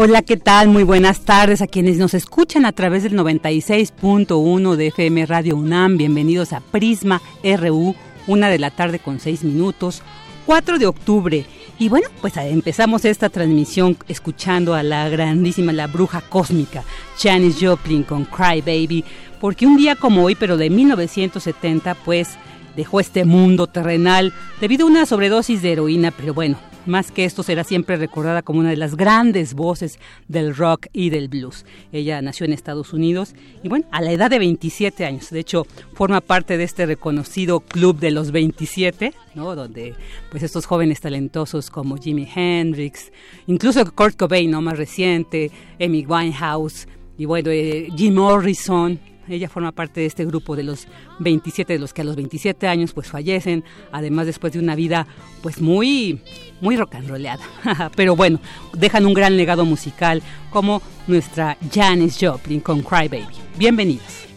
[0.00, 0.68] Hola, ¿qué tal?
[0.68, 5.96] Muy buenas tardes a quienes nos escuchan a través del 96.1 de FM Radio UNAM.
[5.96, 7.96] Bienvenidos a Prisma RU,
[8.28, 10.02] una de la tarde con seis minutos,
[10.46, 11.44] 4 de octubre.
[11.80, 16.84] Y bueno, pues empezamos esta transmisión escuchando a la grandísima, la bruja cósmica,
[17.20, 19.04] Janis Joplin con Cry Baby,
[19.40, 22.38] porque un día como hoy, pero de 1970, pues
[22.76, 26.56] dejó este mundo terrenal debido a una sobredosis de heroína, pero bueno,
[26.88, 31.10] más que esto, será siempre recordada como una de las grandes voces del rock y
[31.10, 31.64] del blues.
[31.92, 35.30] Ella nació en Estados Unidos y bueno, a la edad de 27 años.
[35.30, 39.54] De hecho, forma parte de este reconocido club de los 27, ¿no?
[39.54, 39.94] Donde
[40.30, 43.12] pues estos jóvenes talentosos como Jimi Hendrix,
[43.46, 44.60] incluso Kurt Cobain, ¿no?
[44.62, 45.50] Más reciente,
[45.80, 48.98] Amy Winehouse y bueno, eh, Jim Morrison,
[49.28, 50.86] ella forma parte de este grupo de los
[51.18, 55.06] 27, de los que a los 27 años pues fallecen, además después de una vida
[55.42, 56.20] pues muy,
[56.60, 57.44] muy rock and rollada.
[57.96, 58.40] Pero bueno,
[58.72, 63.34] dejan un gran legado musical como nuestra Janis Joplin con Cry Baby.
[63.56, 64.27] Bienvenidos.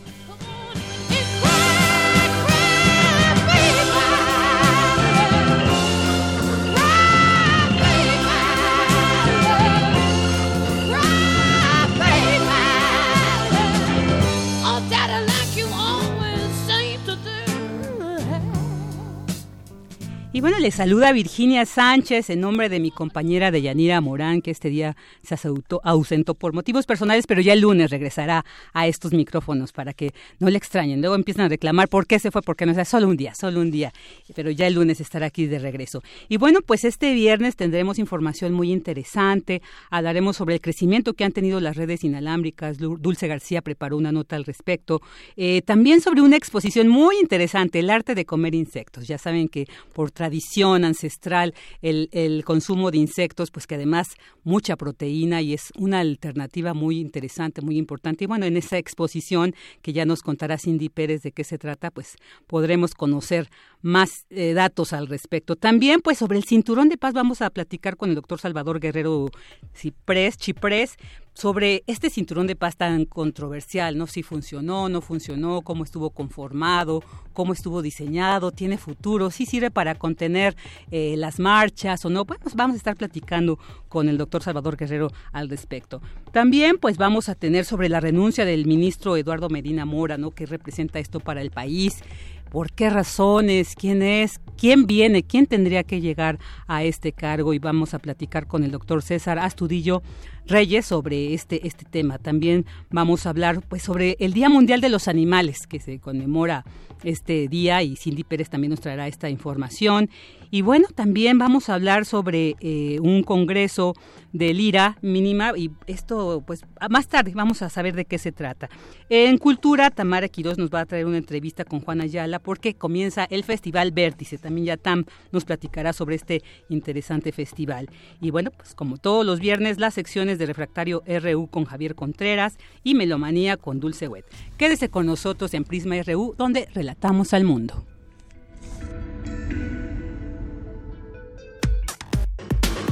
[20.33, 24.69] Y bueno, le saluda Virginia Sánchez en nombre de mi compañera Deyanira Morán, que este
[24.69, 25.35] día se
[25.83, 30.49] ausentó por motivos personales, pero ya el lunes regresará a estos micrófonos para que no
[30.49, 31.01] le extrañen.
[31.01, 33.59] Luego empiezan a reclamar por qué se fue, porque no sea solo un día, solo
[33.59, 33.91] un día.
[34.33, 36.01] Pero ya el lunes estará aquí de regreso.
[36.29, 39.61] Y bueno, pues este viernes tendremos información muy interesante.
[39.89, 42.77] Hablaremos sobre el crecimiento que han tenido las redes inalámbricas.
[42.77, 45.01] Dulce García preparó una nota al respecto.
[45.35, 49.09] Eh, también sobre una exposición muy interesante, el arte de comer insectos.
[49.09, 54.09] Ya saben que por tradición ancestral el, el consumo de insectos, pues que además
[54.43, 58.25] mucha proteína y es una alternativa muy interesante, muy importante.
[58.25, 61.89] Y bueno, en esa exposición que ya nos contará Cindy Pérez de qué se trata,
[61.89, 63.49] pues podremos conocer
[63.81, 65.55] más eh, datos al respecto.
[65.55, 69.31] También, pues sobre el cinturón de paz vamos a platicar con el doctor Salvador Guerrero
[69.73, 70.97] Ciprés, Chiprés,
[71.33, 74.07] sobre este cinturón de paz tan controversial, ¿no?
[74.07, 77.03] Si funcionó, no funcionó, cómo estuvo conformado,
[77.33, 80.55] cómo estuvo diseñado, tiene futuro, si sirve para contener
[80.91, 82.25] eh, las marchas o no.
[82.25, 86.01] Bueno, pues vamos a estar platicando con el doctor Salvador Guerrero al respecto.
[86.31, 90.31] También, pues vamos a tener sobre la renuncia del ministro Eduardo Medina Mora, ¿no?
[90.31, 92.03] Que representa esto para el país
[92.51, 96.37] por qué razones, quién es, quién viene, quién tendría que llegar
[96.67, 100.03] a este cargo y vamos a platicar con el doctor César Astudillo
[100.47, 102.17] Reyes sobre este, este tema.
[102.17, 106.65] También vamos a hablar pues sobre el Día Mundial de los Animales que se conmemora
[107.03, 110.09] este día y Cindy Pérez también nos traerá esta información.
[110.53, 113.93] Y bueno, también vamos a hablar sobre eh, un congreso
[114.33, 118.69] de Lira mínima y esto pues más tarde vamos a saber de qué se trata.
[119.09, 123.25] En Cultura, Tamara Quiroz nos va a traer una entrevista con Juana Ayala porque comienza
[123.29, 124.37] el Festival Vértice.
[124.37, 127.89] También ya Tam nos platicará sobre este interesante festival.
[128.19, 132.57] Y bueno, pues como todos los viernes, las secciones de Refractario RU con Javier Contreras
[132.83, 134.25] y Melomanía con Dulce Wet.
[134.57, 137.85] Quédese con nosotros en Prisma RU donde relatamos al mundo.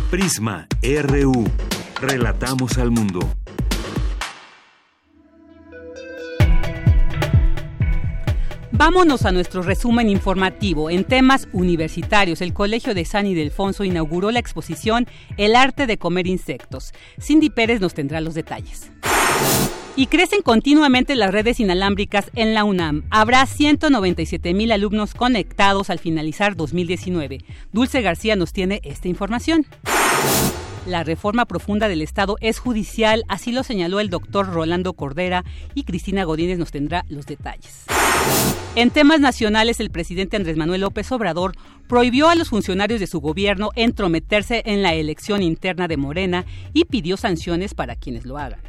[0.10, 1.46] Prisma RU.
[2.02, 3.20] Relatamos al mundo.
[8.80, 10.90] Vámonos a nuestro resumen informativo.
[10.90, 15.06] En temas universitarios, el Colegio de San Ildefonso inauguró la exposición
[15.36, 16.94] El arte de comer insectos.
[17.20, 18.90] Cindy Pérez nos tendrá los detalles.
[19.98, 23.04] Y crecen continuamente las redes inalámbricas en la UNAM.
[23.10, 27.40] Habrá 197 mil alumnos conectados al finalizar 2019.
[27.74, 29.66] Dulce García nos tiene esta información.
[30.86, 35.44] La reforma profunda del Estado es judicial, así lo señaló el doctor Rolando Cordera
[35.76, 37.86] y Cristina Godínez nos tendrá los detalles.
[38.76, 41.54] En temas nacionales, el presidente Andrés Manuel López Obrador
[41.88, 46.86] prohibió a los funcionarios de su gobierno entrometerse en la elección interna de Morena y
[46.86, 48.60] pidió sanciones para quienes lo hagan.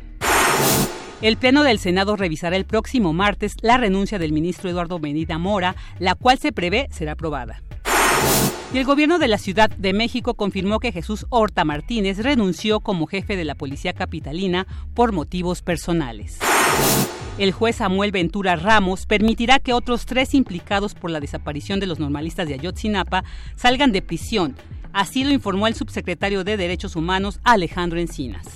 [1.23, 5.77] El Pleno del Senado revisará el próximo martes la renuncia del ministro Eduardo Medina Mora,
[5.99, 7.63] la cual se prevé será aprobada.
[8.73, 13.07] Y el gobierno de la Ciudad de México confirmó que Jesús Horta Martínez renunció como
[13.07, 16.39] jefe de la Policía Capitalina por motivos personales.
[17.37, 21.99] El juez Samuel Ventura Ramos permitirá que otros tres implicados por la desaparición de los
[21.99, 23.25] normalistas de Ayotzinapa
[23.57, 24.55] salgan de prisión.
[24.93, 28.47] Así lo informó el subsecretario de Derechos Humanos Alejandro Encinas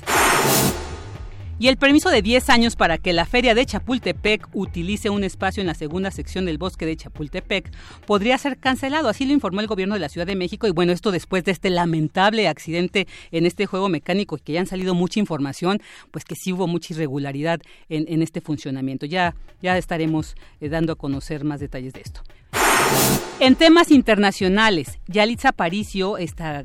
[1.58, 5.60] y el permiso de 10 años para que la Feria de Chapultepec utilice un espacio
[5.60, 7.70] en la segunda sección del bosque de Chapultepec
[8.06, 9.08] podría ser cancelado.
[9.08, 10.66] Así lo informó el gobierno de la Ciudad de México.
[10.66, 14.66] Y bueno, esto después de este lamentable accidente en este juego mecánico, que ya han
[14.66, 15.80] salido mucha información,
[16.10, 19.06] pues que sí hubo mucha irregularidad en, este funcionamiento.
[19.06, 22.22] Ya, ya estaremos eh, dando a conocer más detalles de esto.
[23.40, 26.64] En temas internacionales, Yalitza Aparicio, esta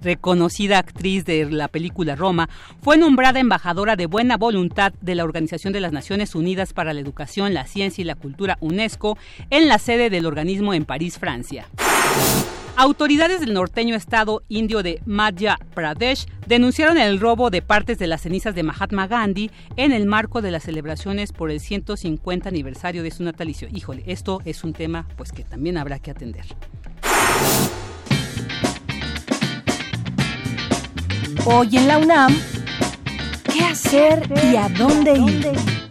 [0.00, 2.48] reconocida actriz de la película Roma,
[2.82, 7.00] fue nombrada embajadora de buena voluntad de la Organización de las Naciones Unidas para la
[7.00, 9.18] Educación, la Ciencia y la Cultura UNESCO
[9.50, 11.66] en la sede del organismo en París, Francia.
[12.76, 18.22] Autoridades del norteño estado indio de Madhya Pradesh denunciaron el robo de partes de las
[18.22, 23.12] cenizas de Mahatma Gandhi en el marco de las celebraciones por el 150 aniversario de
[23.12, 23.68] su natalicio.
[23.72, 26.46] Híjole, esto es un tema pues que también habrá que atender.
[31.46, 32.36] Hoy en la UNAM,
[33.52, 35.84] ¿qué hacer y a dónde ir?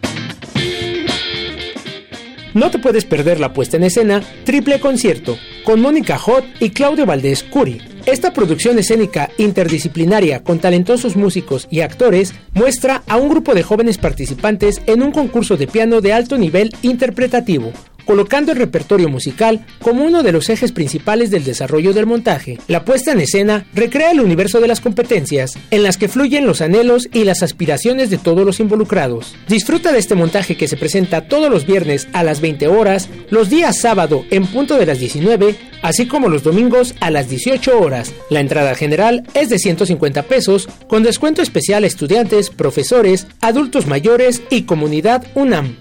[2.54, 7.04] No te puedes perder la puesta en escena Triple Concierto con Mónica Hot y Claudio
[7.04, 7.82] Valdés Curi.
[8.06, 13.98] Esta producción escénica interdisciplinaria con talentosos músicos y actores muestra a un grupo de jóvenes
[13.98, 17.72] participantes en un concurso de piano de alto nivel interpretativo
[18.04, 22.58] colocando el repertorio musical como uno de los ejes principales del desarrollo del montaje.
[22.68, 26.60] La puesta en escena recrea el universo de las competencias, en las que fluyen los
[26.60, 29.34] anhelos y las aspiraciones de todos los involucrados.
[29.48, 33.50] Disfruta de este montaje que se presenta todos los viernes a las 20 horas, los
[33.50, 38.12] días sábado en punto de las 19, así como los domingos a las 18 horas.
[38.30, 44.42] La entrada general es de 150 pesos, con descuento especial a estudiantes, profesores, adultos mayores
[44.50, 45.76] y comunidad UNAM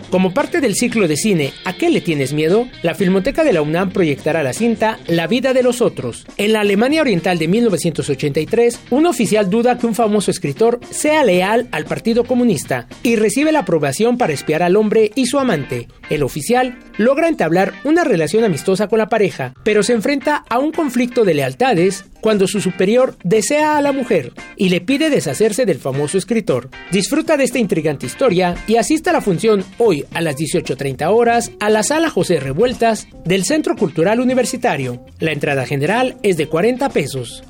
[0.09, 2.67] Como parte del ciclo de cine ¿A qué le tienes miedo?
[2.81, 6.25] La Filmoteca de la UNAM proyectará la cinta La vida de los otros.
[6.37, 11.67] En la Alemania Oriental de 1983, un oficial duda que un famoso escritor sea leal
[11.71, 15.89] al Partido Comunista y recibe la aprobación para espiar al hombre y su amante.
[16.09, 20.71] El oficial logra entablar una relación amistosa con la pareja, pero se enfrenta a un
[20.71, 25.79] conflicto de lealtades cuando su superior desea a la mujer y le pide deshacerse del
[25.79, 26.69] famoso escritor.
[26.91, 31.51] Disfruta de esta intrigante historia y asista a la función hoy a las 18.30 horas
[31.61, 35.05] a la sala José Revueltas del Centro Cultural Universitario.
[35.19, 37.45] La entrada general es de 40 pesos.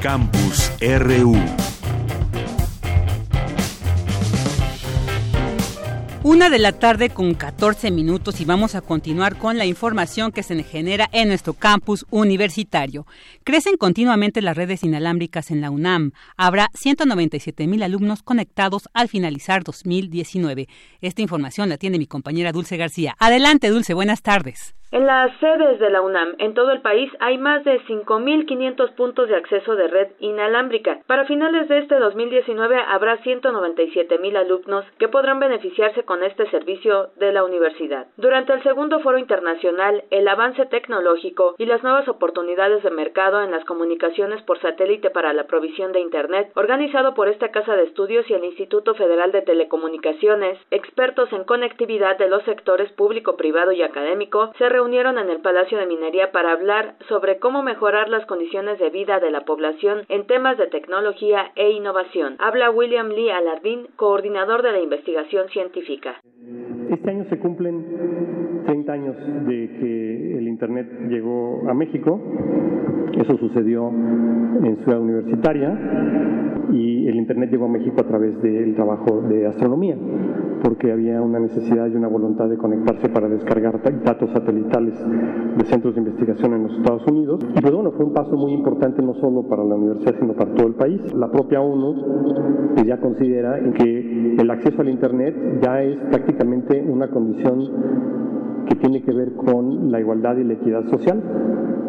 [0.00, 1.71] Campus RU
[6.24, 10.44] Una de la tarde con 14 minutos y vamos a continuar con la información que
[10.44, 13.06] se genera en nuestro campus universitario.
[13.42, 16.12] Crecen continuamente las redes inalámbricas en la UNAM.
[16.36, 20.68] Habrá 197 mil alumnos conectados al finalizar 2019.
[21.00, 23.16] Esta información la tiene mi compañera Dulce García.
[23.18, 24.76] Adelante, Dulce, buenas tardes.
[24.92, 29.26] En las sedes de la UNAM en todo el país hay más de 5.500 puntos
[29.26, 31.00] de acceso de red inalámbrica.
[31.06, 37.32] Para finales de este 2019 habrá 197.000 alumnos que podrán beneficiarse con este servicio de
[37.32, 38.06] la universidad.
[38.16, 43.50] Durante el segundo foro internacional, el avance tecnológico y las nuevas oportunidades de mercado en
[43.50, 48.28] las comunicaciones por satélite para la provisión de Internet, organizado por esta Casa de Estudios
[48.28, 53.82] y el Instituto Federal de Telecomunicaciones, expertos en conectividad de los sectores público, privado y
[53.82, 58.78] académico, se reunieron en el Palacio de Minería para hablar sobre cómo mejorar las condiciones
[58.78, 62.36] de vida de la población en temas de tecnología e innovación.
[62.38, 66.01] Habla William Lee Alardín, coordinador de la investigación científica.
[66.02, 66.20] República.
[66.92, 67.86] Este año se cumplen
[68.66, 72.20] 30 años de que el Internet llegó a México.
[73.16, 75.70] Eso sucedió en Ciudad Universitaria
[76.70, 79.96] y el Internet llegó a México a través del trabajo de astronomía,
[80.62, 84.94] porque había una necesidad y una voluntad de conectarse para descargar datos satelitales
[85.56, 87.40] de centros de investigación en los Estados Unidos.
[87.56, 90.54] Y pues bueno, fue un paso muy importante no solo para la universidad, sino para
[90.54, 91.00] todo el país.
[91.14, 97.08] La propia ONU pues, ya considera que el acceso al Internet ya es prácticamente una
[97.08, 101.22] condición que tiene que ver con la igualdad y la equidad social.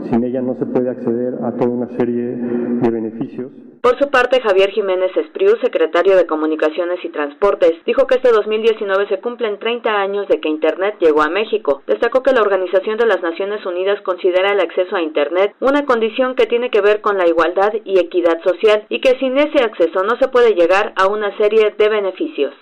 [0.10, 3.52] Sin ella no se puede acceder a toda una serie de beneficios.
[3.84, 9.10] Por su parte, Javier Jiménez Espriu, secretario de Comunicaciones y Transportes, dijo que este 2019
[9.10, 11.82] se cumplen 30 años de que Internet llegó a México.
[11.86, 16.36] Destacó que la Organización de las Naciones Unidas considera el acceso a Internet una condición
[16.36, 20.02] que tiene que ver con la igualdad y equidad social y que sin ese acceso
[20.04, 22.54] no se puede llegar a una serie de beneficios.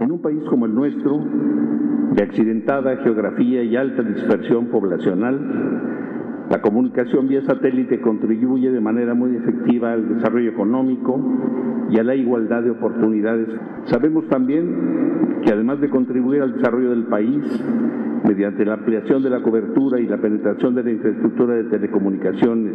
[0.00, 1.20] En un país como el nuestro,
[2.14, 5.38] de accidentada geografía y alta dispersión poblacional,
[6.50, 11.20] la comunicación vía satélite contribuye de manera muy efectiva al desarrollo económico
[11.90, 13.48] y a la igualdad de oportunidades.
[13.84, 17.42] Sabemos también que además de contribuir al desarrollo del país,
[18.24, 22.74] mediante la ampliación de la cobertura y la penetración de la infraestructura de telecomunicaciones,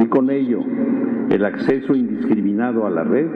[0.00, 0.60] y con ello
[1.30, 3.28] el acceso indiscriminado a la red,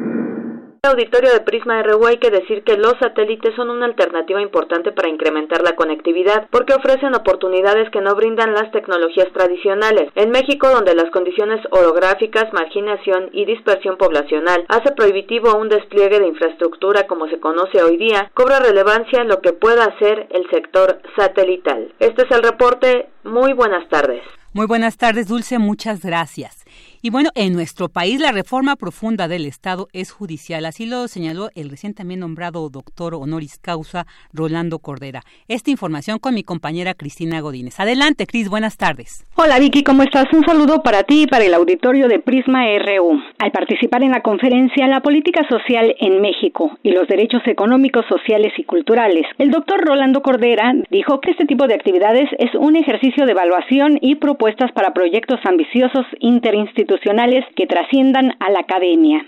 [0.82, 5.08] auditorio de Prisma RU hay que decir que los satélites son una alternativa importante para
[5.08, 10.10] incrementar la conectividad porque ofrecen oportunidades que no brindan las tecnologías tradicionales.
[10.14, 16.28] En México, donde las condiciones orográficas, marginación y dispersión poblacional hace prohibitivo un despliegue de
[16.28, 21.92] infraestructura como se conoce hoy día, cobra relevancia lo que pueda hacer el sector satelital.
[21.98, 23.08] Este es el reporte.
[23.24, 24.22] Muy buenas tardes.
[24.52, 25.58] Muy buenas tardes, Dulce.
[25.58, 26.64] Muchas gracias.
[27.00, 31.48] Y bueno, en nuestro país la reforma profunda del Estado es judicial, así lo señaló
[31.54, 35.20] el recientemente nombrado doctor honoris causa Rolando Cordera.
[35.46, 37.78] Esta información con mi compañera Cristina Godínez.
[37.78, 39.24] Adelante, Cris, buenas tardes.
[39.36, 40.24] Hola Vicky, ¿cómo estás?
[40.32, 43.20] Un saludo para ti y para el auditorio de Prisma RU.
[43.38, 48.52] Al participar en la conferencia La política social en México y los derechos económicos, sociales
[48.56, 53.24] y culturales, el doctor Rolando Cordera dijo que este tipo de actividades es un ejercicio
[53.24, 59.20] de evaluación y propuestas para proyectos ambiciosos interinstitucionales institucionales que trasciendan a la academia.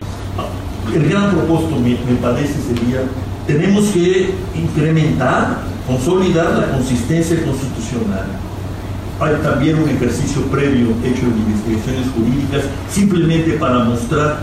[0.95, 3.03] El gran propósito, me, me parece, sería,
[3.47, 8.27] tenemos que incrementar, consolidar la consistencia constitucional.
[9.21, 14.39] Hay también un ejercicio previo hecho en investigaciones jurídicas simplemente para mostrar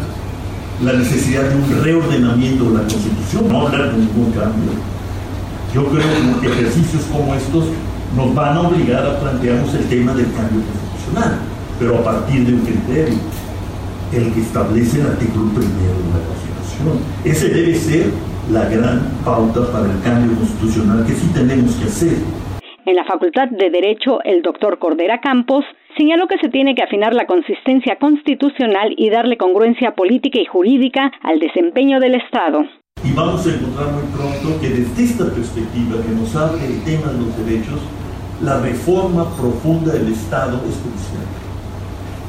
[0.83, 4.71] la necesidad de un reordenamiento de la Constitución, no hablar de ningún cambio.
[5.73, 7.65] Yo creo que ejercicios como estos
[8.15, 12.53] nos van a obligar a plantearnos el tema del cambio constitucional pero a partir de
[12.53, 13.17] un criterio,
[14.13, 16.99] el que establece el artículo primero de la Constitución.
[17.25, 18.11] Ese debe ser
[18.51, 22.17] la gran pauta para el cambio constitucional que sí tenemos que hacer.
[22.85, 25.65] En la Facultad de Derecho, el doctor Cordera Campos
[25.97, 31.11] señaló que se tiene que afinar la consistencia constitucional y darle congruencia política y jurídica
[31.21, 32.63] al desempeño del Estado.
[33.03, 37.11] Y vamos a encontrar muy pronto que desde esta perspectiva que nos abre el tema
[37.11, 37.81] de los derechos,
[38.41, 41.46] la reforma profunda del Estado es crucial.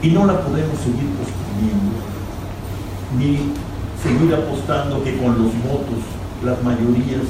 [0.02, 1.99] Y no la podemos seguir posponiendo,
[3.19, 3.52] ni
[4.02, 6.05] seguir apostando que con los votos,
[6.45, 7.26] las mayorías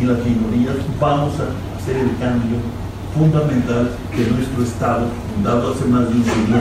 [0.00, 2.56] y las minorías vamos a hacer el cambio
[3.14, 6.56] fundamental de nuestro Estado, fundado hace más de un siglo.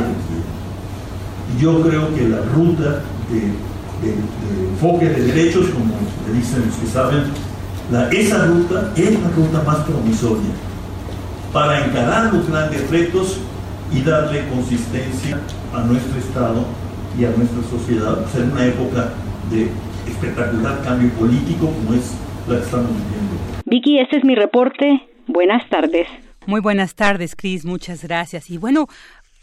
[1.59, 4.13] Yo creo que la ruta de,
[4.73, 5.93] enfoque de derechos, como
[6.27, 7.23] le dicen los que saben,
[8.11, 10.51] esa ruta es la ruta más promisoria
[11.51, 13.37] para encarar los grandes retos
[13.93, 15.39] y darle consistencia
[15.73, 16.65] a nuestro Estado
[17.19, 19.13] y a nuestra sociedad, pues, en una época
[19.49, 19.69] de
[20.09, 22.15] espectacular cambio político como es
[22.47, 23.35] la que estamos viviendo.
[23.65, 25.07] Vicky, este es mi reporte.
[25.27, 26.07] Buenas tardes.
[26.45, 27.65] Muy buenas tardes, Cris.
[27.65, 28.49] Muchas gracias.
[28.49, 28.87] Y bueno,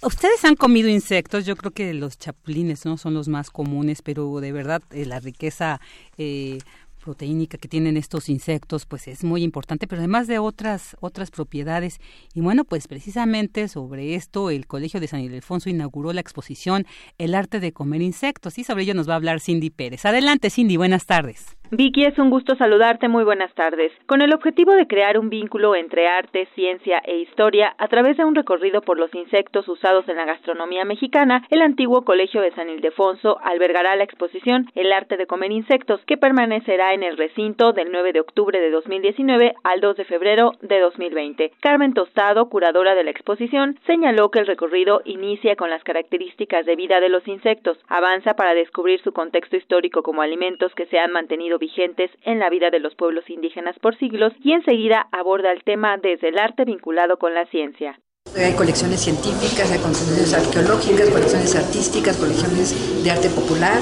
[0.00, 4.38] Ustedes han comido insectos, yo creo que los chapulines no son los más comunes, pero
[4.38, 5.80] de verdad eh, la riqueza
[6.18, 6.58] eh,
[6.98, 11.98] proteínica que tienen estos insectos pues es muy importante, pero además de otras otras propiedades.
[12.34, 16.86] Y bueno, pues precisamente sobre esto el Colegio de San Ildefonso inauguró la exposición
[17.18, 20.04] El arte de comer insectos y sobre ello nos va a hablar Cindy Pérez.
[20.04, 21.57] Adelante Cindy, buenas tardes.
[21.70, 23.08] Vicky, es un gusto saludarte.
[23.08, 23.92] Muy buenas tardes.
[24.06, 28.24] Con el objetivo de crear un vínculo entre arte, ciencia e historia a través de
[28.24, 32.70] un recorrido por los insectos usados en la gastronomía mexicana, el antiguo Colegio de San
[32.70, 37.92] Ildefonso albergará la exposición El arte de comer insectos, que permanecerá en el recinto del
[37.92, 41.52] 9 de octubre de 2019 al 2 de febrero de 2020.
[41.60, 46.76] Carmen Tostado, curadora de la exposición, señaló que el recorrido inicia con las características de
[46.76, 51.12] vida de los insectos, avanza para descubrir su contexto histórico como alimentos que se han
[51.12, 55.64] mantenido vigentes en la vida de los pueblos indígenas por siglos y enseguida aborda el
[55.64, 57.98] tema desde el arte vinculado con la ciencia.
[58.36, 63.80] Hay colecciones científicas, hay colecciones arqueológicas, colecciones artísticas, colecciones de arte popular,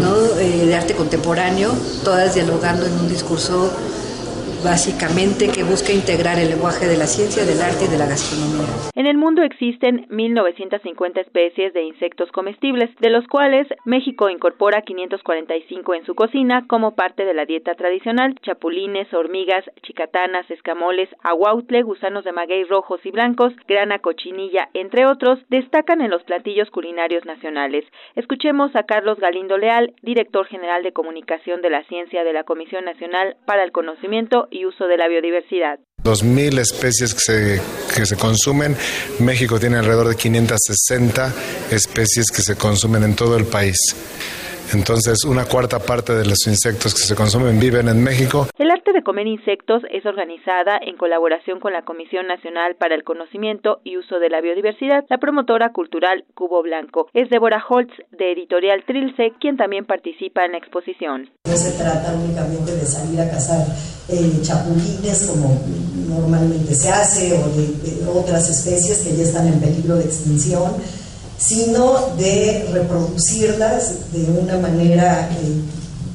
[0.00, 0.14] ¿no?
[0.38, 1.70] Eh, de arte contemporáneo,
[2.04, 3.70] todas dialogando en un discurso
[4.62, 8.66] básicamente que busca integrar el lenguaje de la ciencia, del arte y de la gastronomía.
[8.94, 15.94] En el mundo existen 1.950 especies de insectos comestibles, de los cuales México incorpora 545
[15.94, 22.24] en su cocina como parte de la dieta tradicional, chapulines, hormigas, chicatanas, escamoles, aguautle, gusanos
[22.24, 27.84] de maguey rojos y blancos, grana, cochinilla, entre otros, destacan en los platillos culinarios nacionales.
[28.16, 32.84] Escuchemos a Carlos Galindo Leal, director general de comunicación de la ciencia de la Comisión
[32.84, 35.78] Nacional para el Conocimiento y uso de la biodiversidad.
[36.02, 37.60] 2.000 especies que se,
[37.94, 38.76] que se consumen.
[39.18, 41.34] México tiene alrededor de 560
[41.70, 43.76] especies que se consumen en todo el país.
[44.72, 48.46] Entonces, una cuarta parte de los insectos que se consumen viven en México.
[48.58, 53.02] El arte de comer insectos es organizada en colaboración con la Comisión Nacional para el
[53.02, 57.08] Conocimiento y Uso de la Biodiversidad, la promotora cultural Cubo Blanco.
[57.14, 61.30] Es Deborah Holtz, de Editorial Trilce, quien también participa en la exposición.
[61.46, 63.66] No se trata únicamente de salir a cazar
[64.08, 65.60] eh, chapulines como
[66.08, 70.72] normalmente se hace o de otras especies que ya están en peligro de extinción
[71.40, 75.60] sino de reproducirlas de una manera eh,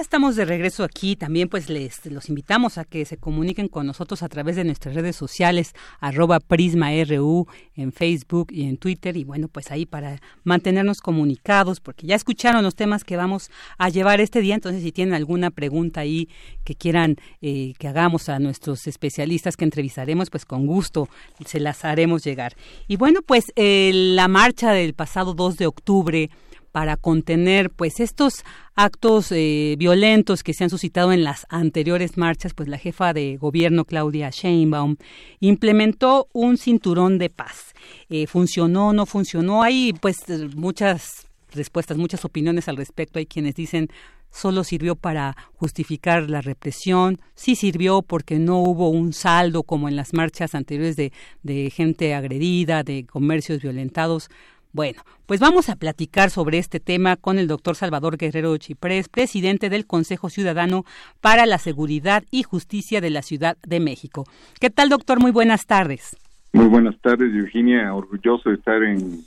[0.00, 1.14] Estamos de regreso aquí.
[1.14, 4.94] También pues les los invitamos a que se comuniquen con nosotros a través de nuestras
[4.94, 9.18] redes sociales, arroba PrismaRU en Facebook y en Twitter.
[9.18, 13.90] Y bueno, pues ahí para mantenernos comunicados, porque ya escucharon los temas que vamos a
[13.90, 14.54] llevar este día.
[14.54, 16.30] Entonces, si tienen alguna pregunta ahí
[16.64, 21.10] que quieran eh, que hagamos a nuestros especialistas que entrevistaremos, pues con gusto
[21.44, 22.56] se las haremos llegar.
[22.88, 26.30] Y bueno, pues eh, la marcha del pasado 2 de octubre
[26.72, 32.54] para contener pues estos actos eh, violentos que se han suscitado en las anteriores marchas,
[32.54, 34.96] pues la jefa de gobierno Claudia Sheinbaum
[35.40, 37.74] implementó un cinturón de paz.
[38.08, 38.92] Eh, ¿Funcionó?
[38.92, 39.62] ¿No funcionó?
[39.62, 40.18] Hay pues
[40.54, 43.18] muchas respuestas, muchas opiniones al respecto.
[43.18, 43.90] Hay quienes dicen
[44.30, 49.96] solo sirvió para justificar la represión, sí sirvió porque no hubo un saldo como en
[49.96, 54.30] las marchas anteriores de, de gente agredida, de comercios violentados.
[54.72, 59.68] Bueno, pues vamos a platicar sobre este tema con el doctor Salvador Guerrero Chiprés, presidente
[59.68, 60.84] del Consejo Ciudadano
[61.20, 64.26] para la Seguridad y Justicia de la Ciudad de México.
[64.60, 65.20] ¿Qué tal, doctor?
[65.20, 66.16] Muy buenas tardes.
[66.52, 67.92] Muy buenas tardes, Virginia.
[67.92, 69.20] Orgulloso de estar en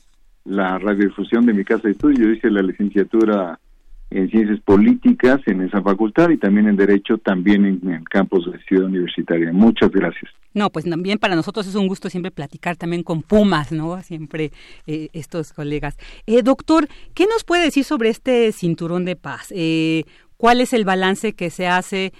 [0.45, 2.25] la radiodifusión de mi casa de estudio.
[2.25, 3.60] Yo hice la licenciatura
[4.13, 8.60] en ciencias políticas en esa facultad y también en derecho también en, el campus de
[8.63, 9.52] Ciudad Universitaria.
[9.52, 10.32] Muchas gracias.
[10.54, 13.99] No, pues también para nosotros es un gusto siempre platicar también con Pumas, ¿no?
[14.02, 14.52] Siempre
[14.86, 15.97] eh, estos colegas.
[16.28, 19.52] Eh, doctor, ¿qué nos puede decir sobre este cinturón de paz?
[19.56, 20.04] Eh,
[20.38, 22.13] ¿Cuál es el balance que se hace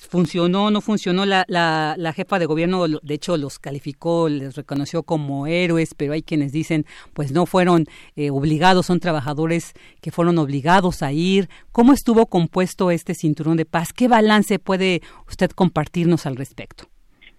[0.00, 5.02] funcionó, no funcionó, la, la, la, jefa de gobierno de hecho los calificó, les reconoció
[5.02, 10.38] como héroes, pero hay quienes dicen pues no fueron eh, obligados, son trabajadores que fueron
[10.38, 11.48] obligados a ir.
[11.72, 13.92] ¿Cómo estuvo compuesto este cinturón de paz?
[13.92, 16.84] ¿Qué balance puede usted compartirnos al respecto?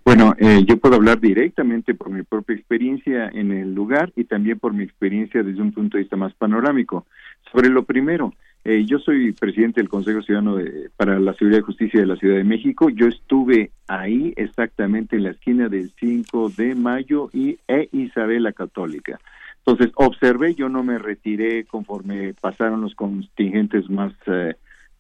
[0.06, 4.60] Bueno, eh, yo puedo hablar directamente por mi propia experiencia en el lugar y también
[4.60, 7.08] por mi experiencia desde un punto de vista más panorámico.
[7.52, 8.32] Sobre lo primero,
[8.66, 10.58] eh, yo soy presidente del Consejo Ciudadano
[10.98, 12.90] para la Seguridad y Justicia de la Ciudad de México.
[12.90, 19.20] Yo estuve ahí exactamente en la esquina del 5 de mayo y e Isabel Católica.
[19.60, 24.56] Entonces, observé, yo no me retiré conforme pasaron los contingentes más eh,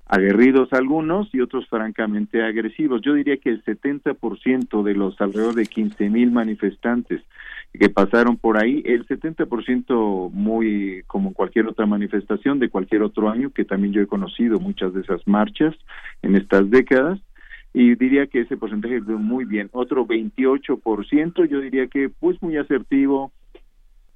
[0.06, 3.01] aguerridos algunos y otros francamente agresivos.
[3.01, 7.23] Yo diría que el 70% de los alrededor de 15 mil manifestantes
[7.77, 13.51] que pasaron por ahí, el 70% muy como cualquier otra manifestación de cualquier otro año,
[13.51, 15.75] que también yo he conocido muchas de esas marchas
[16.21, 17.19] en estas décadas,
[17.73, 19.69] y diría que ese porcentaje es muy bien.
[19.73, 23.33] Otro 28%, yo diría que pues muy asertivo,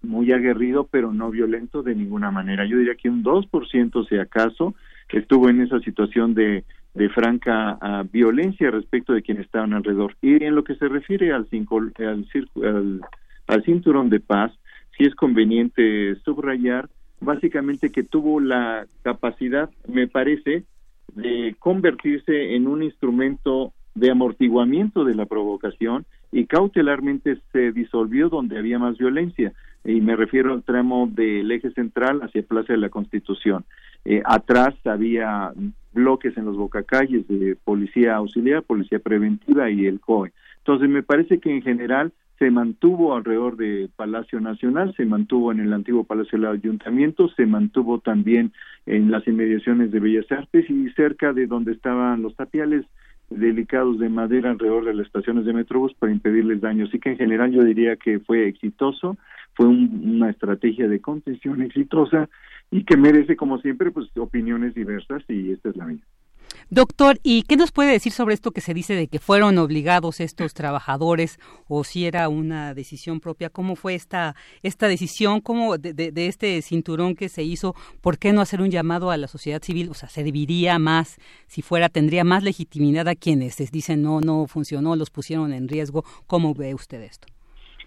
[0.01, 2.65] muy aguerrido, pero no violento de ninguna manera.
[2.65, 4.75] Yo diría que un 2% si acaso,
[5.09, 10.15] estuvo en esa situación de, de franca uh, violencia respecto de quienes estaban alrededor.
[10.21, 12.25] Y en lo que se refiere al, cinco, al,
[12.63, 13.01] al,
[13.49, 14.51] al cinturón de paz,
[14.95, 16.87] sí es conveniente subrayar
[17.19, 20.63] básicamente que tuvo la capacidad, me parece,
[21.15, 28.57] de convertirse en un instrumento de amortiguamiento de la provocación y cautelarmente se disolvió donde
[28.57, 29.51] había más violencia
[29.83, 33.65] y me refiero al tramo del eje central hacia Plaza de la Constitución.
[34.05, 35.51] Eh, atrás había
[35.91, 40.31] bloques en los bocacalles de policía auxiliar, policía preventiva y el COE.
[40.59, 45.59] Entonces me parece que en general se mantuvo alrededor del Palacio Nacional, se mantuvo en
[45.59, 48.53] el antiguo Palacio del Ayuntamiento, se mantuvo también
[48.85, 52.85] en las inmediaciones de Bellas Artes y cerca de donde estaban los tapiales
[53.29, 56.85] delicados de madera alrededor de las estaciones de Metrobús para impedirles daño.
[56.85, 59.17] Así que en general yo diría que fue exitoso,
[59.53, 62.29] fue una estrategia de contención exitosa
[62.71, 66.01] y que merece, como siempre, pues opiniones diversas y esta es la mía.
[66.71, 70.19] Doctor, ¿y qué nos puede decir sobre esto que se dice de que fueron obligados
[70.19, 73.49] estos trabajadores o si era una decisión propia?
[73.49, 75.41] ¿Cómo fue esta, esta decisión?
[75.41, 77.73] ¿Cómo de, de, este cinturón que se hizo?
[78.01, 79.89] ¿Por qué no hacer un llamado a la sociedad civil?
[79.89, 81.17] O sea, ¿se dividiría más?
[81.47, 86.03] Si fuera, ¿tendría más legitimidad a quienes dicen no, no funcionó, los pusieron en riesgo?
[86.27, 87.27] ¿Cómo ve usted esto?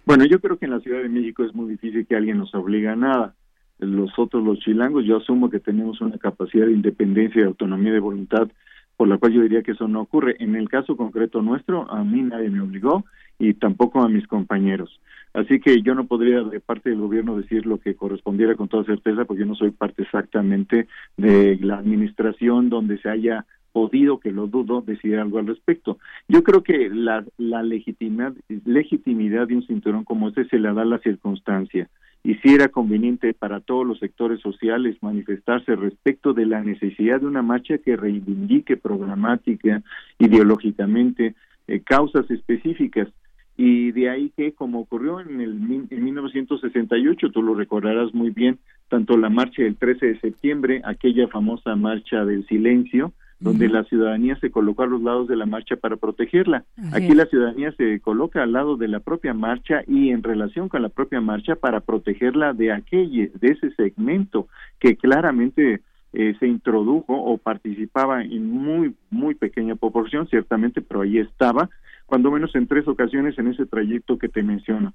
[0.05, 2.53] Bueno, yo creo que en la Ciudad de México es muy difícil que alguien nos
[2.55, 3.37] obligue a nada.
[3.83, 8.01] Los otros, los chilangos, yo asumo que tenemos una capacidad de independencia y autonomía de
[8.01, 8.49] voluntad
[8.97, 10.37] por la cual yo diría que eso no ocurre.
[10.39, 13.05] En el caso concreto nuestro, a mí nadie me obligó
[13.39, 15.01] y tampoco a mis compañeros.
[15.35, 18.85] Así que yo no podría de parte del gobierno decir lo que correspondiera con toda
[18.85, 24.31] certeza porque yo no soy parte exactamente de la administración donde se haya podido, que
[24.31, 25.99] lo dudo, decir algo al respecto.
[26.29, 30.99] Yo creo que la, la legitimidad, de un cinturón como este se le da la
[30.99, 31.89] circunstancia
[32.25, 37.27] y si era conveniente para todos los sectores sociales manifestarse respecto de la necesidad de
[37.27, 39.83] una marcha que reivindique programática,
[40.19, 41.35] ideológicamente,
[41.67, 43.09] eh, causas específicas.
[43.57, 48.59] Y de ahí que, como ocurrió en, el, en 1968, tú lo recordarás muy bien,
[48.89, 54.37] tanto la marcha del 13 de septiembre, aquella famosa marcha del silencio, donde la ciudadanía
[54.37, 56.65] se colocó a los lados de la marcha para protegerla.
[56.93, 60.83] Aquí la ciudadanía se coloca al lado de la propia marcha y en relación con
[60.83, 64.47] la propia marcha para protegerla de aquel, de ese segmento
[64.79, 71.19] que claramente eh, se introdujo o participaba en muy, muy pequeña proporción, ciertamente, pero ahí
[71.19, 71.69] estaba,
[72.07, 74.95] cuando menos en tres ocasiones en ese trayecto que te menciono.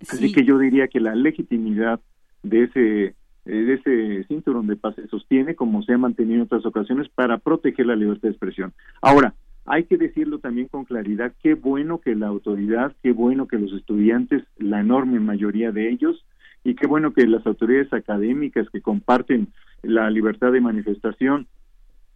[0.00, 2.00] Así que yo diría que la legitimidad
[2.42, 3.14] de ese
[3.52, 7.38] de ese cinturón de paz se sostiene como se ha mantenido en otras ocasiones para
[7.38, 8.72] proteger la libertad de expresión.
[9.00, 9.34] Ahora,
[9.64, 13.72] hay que decirlo también con claridad, qué bueno que la autoridad, qué bueno que los
[13.72, 16.24] estudiantes, la enorme mayoría de ellos,
[16.64, 19.48] y qué bueno que las autoridades académicas que comparten
[19.82, 21.46] la libertad de manifestación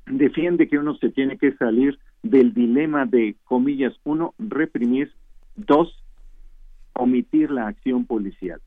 [0.06, 5.12] defiende que uno se tiene que salir del dilema de comillas, uno, reprimir,
[5.56, 6.02] dos,
[6.94, 8.60] omitir la acción policial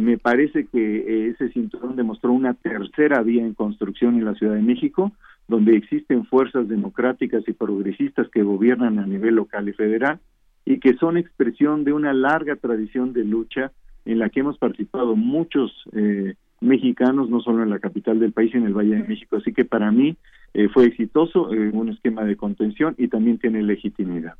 [0.00, 4.54] me parece que eh, ese cinturón demostró una tercera vía en construcción en la Ciudad
[4.54, 5.12] de México,
[5.46, 10.18] donde existen fuerzas democráticas y progresistas que gobiernan a nivel local y federal
[10.64, 13.72] y que son expresión de una larga tradición de lucha
[14.04, 18.54] en la que hemos participado muchos eh, mexicanos, no solo en la capital del país,
[18.54, 19.36] en el Valle de México.
[19.36, 20.16] Así que para mí
[20.54, 24.34] eh, fue exitoso, un esquema de contención y también tiene legitimidad.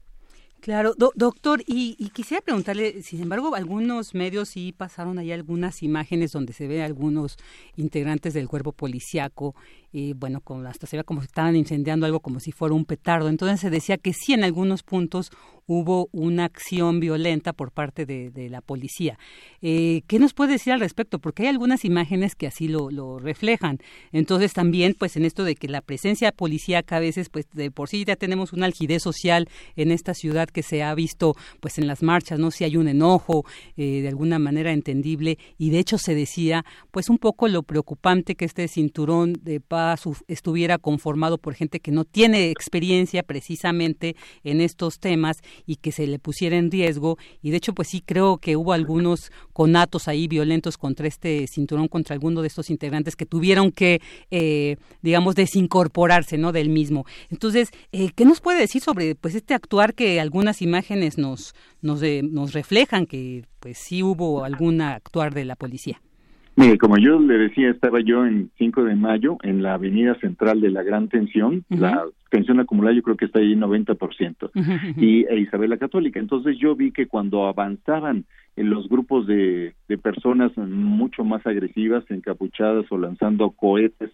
[0.60, 6.52] Claro, doctor, y, quisiera preguntarle, sin embargo, algunos medios sí pasaron ahí algunas imágenes donde
[6.52, 7.38] se ve algunos
[7.76, 9.54] integrantes del cuerpo policiaco,
[9.92, 12.84] y bueno, como hasta se ve como si estaban incendiando algo como si fuera un
[12.84, 13.28] petardo.
[13.28, 15.30] Entonces se decía que sí, en algunos puntos
[15.66, 19.18] hubo una acción violenta por parte de, la policía.
[19.62, 21.20] Eh, ¿Qué nos puede decir al respecto?
[21.20, 23.78] Porque hay algunas imágenes que así lo, lo, reflejan.
[24.10, 27.88] Entonces también, pues en esto de que la presencia policíaca a veces, pues de por
[27.88, 31.86] sí ya tenemos una algidez social en esta ciudad que se ha visto, pues en
[31.86, 32.50] las marchas, ¿no?
[32.50, 33.44] Si hay un enojo,
[33.76, 38.34] eh, de alguna manera entendible, y de hecho se decía, pues un poco lo preocupante
[38.34, 39.79] que este cinturón de paz
[40.28, 46.06] estuviera conformado por gente que no tiene experiencia precisamente en estos temas y que se
[46.06, 47.18] le pusiera en riesgo.
[47.42, 51.88] Y de hecho pues sí creo que hubo algunos conatos ahí violentos contra este cinturón
[51.88, 57.06] contra alguno de estos integrantes que tuvieron que eh, digamos desincorporarse no del mismo.
[57.30, 62.52] Entonces eh, qué nos puede decir sobre pues este actuar que algunas imágenes nos nos,
[62.52, 66.00] reflejan que pues sí hubo algún actuar de la policía
[66.60, 70.60] Mire, como yo le decía, estaba yo en 5 de mayo en la avenida central
[70.60, 74.50] de la Gran Tensión, la tensión acumulada yo creo que está ahí 90%,
[74.98, 76.20] y e Isabel la Católica.
[76.20, 82.04] Entonces yo vi que cuando avanzaban en los grupos de, de personas mucho más agresivas,
[82.10, 84.10] encapuchadas o lanzando cohetes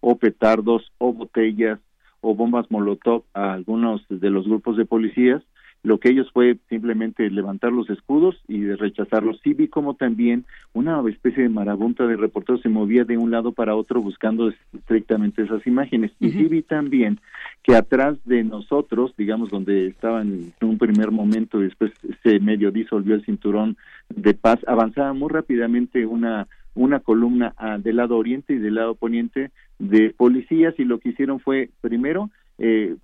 [0.00, 1.80] o petardos o botellas
[2.22, 5.42] o bombas molotov a algunos de los grupos de policías,
[5.82, 9.40] lo que ellos fue simplemente levantar los escudos y rechazarlos.
[9.42, 13.52] Sí vi como también una especie de marabunta de reporteros se movía de un lado
[13.52, 16.12] para otro buscando estrictamente esas imágenes.
[16.20, 17.18] Y sí vi también
[17.62, 22.70] que atrás de nosotros, digamos, donde estaban en un primer momento y después se medio
[22.70, 23.76] disolvió el cinturón
[24.10, 28.94] de paz, avanzaba muy rápidamente una una columna ah, del lado oriente y del lado
[28.94, 32.94] poniente de policías y lo que hicieron fue primero eh,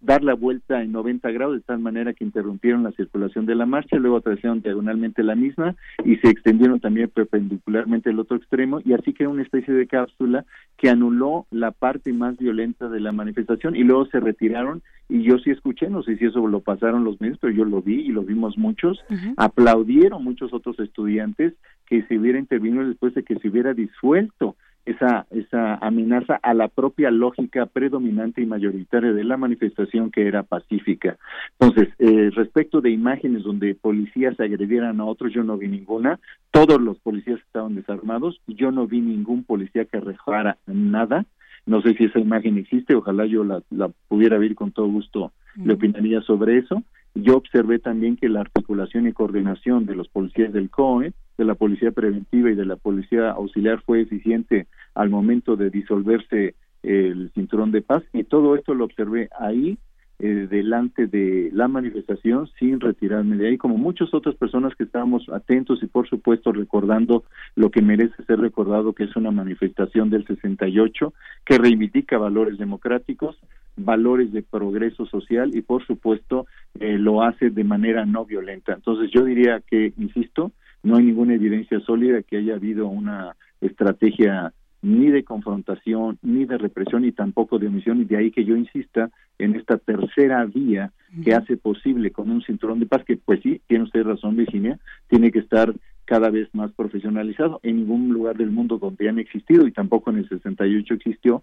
[0.00, 3.66] dar la vuelta en 90 grados de tal manera que interrumpieron la circulación de la
[3.66, 8.94] marcha, luego atravesaron diagonalmente la misma y se extendieron también perpendicularmente el otro extremo y
[8.94, 10.44] así quedó una especie de cápsula
[10.76, 15.38] que anuló la parte más violenta de la manifestación y luego se retiraron y yo
[15.38, 18.08] sí escuché, no sé si eso lo pasaron los medios, pero yo lo vi y
[18.08, 19.04] lo vimos muchos,
[19.36, 21.54] aplaudieron muchos otros estudiantes
[21.86, 26.68] que se hubiera intervenido después de que se hubiera disuelto esa, esa amenaza a la
[26.68, 31.18] propia lógica predominante y mayoritaria de la manifestación que era pacífica.
[31.58, 36.18] Entonces, eh, respecto de imágenes donde policías agredieran a otros, yo no vi ninguna.
[36.50, 38.40] Todos los policías estaban desarmados.
[38.46, 41.26] Yo no vi ningún policía que arrojara nada.
[41.66, 45.32] No sé si esa imagen existe, ojalá yo la, la pudiera ver con todo gusto,
[45.56, 46.82] le opinaría sobre eso.
[47.14, 51.54] Yo observé también que la articulación y coordinación de los policías del COE, de la
[51.54, 57.72] policía preventiva y de la policía auxiliar fue eficiente al momento de disolverse el cinturón
[57.72, 59.78] de paz y todo esto lo observé ahí
[60.22, 65.26] eh, delante de la manifestación sin retirarme de ahí, como muchas otras personas que estábamos
[65.30, 70.26] atentos y por supuesto recordando lo que merece ser recordado, que es una manifestación del
[70.26, 71.14] 68
[71.46, 73.38] que reivindica valores democráticos,
[73.76, 76.46] valores de progreso social y por supuesto
[76.78, 78.74] eh, lo hace de manera no violenta.
[78.74, 80.52] Entonces yo diría que, insisto,
[80.82, 84.52] no hay ninguna evidencia sólida que haya habido una estrategia
[84.82, 88.56] ni de confrontación, ni de represión, ni tampoco de omisión, y de ahí que yo
[88.56, 93.40] insista en esta tercera vía que hace posible con un cinturón de paz, que pues
[93.42, 94.78] sí, tiene usted razón, Virginia,
[95.08, 95.74] tiene que estar
[96.06, 97.60] cada vez más profesionalizado.
[97.62, 101.42] En ningún lugar del mundo donde han existido, y tampoco en el 68 existió,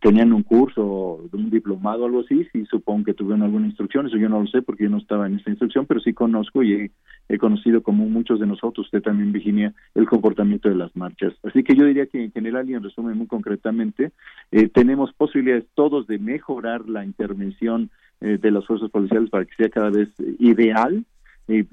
[0.00, 4.16] tenían un curso, un diplomado o algo así, sí supongo que tuvieron alguna instrucción, eso
[4.16, 6.90] yo no lo sé porque yo no estaba en esa instrucción, pero sí conozco y
[7.28, 11.34] he, conocido como muchos de nosotros, usted también, Virginia, el comportamiento de las marchas.
[11.42, 14.12] Así que yo diría que en general y en resumen muy concretamente,
[14.52, 19.54] eh, tenemos posibilidades todos de mejorar la intervención eh, de las fuerzas policiales para que
[19.56, 21.04] sea cada vez ideal.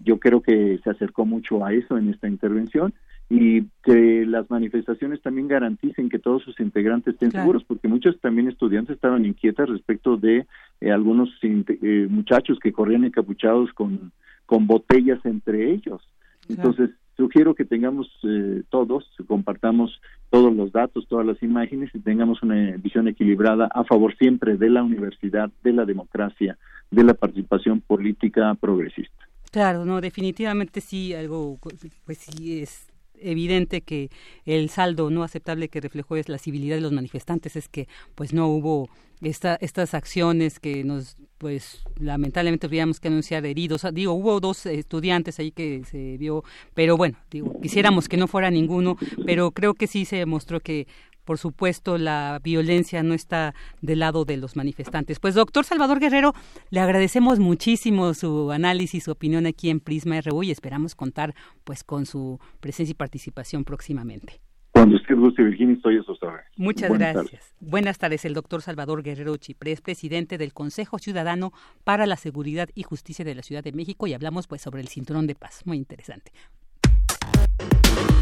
[0.03, 2.93] yo creo que se acercó mucho a eso en esta intervención
[3.35, 8.47] y que las manifestaciones también garanticen que todos sus integrantes estén seguros, porque muchos también
[8.47, 10.45] estudiantes estaban inquietas respecto de
[10.81, 14.11] eh, algunos eh, muchachos que corrían encapuchados con,
[14.45, 15.99] con botellas entre ellos.
[16.47, 22.43] Entonces, sugiero que tengamos eh, todos, compartamos todos los datos, todas las imágenes y tengamos
[22.43, 26.55] una visión equilibrada a favor siempre de la universidad, de la democracia,
[26.91, 29.27] de la participación política progresista.
[29.51, 31.57] Claro, no, definitivamente sí, algo,
[32.05, 32.92] pues sí es
[33.23, 34.09] evidente que
[34.45, 38.33] el saldo no aceptable que reflejó es la civilidad de los manifestantes es que pues
[38.33, 38.89] no hubo
[39.21, 43.85] esta, estas acciones que nos pues lamentablemente tuvimos que anunciar heridos.
[43.93, 48.49] Digo hubo dos estudiantes ahí que se vio pero bueno digo quisiéramos que no fuera
[48.49, 50.87] ninguno pero creo que sí se demostró que
[51.23, 55.19] por supuesto, la violencia no está del lado de los manifestantes.
[55.19, 56.33] Pues, doctor Salvador Guerrero,
[56.69, 61.33] le agradecemos muchísimo su análisis, su opinión aquí en Prisma RU y esperamos contar
[61.63, 64.39] pues con su presencia y participación próximamente.
[64.73, 66.17] Cuando usted guste, Virginia, estoy a sus
[66.57, 67.53] Muchas gracias.
[67.59, 72.81] Buenas tardes, el doctor Salvador Guerrero Chiprés, presidente del Consejo Ciudadano para la Seguridad y
[72.81, 75.61] Justicia de la Ciudad de México, y hablamos pues sobre el cinturón de paz.
[75.65, 76.31] Muy interesante.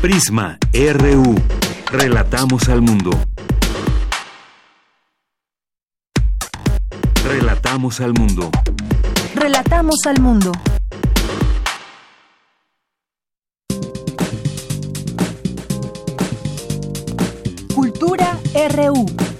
[0.02, 1.36] Prisma RU.
[1.92, 3.12] Relatamos al mundo.
[7.24, 8.50] Relatamos al mundo.
[9.36, 10.52] Relatamos al mundo.
[17.76, 18.38] Cultura
[18.76, 19.31] RU.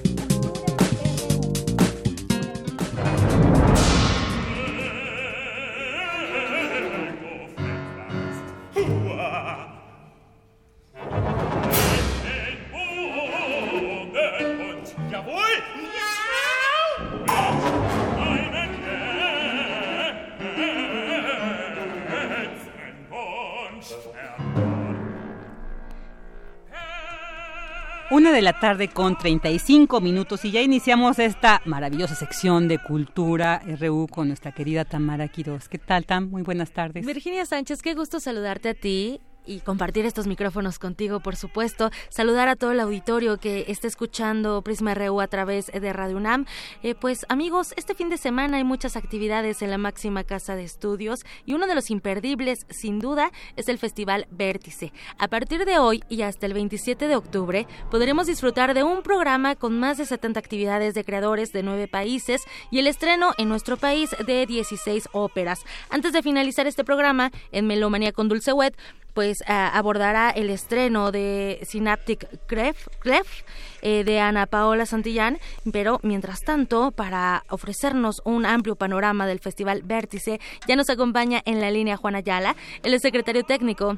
[28.12, 33.62] Una de la tarde con 35 minutos y ya iniciamos esta maravillosa sección de Cultura
[33.80, 35.70] RU con nuestra querida Tamara Quiroz.
[35.70, 36.30] ¿Qué tal, Tam?
[36.30, 37.06] Muy buenas tardes.
[37.06, 41.92] Virginia Sánchez, qué gusto saludarte a ti y compartir estos micrófonos contigo, por supuesto.
[42.10, 46.46] Saludar a todo el auditorio que está escuchando Prisma RU a través de Radio UNAM.
[46.84, 50.64] Eh, pues amigos, este fin de semana hay muchas actividades en la máxima casa de
[50.64, 54.94] estudios y uno de los imperdibles, sin duda, es el Festival Vértice.
[55.18, 59.56] A partir de hoy y hasta el 27 de octubre podremos disfrutar de un programa
[59.56, 63.78] con más de 70 actividades de creadores de nueve países y el estreno en nuestro
[63.78, 65.60] país de 16 óperas.
[65.90, 68.76] Antes de finalizar este programa, en Melomanía con Dulce Wet,
[69.14, 73.44] pues abordará el estreno de Synaptic Clef,
[73.82, 75.38] eh, de Ana Paola Santillán,
[75.72, 81.62] pero mientras tanto, para ofrecernos un amplio panorama del Festival Vértice, ya nos acompaña en
[81.62, 83.98] la línea Juan Ayala, el secretario técnico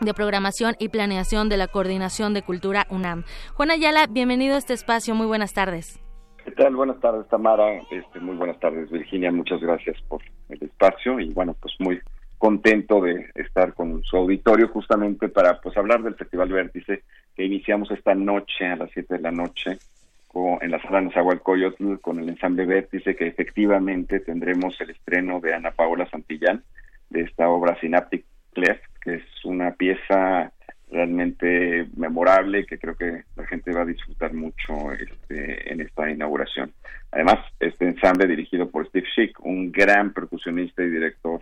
[0.00, 3.24] de Programación y Planeación de la Coordinación de Cultura UNAM.
[3.54, 6.00] Juan Ayala, bienvenido a este espacio, muy buenas tardes.
[6.44, 6.74] ¿Qué tal?
[6.74, 7.78] Buenas tardes, Tamara.
[7.90, 9.30] Este, muy buenas tardes, Virginia.
[9.30, 12.00] Muchas gracias por el espacio y bueno, pues muy
[12.42, 17.04] contento de estar con su auditorio justamente para pues hablar del Festival Vértice
[17.36, 19.78] que iniciamos esta noche a las 7 de la noche
[20.26, 25.54] con, en la sala Nezahualcóyotl con el ensamble Vértice que efectivamente tendremos el estreno de
[25.54, 26.64] Ana Paola Santillán
[27.10, 30.50] de esta obra Synaptic Clef que es una pieza
[30.90, 36.72] realmente memorable que creo que la gente va a disfrutar mucho este, en esta inauguración.
[37.12, 41.40] Además, este ensamble dirigido por Steve Schick, un gran percusionista y director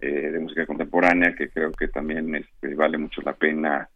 [0.00, 3.88] eh, de música contemporánea que creo que también este, vale mucho la pena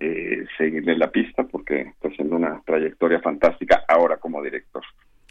[0.00, 4.84] eh, seguirle la pista porque está haciendo una trayectoria fantástica ahora como director.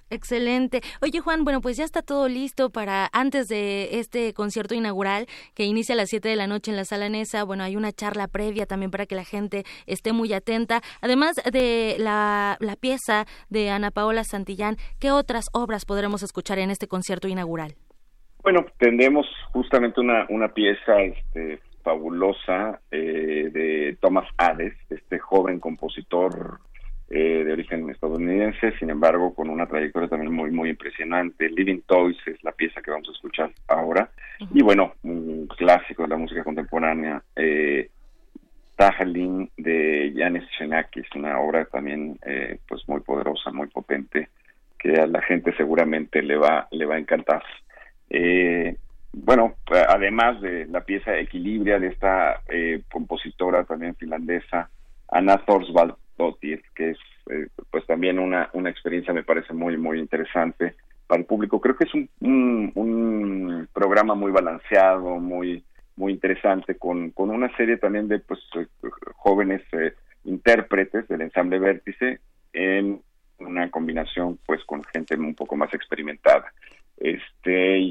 [0.09, 0.81] Excelente.
[1.01, 5.65] Oye Juan, bueno, pues ya está todo listo para antes de este concierto inaugural que
[5.65, 7.43] inicia a las 7 de la noche en la sala Nesa.
[7.43, 10.81] Bueno, hay una charla previa también para que la gente esté muy atenta.
[11.01, 16.71] Además de la, la pieza de Ana Paola Santillán, ¿qué otras obras podremos escuchar en
[16.71, 17.75] este concierto inaugural?
[18.49, 26.61] Bueno, tendremos justamente una, una pieza este, fabulosa eh, de Thomas Hades, este joven compositor
[27.09, 31.49] eh, de origen estadounidense, sin embargo con una trayectoria también muy muy impresionante.
[31.49, 34.09] Living Toys es la pieza que vamos a escuchar ahora
[34.53, 37.89] y bueno, un clásico de la música contemporánea, eh,
[38.77, 44.29] Tajalin de Yanis Xenakis, una obra también eh, pues muy poderosa, muy potente
[44.79, 47.43] que a la gente seguramente le va le va a encantar.
[48.19, 48.75] Eh,
[49.13, 54.71] bueno, además de la pieza Equilibria de esta eh, compositora también finlandesa,
[55.11, 56.97] Anna Thorsvaldottir, que es
[57.29, 60.73] eh, pues también una, una experiencia me parece muy, muy interesante
[61.05, 61.61] para el público.
[61.61, 65.63] Creo que es un, un, programa muy balanceado, muy,
[65.95, 68.39] muy interesante, con, con una serie también de pues
[69.15, 69.61] jóvenes
[70.23, 72.19] intérpretes del ensamble Vértice
[72.51, 72.99] en
[73.37, 76.51] una combinación pues con gente un poco más experimentada.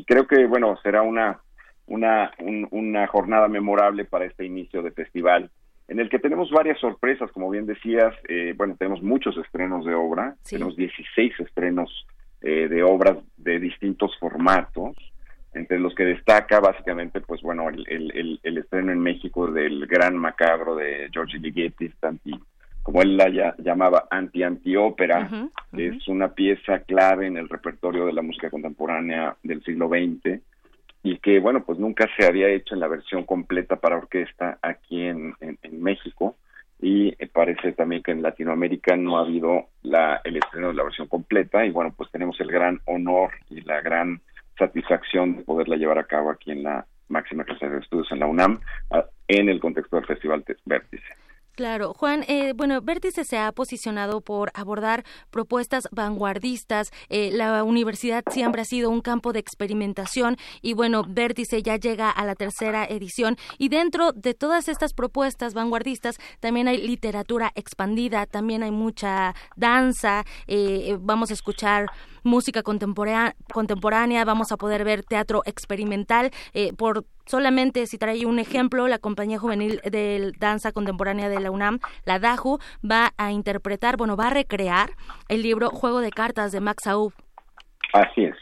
[0.06, 1.40] Creo que, bueno, será una,
[1.86, 2.32] una,
[2.70, 5.50] una jornada memorable para este inicio de festival,
[5.88, 9.94] en el que tenemos varias sorpresas, como bien decías, eh, bueno, tenemos muchos estrenos de
[9.94, 12.06] obra, tenemos 16 estrenos
[12.40, 14.96] eh, de obras de distintos formatos,
[15.54, 20.16] entre los que destaca básicamente, pues bueno, el, el, el, estreno en México del gran
[20.16, 21.86] macabro de George Ligeti,
[22.86, 25.28] como él la llamaba anti-anti-ópera,
[25.74, 30.40] que es una pieza clave en el repertorio de la música contemporánea del siglo XX
[31.02, 35.02] y que, bueno, pues nunca se había hecho en la versión completa para orquesta aquí
[35.02, 36.36] en, en, México
[36.80, 41.08] y parece también que en Latinoamérica no ha habido la, el estreno de la versión
[41.08, 44.20] completa y, bueno, pues tenemos el gran honor y la gran
[44.56, 48.26] satisfacción de poderla llevar a cabo aquí en la máxima casa de estudios en la
[48.26, 48.60] UNAM
[49.26, 51.25] en el contexto del Festival Vértice.
[51.56, 56.90] Claro, Juan, eh, bueno, Vértice se ha posicionado por abordar propuestas vanguardistas.
[57.08, 62.10] Eh, la universidad siempre ha sido un campo de experimentación y bueno, Vértice ya llega
[62.10, 68.26] a la tercera edición y dentro de todas estas propuestas vanguardistas también hay literatura expandida,
[68.26, 71.86] también hay mucha danza, eh, vamos a escuchar
[72.26, 76.30] música contemporánea, vamos a poder ver teatro experimental.
[76.52, 81.50] Eh, por solamente si trae un ejemplo, la compañía juvenil de danza contemporánea de la
[81.50, 82.58] UNAM, la DAJU,
[82.88, 84.90] va a interpretar, bueno, va a recrear
[85.28, 87.12] el libro Juego de Cartas de Max Aub.
[87.92, 88.36] Así es.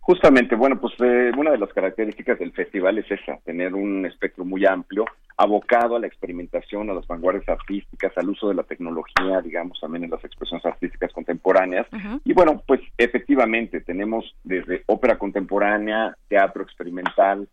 [0.00, 4.44] Justamente, bueno, pues eh, una de las características del festival es esa, tener un espectro
[4.44, 5.04] muy amplio,
[5.36, 10.04] abocado a la experimentación, a las vanguardias artísticas, al uso de la tecnología, digamos, también
[10.04, 11.86] en las expresiones artísticas contemporáneas.
[12.24, 17.48] Y bueno, pues efectivamente tenemos desde ópera contemporánea, teatro experimental,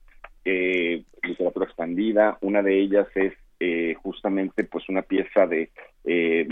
[0.46, 2.38] eh, literatura expandida.
[2.42, 5.70] Una de ellas es eh, justamente pues una pieza de
[6.06, 6.48] eh,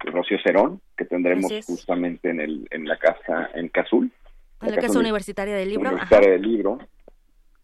[0.00, 4.10] Rocío Cerón, que tendremos justamente en, el, en la casa, en Cazul
[4.62, 5.90] la, Casa Universitaria del Libro.
[5.90, 6.78] Universitaria del Libro.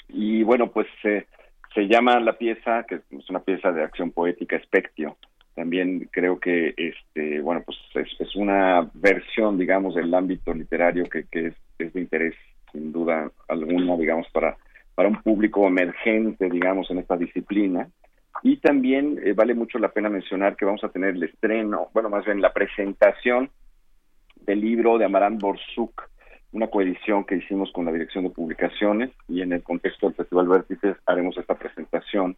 [0.08, 0.86] Y bueno, pues
[1.74, 5.16] se llama la pieza, que es una pieza de acción poética, Espectio.
[5.54, 11.48] También creo que, este, bueno, pues es, una versión, digamos, del ámbito literario que, que
[11.48, 12.34] es, de interés,
[12.72, 14.56] sin duda alguna, digamos, para,
[14.94, 17.88] para un público emergente, digamos, en esta disciplina.
[18.42, 22.08] Y también eh, vale mucho la pena mencionar que vamos a tener el estreno, bueno,
[22.08, 23.50] más bien la presentación
[24.36, 26.07] del libro de Amarant Borsuk,
[26.52, 30.48] una coedición que hicimos con la Dirección de Publicaciones y en el contexto del Festival
[30.48, 32.36] Vértices haremos esta presentación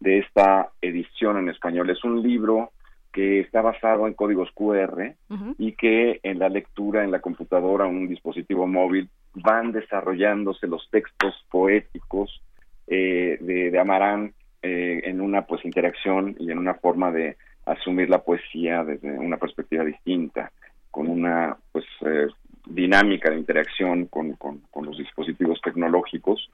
[0.00, 1.88] de esta edición en español.
[1.90, 2.72] Es un libro
[3.12, 5.14] que está basado en códigos QR
[5.58, 10.88] y que en la lectura en la computadora o un dispositivo móvil van desarrollándose los
[10.90, 12.42] textos poéticos
[12.86, 14.32] eh, de, de, Amarán
[14.62, 17.36] eh, en una pues interacción y en una forma de
[17.66, 20.50] asumir la poesía desde una perspectiva distinta
[20.90, 22.26] con una pues eh,
[22.66, 24.36] dinámica de interacción con,
[24.82, 26.50] los dispositivos tecnológicos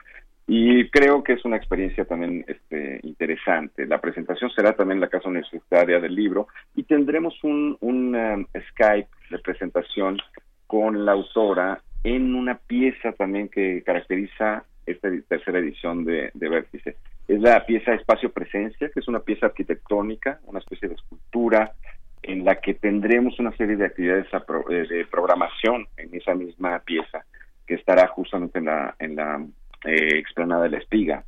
[0.46, 3.86] y creo que es una experiencia también este, interesante.
[3.86, 8.46] La presentación será también en la Casa Universitaria del Libro y tendremos un, un um,
[8.70, 10.18] Skype de presentación
[10.66, 16.96] con la autora en una pieza también que caracteriza esta tercera edición de, de Vértice.
[17.26, 21.74] Es la pieza Espacio Presencia, que es una pieza arquitectónica, una especie de escultura
[22.22, 27.24] en la que tendremos una serie de actividades eh, de programación en esa misma pieza
[27.66, 29.44] que estará justamente en la, en la
[29.84, 31.24] eh, explanada de la espiga.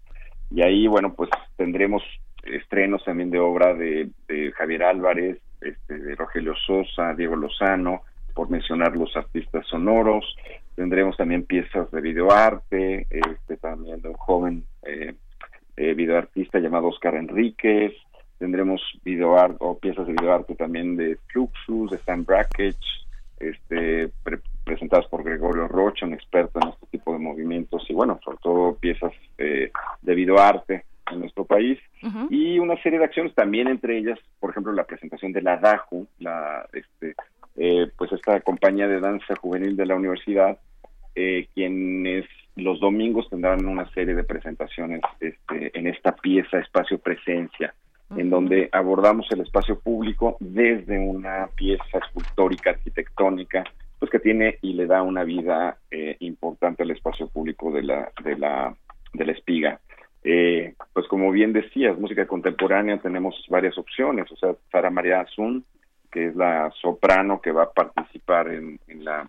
[0.50, 2.02] Y ahí, bueno, pues tendremos
[2.44, 4.10] estrenos también de obra de,
[4.56, 8.02] Javier Álvarez, este, de Rogelio Sosa, Diego Lozano,
[8.34, 10.36] por mencionar los artistas sonoros.
[10.74, 15.14] Tendremos también piezas de videoarte, este, también de un joven eh,
[15.76, 17.92] eh videoartista llamado Oscar Enríquez,
[18.40, 22.74] tendremos videoarte o piezas de videoarte también de Fluxus, de Stan Brackage,
[23.38, 24.10] este,
[24.64, 28.76] presentadas por Gregorio Rocha, un experto en este tipo de movimientos, y bueno, sobre todo
[28.76, 29.70] piezas eh,
[30.00, 31.78] de videoarte en nuestro país,
[32.30, 36.06] y una serie de acciones también entre ellas, por ejemplo, la presentación de la DAJU,
[36.20, 37.14] la, este,
[37.56, 40.58] eh, pues esta compañía de danza juvenil de la universidad,
[41.14, 42.24] eh, quienes
[42.56, 47.74] los domingos tendrán una serie de presentaciones este, en esta pieza Espacio Presencia,
[48.16, 53.64] en donde abordamos el espacio público desde una pieza escultórica arquitectónica
[53.98, 58.10] pues que tiene y le da una vida eh, importante al espacio público de la
[58.24, 58.74] de la
[59.12, 59.80] de la espiga.
[60.24, 64.30] Eh, pues como bien decías música contemporánea tenemos varias opciones.
[64.32, 65.64] O sea Sara María Azun
[66.10, 69.28] que es la soprano que va a participar en, en la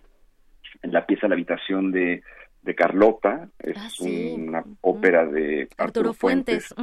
[0.81, 2.23] en la pieza La habitación de
[2.61, 3.49] de Carlota.
[3.59, 6.73] Es ah, una ópera de Arturo, Fuentes,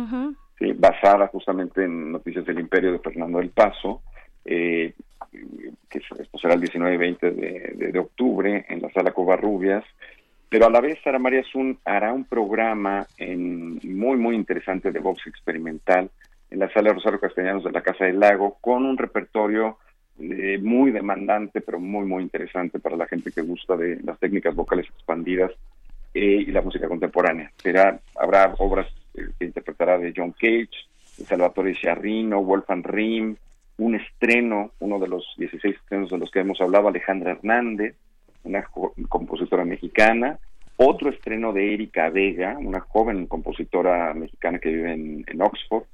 [0.76, 4.02] basada justamente en Noticias del Imperio de Fernando del Paso,
[4.44, 4.94] eh,
[5.88, 9.84] que esto será el 19 y 20 de, octubre en la sala Covarrubias,
[10.48, 15.00] pero a la vez Sara María Zun hará un programa en, muy, muy interesante de
[15.00, 16.10] box experimental
[16.50, 19.76] en la sala Rosario Castellanos de la Casa del Lago, con un repertorio
[20.18, 24.54] eh, muy demandante, pero muy, muy interesante para la gente que gusta de las técnicas
[24.54, 25.52] vocales expandidas
[26.14, 27.52] eh, y la música contemporánea.
[27.56, 30.70] Será, habrá obras que interpretará de John Cage,
[31.26, 33.36] Salvatore Sciarrino, Wolfgang Rim,
[33.78, 37.94] un estreno, uno de los 16 estrenos de los que hemos hablado, Alejandra Hernández,
[38.44, 38.64] una
[39.08, 40.38] compositora mexicana,
[40.76, 45.84] otro estreno de Erika Vega, una joven compositora mexicana que vive en, Oxford,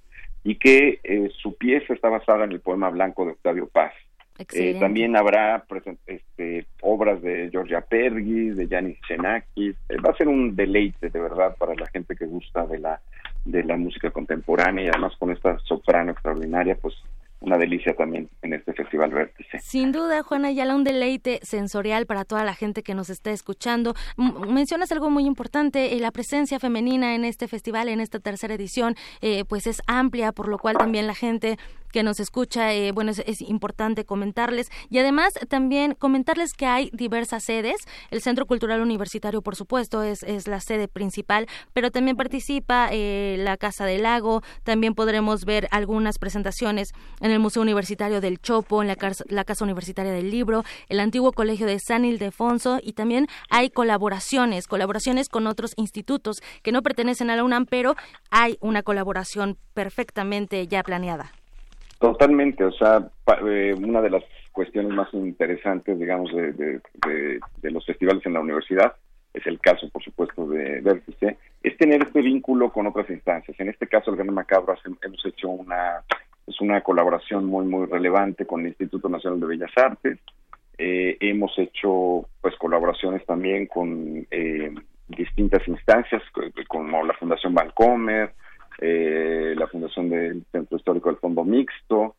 [0.42, 3.92] y que eh, su pieza está basada en el poema blanco de Octavio Paz.
[4.36, 5.64] Eh, también habrá
[6.06, 9.76] este, obras de Georgia Pergis, de Yanis Xenakis.
[9.88, 13.00] Eh, va a ser un deleite de verdad para la gente que gusta de la
[13.44, 16.94] de la música contemporánea y además con esta soprano extraordinaria, pues
[17.44, 19.58] una delicia también en este Festival Vértice.
[19.60, 23.94] Sin duda, Juana Ayala, un deleite sensorial para toda la gente que nos está escuchando.
[24.16, 28.94] mencionas algo muy importante, eh, la presencia femenina en este festival, en esta tercera edición,
[29.20, 31.58] eh, pues es amplia, por lo cual también la gente
[31.94, 37.44] que nos escucha, eh, bueno, es, importante comentarles y además también comentarles que hay diversas
[37.44, 37.76] sedes.
[38.10, 43.36] El Centro Cultural Universitario, por supuesto, es, es la sede principal, pero también participa eh,
[43.38, 44.42] la Casa del Lago.
[44.64, 50.12] También podremos ver algunas presentaciones en el Museo Universitario del Chopo, en la, Casa Universitaria
[50.12, 55.74] del Libro, el antiguo Colegio de San Ildefonso y también hay colaboraciones, colaboraciones con otros
[55.76, 57.94] institutos que no pertenecen a la UNAM, pero
[58.30, 61.32] hay una colaboración perfectamente ya planeada.
[61.98, 63.08] Totalmente, o sea,
[63.46, 66.80] eh, una de las cuestiones más interesantes, digamos, de,
[67.62, 68.94] los festivales en la universidad,
[69.32, 73.58] es el caso, por supuesto, de Vértice, es tener este vínculo con otras instancias.
[73.58, 76.04] En este caso, el Gran Macabro hemos hecho una,
[76.46, 80.18] es una colaboración muy, muy relevante con el Instituto Nacional de Bellas Artes.
[80.76, 84.74] Eh, hemos hecho, pues, colaboraciones también con eh,
[85.08, 86.22] distintas instancias,
[86.68, 88.32] como la Fundación Bancomer,
[88.78, 92.16] eh, la fundación del Centro Histórico del Fondo Mixto.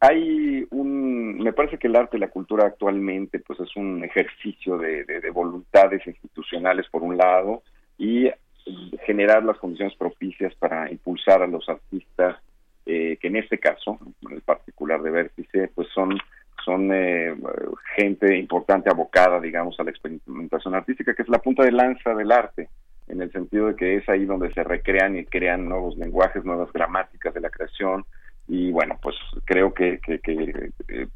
[0.00, 4.78] Hay un, me parece que el arte y la cultura actualmente pues es un ejercicio
[4.78, 7.62] de, voluntades institucionales por un lado
[7.98, 8.30] y
[9.04, 12.36] generar las condiciones propicias para impulsar a los artistas
[12.86, 16.18] eh, que en este caso, en el particular de Vértice, pues son
[16.64, 17.34] son eh,
[17.96, 22.32] gente importante abocada, digamos, a la experimentación artística, que es la punta de lanza del
[22.32, 22.68] arte
[23.06, 26.72] en el sentido de que es ahí donde se recrean y crean nuevos lenguajes, nuevas
[26.72, 28.04] gramáticas de la creación.
[28.48, 30.20] Y bueno, pues creo que, que,
[30.88, 31.06] eh,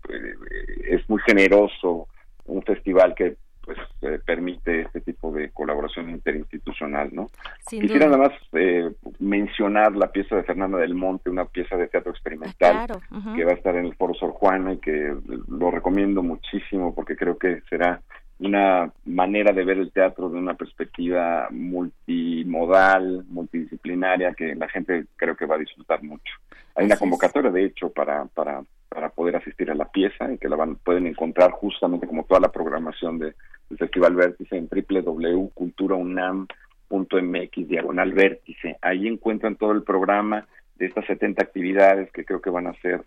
[0.88, 2.08] es muy generoso
[2.46, 3.36] un festival que
[3.68, 7.26] pues eh, permite este tipo de colaboración interinstitucional, ¿no?
[7.68, 12.10] Quisiera nada más eh, mencionar la pieza de Fernanda del Monte, una pieza de teatro
[12.10, 15.14] experimental ah, que va a estar en el Foro Sor Juana y que
[15.48, 18.00] lo recomiendo muchísimo porque creo que será
[18.38, 25.36] una manera de ver el teatro de una perspectiva multimodal, multidisciplinaria, que la gente creo
[25.36, 26.32] que va a disfrutar mucho.
[26.74, 30.48] Hay una convocatoria, de hecho, para, para, para poder asistir a la pieza y que
[30.48, 33.34] la van, pueden encontrar justamente como toda la programación de,
[33.68, 38.78] del Festival Vértice en www.culturaunam.mx diagonal vértice.
[38.80, 43.02] Ahí encuentran todo el programa de estas 70 actividades que creo que van a ser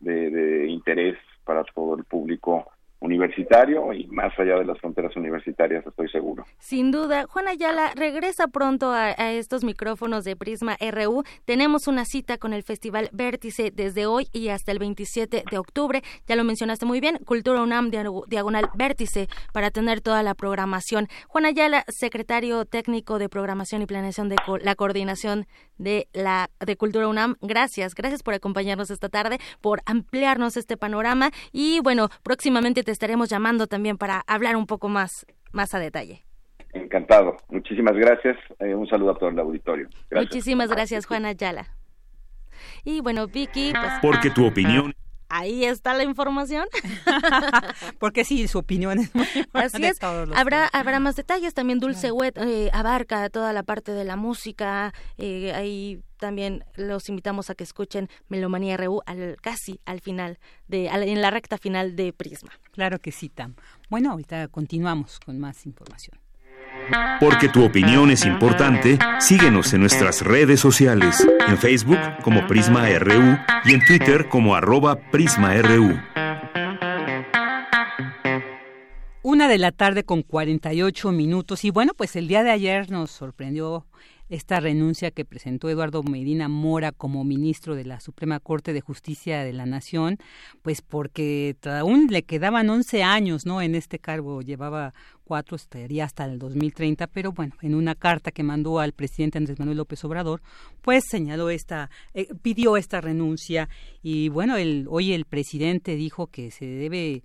[0.00, 2.70] de, de interés para todo el público
[3.00, 6.44] universitario y más allá de las fronteras universitarias, estoy seguro.
[6.58, 7.26] Sin duda.
[7.28, 11.22] Juan Ayala, regresa pronto a, estos micrófonos de Prisma RU.
[11.44, 16.02] Tenemos una cita con el Festival Vértice desde hoy y hasta el 27 de octubre.
[16.26, 21.08] Ya lo mencionaste muy bien, Cultura UNAM Diagonal Vértice para tener toda la programación.
[21.28, 25.46] Juan Ayala, secretario técnico de Programación y Planeación de la Coordinación
[25.78, 27.36] de la de Cultura UNAM.
[27.40, 33.28] Gracias, gracias por acompañarnos esta tarde, por ampliarnos este panorama y bueno, próximamente te estaremos
[33.28, 36.24] llamando también para hablar un poco más más a detalle.
[36.72, 37.36] Encantado.
[37.48, 38.36] Muchísimas gracias.
[38.58, 39.88] Eh, un saludo a todo el auditorio.
[40.10, 41.68] Muchísimas gracias, Juana Ayala.
[42.84, 43.92] Y bueno, Vicky, pues...
[44.02, 44.92] Porque tu opinión
[45.34, 46.66] ahí está la información.
[47.98, 49.98] Porque sí, su opinión es muy Así es.
[50.02, 51.54] habrá, habrá más detalles.
[51.54, 54.92] También Dulce Wet eh, abarca toda la parte de la música.
[55.18, 60.86] Eh, ahí también los invitamos a que escuchen Melomanía RU al, casi al final, de,
[60.86, 62.48] en la recta final de Prisma.
[62.72, 63.56] Claro que sí, Tam.
[63.90, 66.18] Bueno, ahorita continuamos con más información.
[67.20, 73.36] Porque tu opinión es importante, síguenos en nuestras redes sociales, en Facebook como Prisma RU
[73.66, 76.00] y en Twitter como arroba PrismaRU.
[79.20, 83.10] Una de la tarde con 48 minutos y bueno, pues el día de ayer nos
[83.10, 83.84] sorprendió
[84.34, 89.44] esta renuncia que presentó Eduardo Medina Mora como ministro de la Suprema Corte de Justicia
[89.44, 90.18] de la Nación,
[90.62, 93.62] pues porque aún le quedaban 11 años, ¿no?
[93.62, 98.42] En este cargo llevaba cuatro, estaría hasta el 2030, pero bueno, en una carta que
[98.42, 100.42] mandó al presidente Andrés Manuel López Obrador,
[100.82, 103.68] pues señaló esta, eh, pidió esta renuncia
[104.02, 107.22] y bueno, el, hoy el presidente dijo que se debe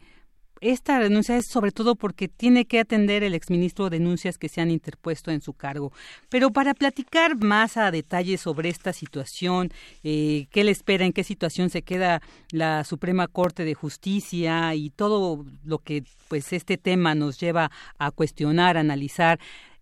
[0.61, 4.71] esta renuncia es sobre todo porque tiene que atender el exministro denuncias que se han
[4.71, 5.91] interpuesto en su cargo.
[6.29, 9.71] Pero para platicar más a detalle sobre esta situación,
[10.03, 14.89] eh, qué le espera, en qué situación se queda la Suprema Corte de Justicia y
[14.89, 19.39] todo lo que pues este tema nos lleva a cuestionar, analizar,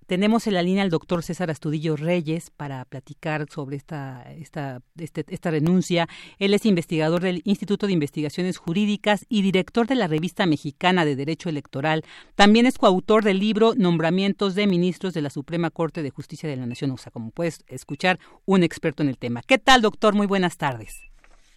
[0.08, 5.26] tenemos en la línea al doctor César Astudillo Reyes para platicar sobre esta, esta, este,
[5.28, 6.08] esta renuncia.
[6.40, 11.18] Él es investigador del Instituto de Investigaciones Jurídicas y director de la Revista Mexicana de
[11.18, 12.04] Derecho Electoral.
[12.36, 16.56] También es coautor del libro Nombramientos de Ministros de la Suprema Corte de Justicia de
[16.56, 16.92] la Nación.
[16.92, 19.42] O sea, como puedes escuchar, un experto en el tema.
[19.46, 20.16] ¿Qué tal, doctor?
[20.16, 21.02] Muy buenas tardes.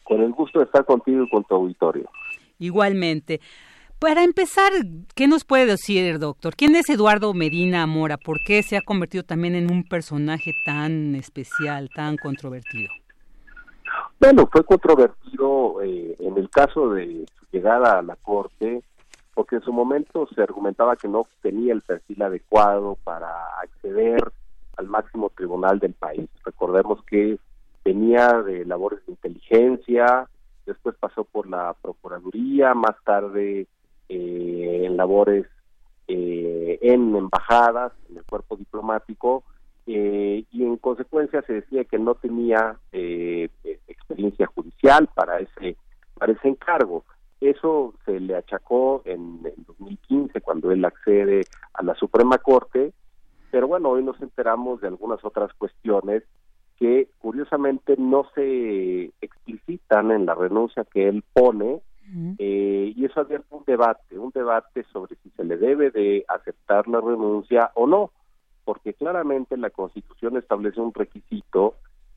[0.03, 2.11] Con el gusto de estar contigo y con tu auditorio.
[2.59, 3.41] Igualmente.
[4.01, 4.73] Para empezar,
[5.15, 6.57] ¿qué nos puede decir, doctor?
[6.57, 8.17] ¿Quién es Eduardo Medina Mora?
[8.17, 12.89] ¿Por qué se ha convertido también en un personaje tan especial, tan controvertido?
[14.19, 18.83] Bueno, fue controvertido eh, en el caso de su llegada a la Corte,
[19.35, 23.29] porque en su momento se argumentaba que no tenía el perfil adecuado para
[23.63, 24.33] acceder
[24.79, 26.27] al máximo tribunal del país.
[26.47, 27.39] Recordemos que
[27.85, 30.27] venía de labores de inteligencia,
[30.65, 33.67] después pasó por la Procuraduría, más tarde
[34.13, 35.47] eh, en labores
[36.09, 39.45] eh, en embajadas, en el cuerpo diplomático,
[39.87, 42.77] eh, y en consecuencia se decía que no tenía
[43.87, 45.77] experiencia judicial para ese,
[46.19, 47.05] para ese encargo.
[47.41, 51.43] Eso se le achacó en, en 2015 cuando él accede
[51.75, 52.93] a la Suprema Corte,
[53.53, 56.25] pero bueno, hoy nos enteramos de algunas otras cuestiones
[56.81, 61.81] que curiosamente no se explicitan en la renuncia que él pone
[62.39, 66.89] eh, y eso abierto un debate, un debate sobre si se le debe de aceptar
[66.89, 68.11] la renuncia o no,
[68.65, 71.75] porque claramente la Constitución establece un requisito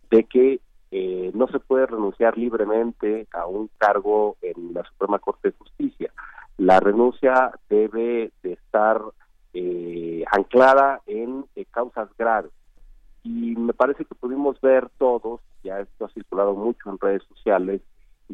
[0.10, 0.60] de que
[0.92, 6.12] eh, no se puede renunciar libremente a un cargo en la Suprema Corte de Justicia.
[6.58, 9.02] La renuncia debe de estar
[9.54, 12.52] eh, anclada en causas graves.
[13.24, 17.82] Y me parece que pudimos ver todos, ya esto ha circulado mucho en redes sociales,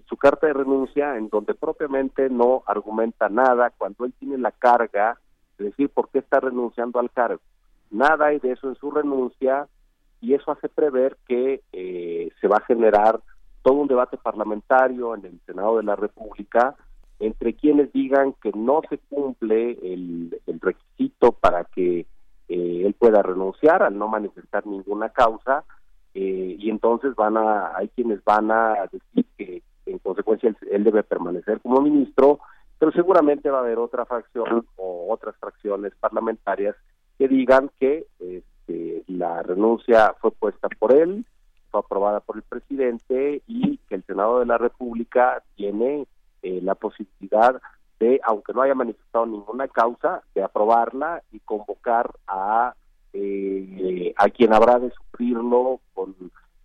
[0.08, 5.20] su carta de renuncia en donde propiamente no argumenta nada cuando él tiene la carga
[5.58, 7.42] de decir por qué está renunciando al cargo.
[7.92, 9.68] Nada hay de eso en su renuncia
[10.22, 13.20] y eso hace prever que eh, se va a generar
[13.62, 16.76] todo un debate parlamentario en el Senado de la República
[17.20, 22.06] entre quienes digan que no se cumple el, requisito para que
[22.48, 25.66] eh, él pueda renunciar al no manifestar ninguna causa
[26.14, 29.62] eh, y entonces van a hay quienes van a decir que
[29.92, 32.40] en consecuencia él, debe permanecer como ministro,
[32.78, 36.76] pero seguramente va a haber otra fracción o otras fracciones parlamentarias
[37.18, 41.26] que digan que este, la renuncia fue puesta por él,
[41.72, 46.08] fue aprobada por el presidente y que el Senado de la República tiene
[46.42, 47.62] eh, la posibilidad
[48.00, 52.74] de, aunque no haya manifestado ninguna causa, de aprobarla y convocar a
[53.14, 56.16] eh, a quien habrá de sufrirlo con,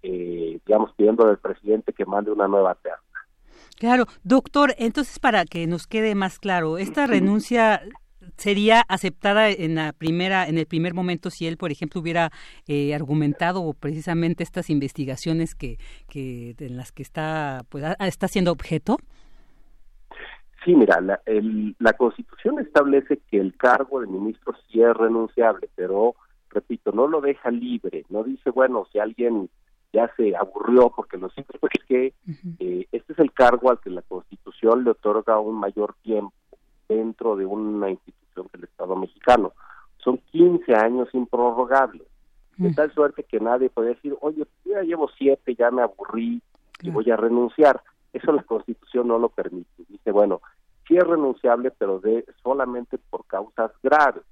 [0.02, 2.98] eh, digamos, pidiendo al presidente que mande una nueva terna.
[3.76, 7.82] Claro, doctor, entonces para que nos quede más claro, esta renuncia
[8.36, 12.30] sería aceptada en la primera en el primer momento si él por ejemplo hubiera
[12.66, 18.96] eh, argumentado precisamente estas investigaciones que, que en las que está pues está siendo objeto
[20.64, 21.20] sí mira la,
[21.78, 26.14] la constitución establece que el cargo de ministro sí es renunciable pero
[26.50, 29.48] repito no lo deja libre no dice bueno si alguien
[29.94, 32.12] ya se aburrió porque lo cierto es que
[32.58, 36.34] eh, este es el cargo al que la Constitución le otorga un mayor tiempo
[36.88, 39.52] dentro de una institución del Estado mexicano.
[39.98, 42.02] Son 15 años improrrogables.
[42.56, 46.40] De tal suerte que nadie puede decir, oye, ya llevo siete, ya me aburrí
[46.82, 47.82] y voy a renunciar.
[48.12, 49.82] Eso la Constitución no lo permite.
[49.88, 50.40] Dice, bueno,
[50.86, 54.22] sí es renunciable, pero de solamente por causas graves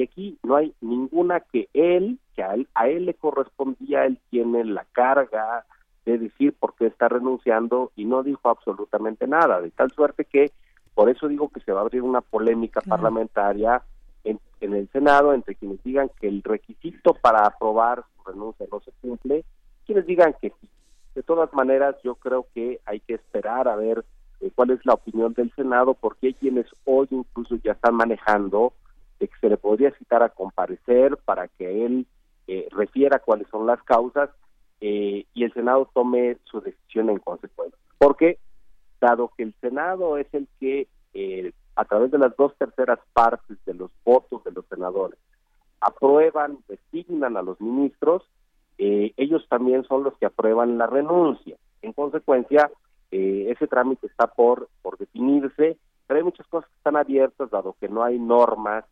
[0.00, 4.18] y aquí no hay ninguna que él, que a él, a él le correspondía, él
[4.30, 5.66] tiene la carga
[6.06, 10.52] de decir por qué está renunciando y no dijo absolutamente nada, de tal suerte que
[10.94, 13.82] por eso digo que se va a abrir una polémica parlamentaria
[14.24, 18.80] en, en, el Senado entre quienes digan que el requisito para aprobar su renuncia no
[18.80, 19.44] se cumple,
[19.84, 20.68] quienes digan que sí.
[21.14, 24.02] De todas maneras, yo creo que hay que esperar a ver
[24.40, 28.72] eh, cuál es la opinión del Senado, porque hay quienes hoy incluso ya están manejando
[29.20, 32.06] de que se le podría citar a comparecer para que él
[32.48, 34.30] eh, refiera cuáles son las causas
[34.80, 37.78] eh, y el Senado tome su decisión en consecuencia.
[37.98, 38.38] Porque,
[39.00, 43.58] dado que el Senado es el que, eh, a través de las dos terceras partes
[43.66, 45.18] de los votos de los senadores,
[45.80, 48.24] aprueban, designan a los ministros,
[48.82, 51.58] ellos también son los que aprueban la renuncia.
[51.82, 52.70] En consecuencia,
[53.10, 57.90] ese trámite está por, por definirse, pero hay muchas cosas que están abiertas, dado que
[57.90, 58.86] no hay normas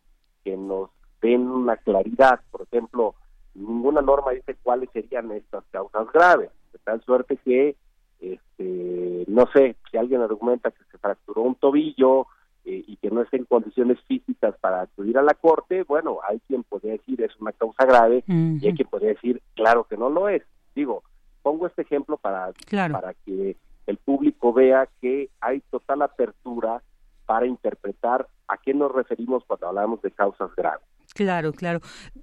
[0.49, 0.89] que nos
[1.21, 2.39] den una claridad.
[2.49, 3.15] Por ejemplo,
[3.53, 7.75] ninguna norma dice cuáles serían estas causas graves, de tal suerte que,
[8.19, 12.25] este, no sé, si alguien argumenta que se fracturó un tobillo
[12.65, 16.39] eh, y que no está en condiciones físicas para acudir a la corte, bueno, hay
[16.47, 20.09] quien podría decir es una causa grave y hay quien podría decir, claro que no
[20.09, 20.41] lo es.
[20.73, 21.03] Digo,
[21.43, 22.53] pongo este ejemplo para,
[22.91, 26.81] para que el público vea que hay total apertura
[27.25, 30.85] para interpretar a qué nos referimos cuando hablamos de causas graves.
[31.13, 31.79] Claro, claro.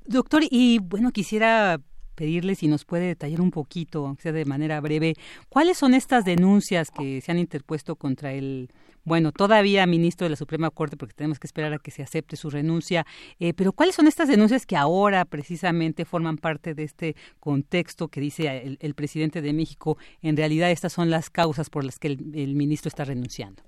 [0.06, 1.78] Doctor, y bueno, quisiera
[2.14, 5.14] pedirle si nos puede detallar un poquito, aunque sea de manera breve,
[5.48, 8.70] cuáles son estas denuncias que se han interpuesto contra el
[9.06, 12.34] bueno, todavía ministro de la Suprema Corte, porque tenemos que esperar a que se acepte
[12.34, 13.06] su renuncia,
[13.38, 18.20] eh, pero ¿cuáles son estas denuncias que ahora precisamente forman parte de este contexto que
[18.20, 19.96] dice el, presidente de México?
[20.22, 23.62] En realidad estas son las causas por las que el, ministro está renunciando.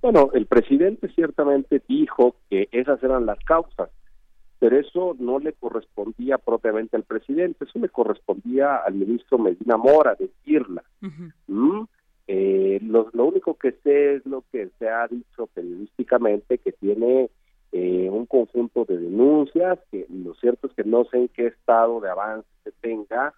[0.00, 3.90] Bueno, el presidente ciertamente dijo que esas eran las causas,
[4.60, 10.14] pero eso no le correspondía propiamente al presidente, eso le correspondía al ministro Medina Mora
[10.14, 10.82] decirla.
[12.30, 17.30] Eh, lo, único que sé es lo que se ha dicho periodísticamente, que tiene
[17.72, 22.00] eh, un conjunto de denuncias, que lo cierto es que no sé en qué estado
[22.00, 23.32] de avance se tenga,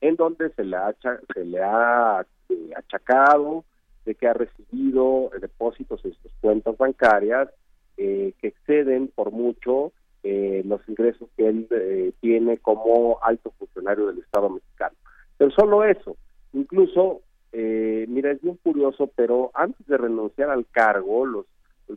[0.00, 0.94] en donde se le ha,
[1.34, 3.64] se le ha eh, achacado
[4.06, 7.48] de que ha recibido depósitos en sus cuentas bancarias
[7.96, 9.92] que exceden por mucho
[10.22, 14.96] los ingresos que él tiene como alto funcionario del Estado mexicano.
[15.36, 16.16] Pero solo eso,
[16.52, 17.20] incluso
[17.58, 21.46] eh, mira, es bien curioso, pero antes de renunciar al cargo, los,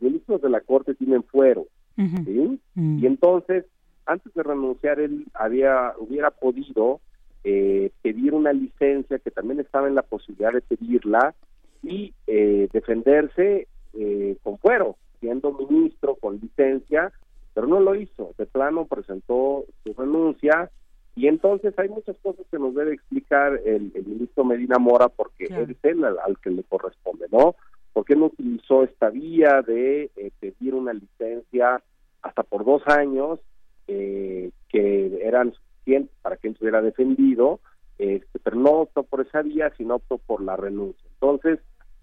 [0.00, 2.60] ministros de la Corte tienen fuero, ¿sí?
[2.76, 3.66] Y entonces,
[4.06, 7.00] antes de renunciar, él había hubiera podido
[7.44, 11.34] eh, pedir una licencia, que también estaba en la posibilidad de pedirla,
[11.82, 17.12] y eh, defenderse eh, con fuero, siendo ministro con licencia,
[17.54, 18.32] pero no lo hizo.
[18.38, 20.70] De plano presentó su renuncia
[21.16, 25.76] y entonces hay muchas cosas que nos debe explicar el, ministro Medina Mora porque es
[25.82, 27.56] él al, que le corresponde, ¿no?
[27.92, 31.82] ¿Por qué no utilizó esta vía de eh, pedir una licencia
[32.22, 33.40] hasta por dos años
[33.88, 37.58] eh, que eran suficientes para que él se hubiera defendido,
[37.98, 41.06] este, pero no optó por esa vía, sino optó por la renuncia?
[41.14, 41.58] Entonces,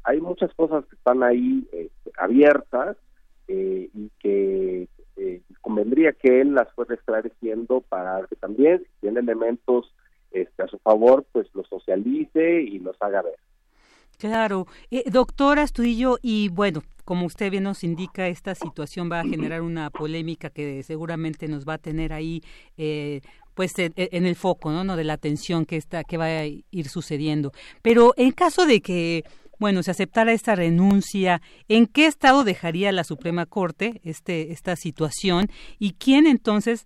[0.08, 2.95] hay muchas cosas que están ahí este, abiertas
[3.49, 4.88] eh, y que
[5.18, 9.93] eh, convendría que él las fuera esclareciendo para que también, si tiene elementos
[10.32, 13.36] este, a su favor, pues los socialice y los haga ver.
[14.18, 14.66] Claro.
[14.91, 19.62] Eh, doctora Astudillo, y bueno, como usted bien nos indica, esta situación va a generar
[19.62, 22.41] una polémica que seguramente nos va a tener ahí,
[22.78, 23.20] eh,
[23.53, 24.95] pues, en, el foco, ¿no?
[24.95, 27.51] De la atención que, está, que va a ir sucediendo.
[27.82, 29.24] Pero en caso de que
[29.60, 35.47] bueno, se aceptara esta renuncia, ¿en qué estado dejaría la Suprema Corte este, esta situación?
[35.80, 36.86] ¿Y quién entonces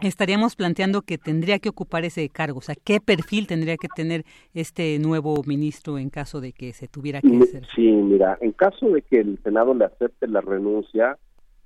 [0.00, 2.58] estaríamos planteando que tendría que ocupar ese cargo?
[2.58, 4.24] O sea, ¿qué perfil tendría que tener
[4.54, 7.66] este nuevo ministro en caso de que se tuviera que hacer?
[7.74, 11.18] Sí, mira, en caso de que el Senado le acepte la renuncia,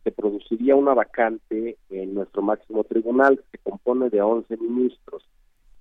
[0.05, 5.22] se produciría una vacante en nuestro máximo tribunal, que se compone de 11 ministros.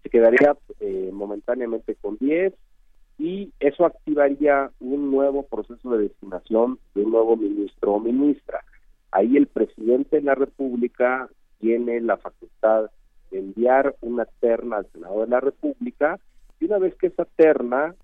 [0.04, 2.54] Se quedaría eh, momentáneamente con 10
[3.18, 8.64] y eso activaría un nuevo proceso de designación de un nuevo ministro o ministra.
[9.12, 12.90] Ahí el presidente de la República tiene la facultad
[13.30, 16.20] de enviar una terna al Senado de la República
[16.60, 17.96] y una vez que esa terna,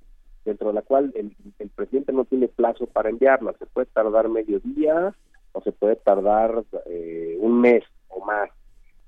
[0.46, 1.36] dentro de la cual el,
[1.76, 5.14] presidente no tiene plazo para enviarla, se puede tardar medio día
[5.52, 8.50] o se puede tardar eh, un mes o más.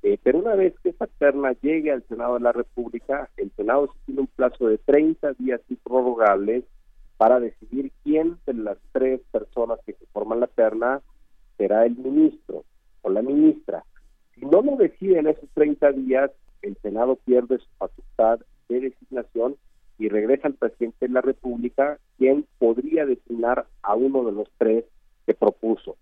[0.02, 3.94] Eh, pero una vez que esa terna llegue al Senado de la República, el Senado
[4.06, 6.64] tiene un plazo de 30 días prorrogables
[7.18, 11.02] para decidir quién de las tres personas que forman la terna
[11.58, 12.64] será el ministro
[13.02, 13.84] o la ministra.
[14.36, 16.32] Si no lo decide en esos 30 días,
[16.62, 18.40] el Senado pierde su facultad
[18.70, 19.58] de designación
[19.98, 24.86] y regresa al presidente de la República, quien podría designar a uno de los tres
[25.26, 25.98] que propuso.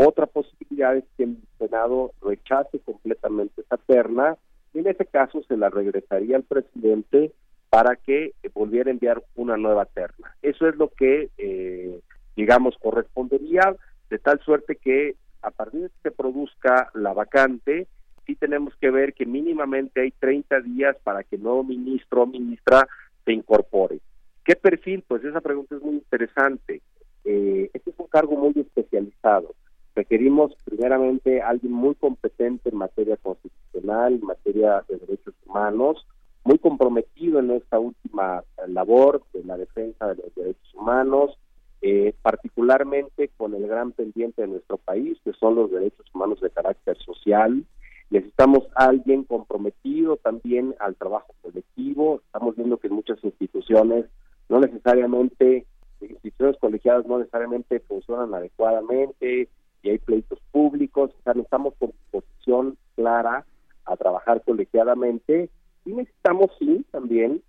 [0.00, 4.36] Otra posibilidad es que el Senado rechace completamente esa terna
[4.72, 7.32] y en ese caso se la regresaría al presidente
[7.68, 10.36] para que volviera a enviar una nueva terna.
[10.40, 11.98] Eso es lo que, eh,
[12.36, 13.74] digamos, correspondería,
[14.08, 17.88] de tal suerte que a partir de que se produzca la vacante,
[18.24, 22.26] sí tenemos que ver que mínimamente hay 30 días para que el nuevo ministro o
[22.26, 22.86] ministra
[23.24, 23.98] se incorpore.
[24.44, 25.02] ¿Qué perfil?
[25.08, 26.82] Pues esa pregunta es muy interesante.
[27.24, 29.56] Eh, este es un cargo muy especializado
[29.98, 36.06] requerimos primeramente alguien muy competente en materia constitucional, en materia de derechos humanos,
[36.44, 41.36] muy comprometido en esta última labor de la defensa de los derechos humanos,
[41.82, 46.50] eh, particularmente con el gran pendiente de nuestro país, que son los derechos humanos de
[46.50, 47.64] carácter social.
[48.10, 52.20] Necesitamos alguien comprometido también al trabajo colectivo.
[52.26, 54.06] Estamos viendo que muchas instituciones,
[54.48, 55.66] no necesariamente,
[56.00, 59.48] instituciones colegiadas no necesariamente funcionan adecuadamente,
[59.82, 63.44] y hay pleitos públicos, o sea, necesitamos con posición clara
[63.84, 65.50] a trabajar colegiadamente.
[65.84, 67.42] Y necesitamos, sí, también,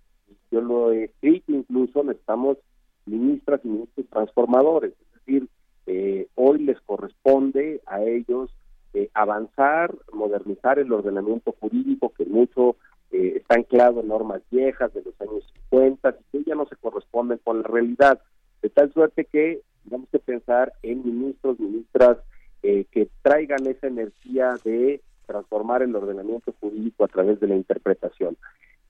[0.50, 2.58] yo lo he escrito incluso, necesitamos
[3.06, 5.48] ministras y ministros transformadores, es decir,
[5.86, 8.50] eh, hoy les corresponde a ellos
[8.94, 12.76] eh, avanzar, modernizar el ordenamiento jurídico que mucho
[13.10, 16.76] eh, está anclado en normas viejas de los años 50 y que ya no se
[16.76, 18.20] corresponden con la realidad,
[18.62, 22.18] de tal suerte que tenemos que pensar en ministros, ministras
[22.62, 28.36] eh, que traigan esa energía de transformar el ordenamiento jurídico a través de la interpretación.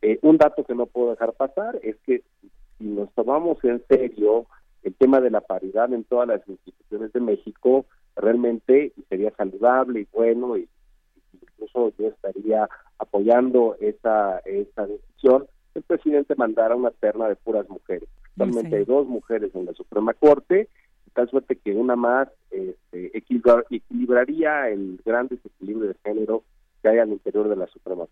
[0.02, 2.22] Eh, un dato que no puedo dejar pasar es que
[2.78, 4.46] si nos tomamos en serio
[4.82, 7.86] el tema de la paridad en todas las instituciones de México,
[8.16, 10.68] realmente sería saludable y bueno, y,
[11.32, 18.08] incluso yo estaría apoyando esa, esa decisión, el presidente mandara una terna de puras mujeres.
[18.30, 20.68] Actualmente hay dos mujeres en la Suprema Corte,
[21.14, 26.44] tal suerte que una más este, equilibraría el gran desequilibrio de género
[26.82, 28.06] que hay al interior de la Suprema.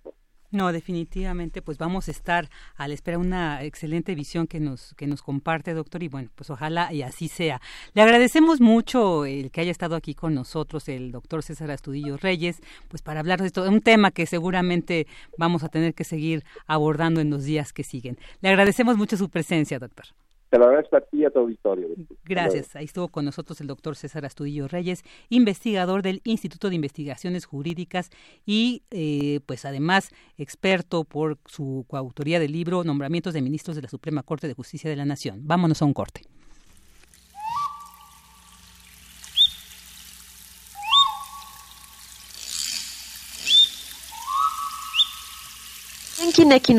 [0.51, 5.07] No, definitivamente, pues vamos a estar a la espera una excelente visión que nos que
[5.07, 7.61] nos comparte, doctor, y bueno, pues ojalá y así sea.
[7.93, 12.63] Le agradecemos mucho el que haya estado aquí con nosotros el doctor César Astudillo Reyes,
[12.89, 17.21] pues para hablar de esto, un tema que seguramente vamos a tener que seguir abordando
[17.21, 18.17] en los días que siguen.
[18.41, 20.07] Le agradecemos mucho su presencia, doctor.
[20.51, 21.89] Te lo agradezco a ti y a tu auditorio.
[22.25, 22.75] Gracias.
[22.75, 28.11] Ahí estuvo con nosotros el doctor César Astudillo Reyes, investigador del Instituto de Investigaciones Jurídicas
[28.47, 33.89] y, eh, pues además, experto por su coautoría del libro Nombramientos de Ministros de la
[33.89, 35.41] Suprema Corte de Justicia de la Nación.
[35.45, 36.23] Vámonos a un corte.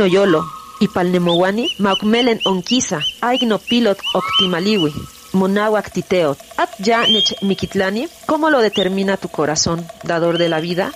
[0.08, 4.94] Yolo Ipalnemowani, Maukmelen Onquisa, Aigno Pilot Octimaliwi,
[5.34, 10.92] Monawak Titeot, At ya Nech Mikitlani, ¿cómo lo determina tu corazón, dador de la vida?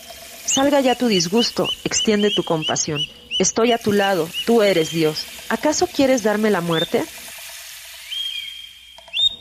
[0.45, 3.01] Salga ya tu disgusto, extiende tu compasión.
[3.39, 5.25] Estoy a tu lado, tú eres Dios.
[5.49, 7.03] ¿Acaso quieres darme la muerte?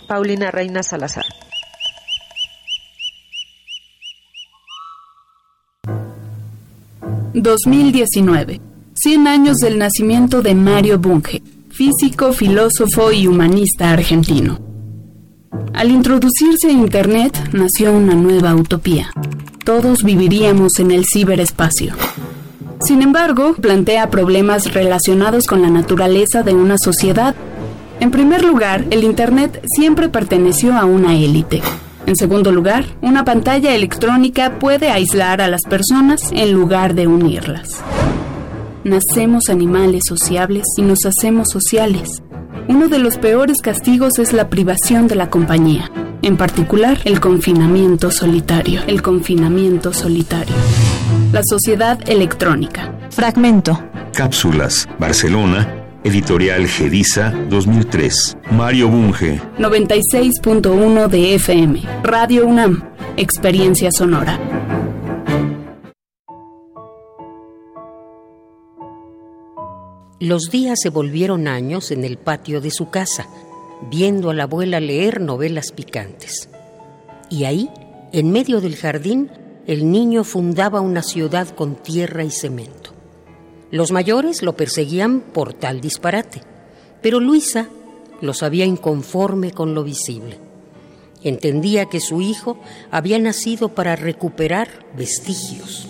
[0.09, 1.25] Paulina Reina Salazar.
[7.35, 8.72] ...2019...
[9.03, 14.61] 100 años del nacimiento de Mario Bunge, físico, filósofo y humanista argentino.
[15.75, 19.11] Al introducirse a Internet nació una nueva utopía.
[19.65, 21.95] Todos viviríamos en el ciberespacio.
[22.81, 27.35] Sin embargo, plantea problemas relacionados con la naturaleza de una sociedad.
[27.99, 31.61] En primer lugar, el Internet siempre perteneció a una élite.
[32.07, 37.83] En segundo lugar, una pantalla electrónica puede aislar a las personas en lugar de unirlas.
[38.85, 42.21] Nacemos animales sociables y nos hacemos sociales.
[42.67, 45.89] Uno de los peores castigos es la privación de la compañía,
[46.23, 48.81] en particular el confinamiento solitario.
[48.89, 50.55] El confinamiento solitario.
[51.33, 52.93] La sociedad electrónica.
[53.11, 53.81] Fragmento.
[54.15, 54.89] Cápsulas.
[54.99, 55.79] Barcelona.
[56.03, 58.37] Editorial Gedisa 2003.
[58.51, 59.41] Mario Bunge.
[59.59, 61.83] 96.1 de FM.
[62.03, 62.83] Radio UNAM.
[63.17, 64.41] Experiencia sonora.
[70.23, 73.27] Los días se volvieron años en el patio de su casa,
[73.91, 76.49] viendo a la abuela leer novelas picantes.
[77.29, 77.69] Y ahí,
[78.13, 79.33] en medio del jardín,
[79.67, 82.93] el niño fundaba una ciudad con tierra y cemento.
[83.73, 86.43] Los mayores lo perseguían por tal disparate,
[87.03, 87.69] pero Luisa
[88.21, 90.39] lo sabía inconforme con lo visible.
[91.25, 92.61] Entendía que su hijo
[92.93, 95.89] había nacido para recuperar vestigios.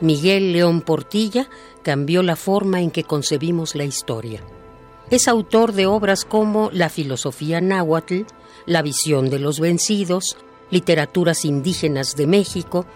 [0.00, 1.48] Miguel León Portilla
[1.82, 4.42] cambió la forma en que concebimos la historia.
[5.10, 8.22] Es autor de obras como La filosofía náhuatl,
[8.66, 10.36] La visión de los vencidos,
[10.70, 12.86] Literaturas indígenas de México,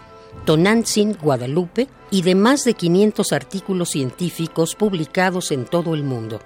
[0.45, 6.41] Tonantzin, Guadalupe y de más de 500 artículos científicos publicados en todo el mundo.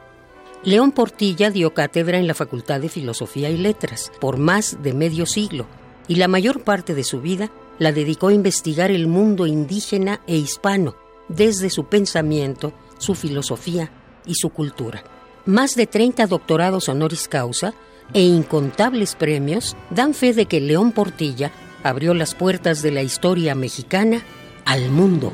[0.64, 5.26] León Portilla dio cátedra en la Facultad de Filosofía y Letras por más de medio
[5.26, 5.66] siglo
[6.08, 10.36] y la mayor parte de su vida la dedicó a investigar el mundo indígena e
[10.36, 10.96] hispano
[11.28, 13.90] desde su pensamiento, su filosofía
[14.26, 15.04] y su cultura.
[15.46, 17.74] Más de 30 doctorados honoris causa
[18.12, 21.52] e incontables premios dan fe de que León Portilla
[21.82, 24.22] abrió las puertas de la historia mexicana
[24.64, 25.32] al mundo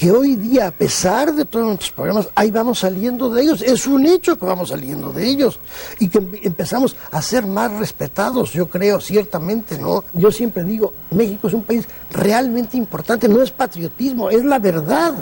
[0.00, 3.60] que hoy día, a pesar de todos nuestros programas, ahí vamos saliendo de ellos.
[3.60, 5.60] Es un hecho que vamos saliendo de ellos
[5.98, 10.04] y que empezamos a ser más respetados, yo creo, ciertamente, ¿no?
[10.14, 15.12] Yo siempre digo, México es un país realmente importante, no es patriotismo, es la verdad.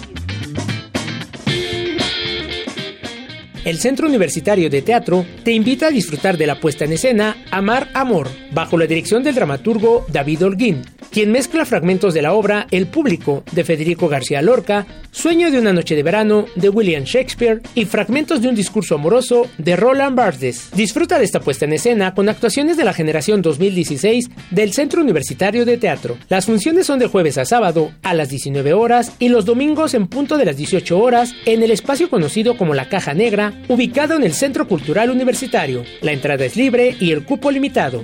[3.63, 7.89] El Centro Universitario de Teatro te invita a disfrutar de la puesta en escena Amar
[7.93, 10.81] Amor, bajo la dirección del dramaturgo David Holguín,
[11.11, 15.73] quien mezcla fragmentos de la obra El público de Federico García Lorca, Sueño de una
[15.73, 20.69] noche de verano de William Shakespeare y fragmentos de un discurso amoroso de Roland Barthes.
[20.73, 25.65] Disfruta de esta puesta en escena con actuaciones de la generación 2016 del Centro Universitario
[25.65, 26.17] de Teatro.
[26.29, 30.07] Las funciones son de jueves a sábado a las 19 horas y los domingos en
[30.07, 34.23] punto de las 18 horas en el espacio conocido como la Caja Negra, ubicado en
[34.23, 35.83] el Centro Cultural Universitario.
[36.01, 38.01] La entrada es libre y el cupo limitado.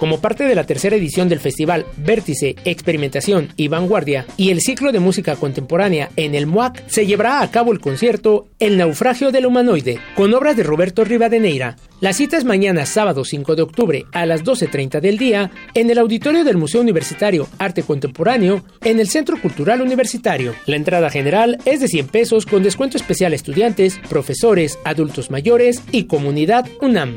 [0.00, 4.92] Como parte de la tercera edición del festival Vértice, Experimentación y Vanguardia y el ciclo
[4.92, 9.44] de música contemporánea en el MUAC, se llevará a cabo el concierto El naufragio del
[9.44, 11.76] humanoide, con obras de Roberto Rivadeneira.
[12.00, 15.98] La cita es mañana sábado 5 de octubre a las 12.30 del día en el
[15.98, 20.54] auditorio del Museo Universitario Arte Contemporáneo en el Centro Cultural Universitario.
[20.64, 25.82] La entrada general es de 100 pesos con descuento especial a estudiantes, profesores, adultos mayores
[25.92, 27.16] y comunidad UNAM.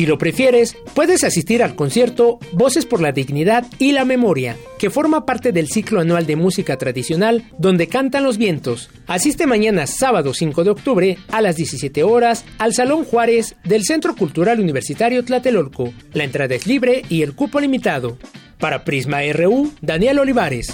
[0.00, 4.88] Si lo prefieres, puedes asistir al concierto Voces por la Dignidad y la Memoria, que
[4.88, 8.88] forma parte del ciclo anual de música tradicional donde cantan los vientos.
[9.06, 14.16] Asiste mañana sábado 5 de octubre a las 17 horas al Salón Juárez del Centro
[14.16, 15.92] Cultural Universitario Tlatelolco.
[16.14, 18.16] La entrada es libre y el cupo limitado.
[18.58, 20.72] Para Prisma RU, Daniel Olivares.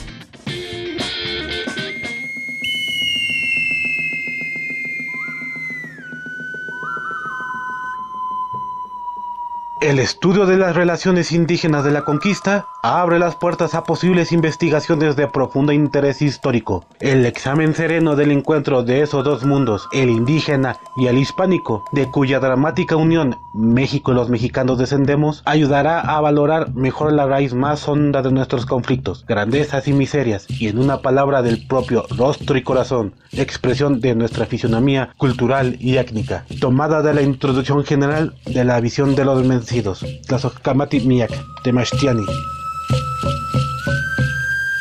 [9.82, 15.16] El estudio de las relaciones indígenas de la conquista abre las puertas a posibles investigaciones
[15.16, 16.86] de profundo interés histórico.
[16.98, 22.06] El examen sereno del encuentro de esos dos mundos, el indígena y el hispánico, de
[22.06, 27.86] cuya dramática unión México y los mexicanos descendemos, ayudará a valorar mejor la raíz más
[27.86, 32.62] honda de nuestros conflictos, grandezas y miserias, y en una palabra del propio rostro y
[32.62, 38.80] corazón, expresión de nuestra fisonomía cultural y étnica, tomada de la introducción general de la
[38.80, 41.32] visión de los vencidos, Tlazocamati Miak,
[41.64, 42.24] Temashtiani.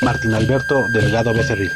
[0.04, 1.72] Martín Alberto Delgado Becerril.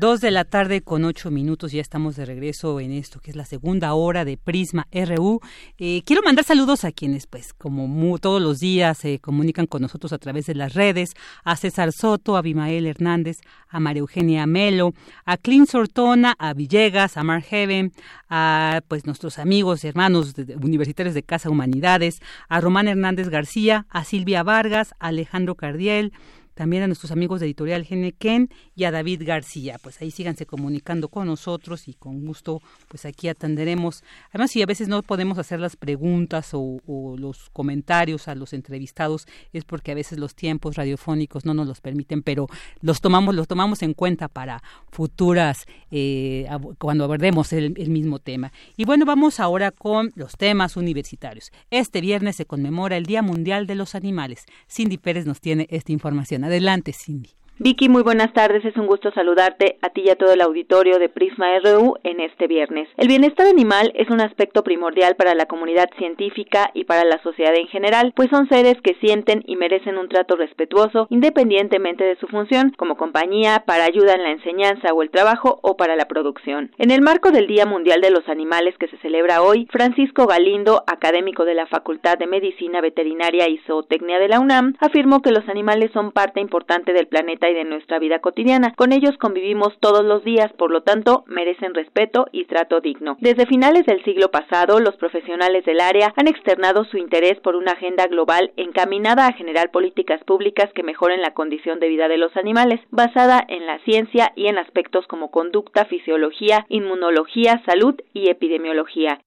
[0.00, 3.36] Dos de la tarde con ocho minutos, ya estamos de regreso en esto que es
[3.36, 5.40] la segunda hora de Prisma RU.
[5.76, 10.14] Eh, quiero mandar saludos a quienes, pues, como todos los días se comunican con nosotros
[10.14, 11.12] a través de las redes,
[11.44, 14.94] a César Soto, a Abimael Hernández, a María Eugenia Melo,
[15.26, 17.92] a Clint Sortona, a Villegas, a Mark Heaven,
[18.30, 20.32] a pues nuestros amigos y hermanos
[20.62, 26.14] universitarios de Casa Humanidades, a Román Hernández García, a Silvia Vargas, a Alejandro Cardiel,
[26.54, 29.78] también a nuestros amigos de Editorial Genequén y a David García.
[29.82, 34.02] Pues ahí síganse comunicando con nosotros y con gusto, pues aquí atenderemos.
[34.30, 36.80] Además, si a veces no podemos hacer las preguntas o,
[37.18, 41.80] los comentarios a los entrevistados, es porque a veces los tiempos radiofónicos no nos los
[41.80, 42.46] permiten, pero
[42.80, 46.46] los tomamos, los tomamos en cuenta para futuras, eh,
[46.78, 48.52] cuando abordemos el, el mismo tema.
[48.76, 51.52] Y bueno, vamos ahora con los temas universitarios.
[51.70, 54.46] Este viernes se conmemora el Día Mundial de los Animales.
[54.68, 56.39] Cindy Pérez nos tiene esta información.
[56.44, 57.30] Adelante, Cindy.
[57.62, 58.64] Vicky, muy buenas tardes.
[58.64, 62.18] Es un gusto saludarte a ti y a todo el auditorio de Prisma RU en
[62.20, 62.88] este viernes.
[62.96, 67.54] El bienestar animal es un aspecto primordial para la comunidad científica y para la sociedad
[67.54, 72.28] en general, pues son seres que sienten y merecen un trato respetuoso independientemente de su
[72.28, 76.70] función, como compañía, para ayuda en la enseñanza o el trabajo o para la producción.
[76.78, 80.82] En el marco del Día Mundial de los Animales que se celebra hoy, Francisco Galindo,
[80.86, 85.46] académico de la Facultad de Medicina Veterinaria y Zootecnia de la UNAM, afirmó que los
[85.50, 88.74] animales son parte importante del planeta de nuestra vida cotidiana.
[88.74, 93.16] Con ellos convivimos todos los días, por lo tanto, merecen respeto y trato digno.
[93.20, 97.72] Desde finales del siglo pasado, los profesionales del área han externado su interés por una
[97.72, 102.36] agenda global encaminada a generar políticas públicas que mejoren la condición de vida de los
[102.36, 109.20] animales, basada en la ciencia y en aspectos como conducta, fisiología, inmunología, salud y epidemiología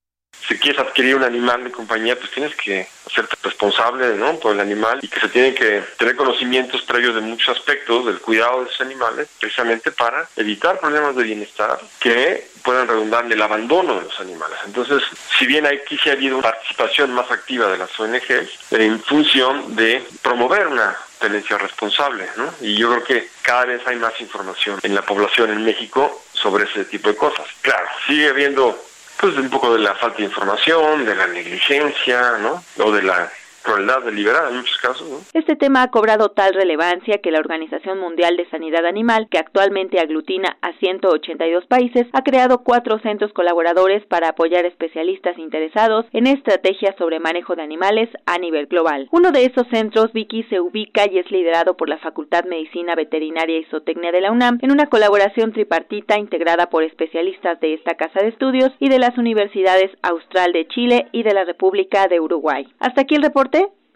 [0.47, 4.39] si quieres adquirir un animal de compañía, pues tienes que hacerte responsable ¿no?
[4.39, 8.19] por el animal y que se tienen que tener conocimientos previos de muchos aspectos del
[8.19, 13.41] cuidado de esos animales, precisamente para evitar problemas de bienestar que puedan redundar en el
[13.41, 14.57] abandono de los animales.
[14.65, 15.03] Entonces,
[15.37, 19.75] si bien aquí sí ha habido una participación más activa de las ONGs en función
[19.75, 22.53] de promover una tenencia responsable, ¿no?
[22.61, 26.65] Y yo creo que cada vez hay más información en la población en México sobre
[26.65, 27.45] ese tipo de cosas.
[27.61, 28.77] Claro, sigue habiendo
[29.23, 32.61] pues un poco de la falta de información, de la negligencia, ¿no?
[32.83, 33.31] O de la
[33.63, 35.07] crueldad deliberada en muchos casos.
[35.33, 39.99] Este tema ha cobrado tal relevancia que la Organización Mundial de Sanidad Animal, que actualmente
[39.99, 46.95] aglutina a 182 países, ha creado cuatro centros colaboradores para apoyar especialistas interesados en estrategias
[46.97, 49.07] sobre manejo de animales a nivel global.
[49.11, 53.57] Uno de esos centros, Vicky, se ubica y es liderado por la Facultad Medicina Veterinaria
[53.57, 58.19] y Zootecnia de la UNAM en una colaboración tripartita integrada por especialistas de esta casa
[58.21, 62.67] de estudios y de las universidades Austral de Chile y de la República de Uruguay.
[62.79, 63.52] Hasta aquí el reporte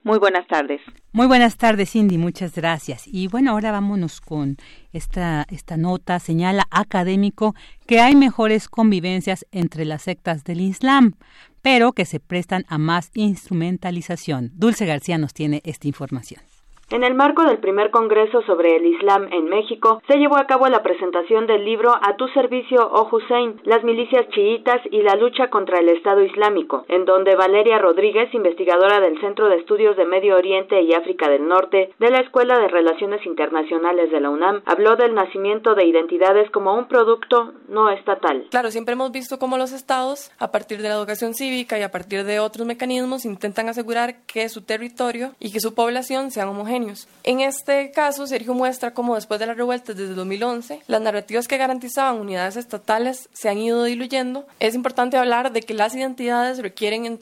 [0.08, 0.80] muy buenas tardes.
[1.12, 2.18] Muy buenas tardes, Cindy.
[2.18, 3.04] Muchas gracias.
[3.08, 4.56] Y bueno, ahora vámonos con
[4.94, 6.20] esta, esta nota.
[6.20, 7.56] Señala académico
[7.86, 11.16] que hay mejores convivencias entre las sectas del Islam,
[11.62, 14.52] pero que se prestan a más instrumentalización.
[14.54, 16.42] Dulce García nos tiene esta información.
[16.90, 20.70] En el marco del primer Congreso sobre el Islam en México, se llevó a cabo
[20.70, 25.50] la presentación del libro A tu servicio, oh Hussein, las milicias chiitas y la lucha
[25.50, 30.38] contra el Estado Islámico, en donde Valeria Rodríguez, investigadora del Centro de Estudios de Medio
[30.38, 34.96] Oriente y África del Norte de la Escuela de Relaciones Internacionales de la UNAM, habló
[34.96, 38.48] del nacimiento de identidades como un producto no estatal.
[38.50, 41.92] Claro, siempre hemos visto cómo los estados, a partir de la educación cívica y a
[41.92, 46.77] partir de otros mecanismos, intentan asegurar que su territorio y que su población sean homogéneos
[47.24, 51.58] en este caso, Sergio muestra cómo después de las revueltas desde 2011, las narrativas que
[51.58, 54.46] garantizaban unidades estatales se han ido diluyendo.
[54.60, 57.20] Es importante hablar de que las identidades requieren,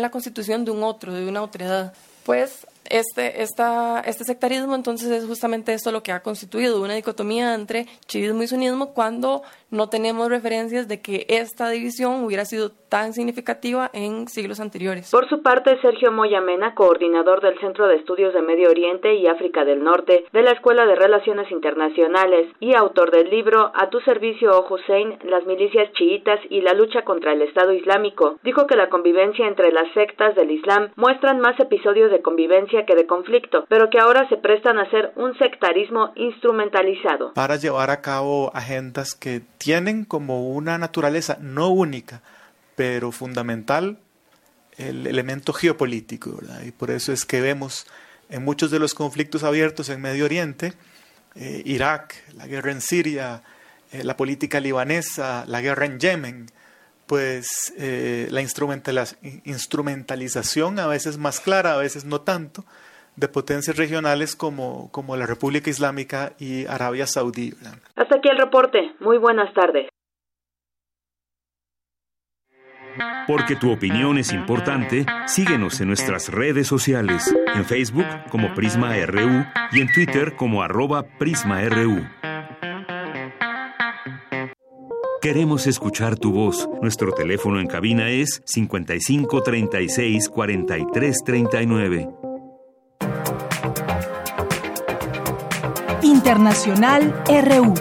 [0.00, 1.92] la constitución de un otro, de una otredad.
[2.24, 7.54] Pues este, esta, este sectarismo entonces es justamente esto lo que ha constituido una dicotomía
[7.54, 13.12] entre chivismo y sunismo cuando no tenemos referencias de que esta división hubiera sido tan
[13.12, 15.10] significativa en siglos anteriores.
[15.10, 19.64] Por su parte, Sergio Moyamena, coordinador del Centro de Estudios de Medio Oriente y África
[19.64, 24.50] del Norte de la Escuela de Relaciones Internacionales y autor del libro A tu servicio,
[24.52, 28.88] oh Hussein, las milicias chiitas y la lucha contra el Estado Islámico, dijo que la
[28.88, 33.88] convivencia entre las sectas del Islam muestran más episodios de convivencia que de conflicto, pero
[33.88, 37.32] que ahora se prestan a ser un sectarismo instrumentalizado.
[37.32, 42.20] Para llevar a cabo agendas que tienen como una naturaleza no única,
[42.74, 43.98] pero fundamental,
[44.76, 47.86] el elemento geopolítico, Y por eso es que vemos
[48.28, 50.74] en muchos de los conflictos abiertos en Medio Oriente,
[51.34, 53.42] eh, Irak, la guerra en Siria,
[53.92, 56.46] eh, la política libanesa, la guerra en Yemen,
[57.06, 62.64] pues eh, la instrumentalización a veces más clara, a veces no tanto,
[63.16, 67.54] de potencias regionales como, como la República Islámica y Arabia Saudí.
[67.94, 68.94] Hasta aquí el reporte.
[69.00, 69.88] Muy buenas tardes.
[73.26, 79.44] Porque tu opinión es importante, síguenos en nuestras redes sociales, en Facebook como Prisma RU
[79.72, 82.06] y en Twitter como arroba PrismaRU.
[85.20, 86.68] Queremos escuchar tu voz.
[86.82, 92.08] Nuestro teléfono en cabina es 55 36 43 39.
[96.02, 97.74] Internacional RU.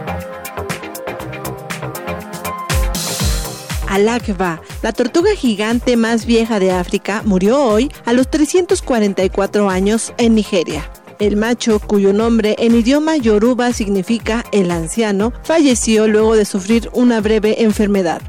[3.87, 10.35] Alakva, la tortuga gigante más vieja de África, murió hoy a los 344 años en
[10.35, 10.89] Nigeria.
[11.17, 17.21] El macho, cuyo nombre en idioma yoruba significa el anciano, falleció luego de sufrir una
[17.21, 18.21] breve enfermedad.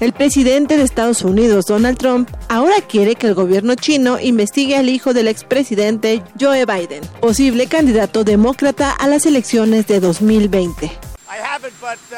[0.00, 4.88] El presidente de Estados Unidos, Donald Trump, ahora quiere que el gobierno chino investigue al
[4.88, 10.90] hijo del expresidente Joe Biden, posible candidato demócrata a las elecciones de 2020.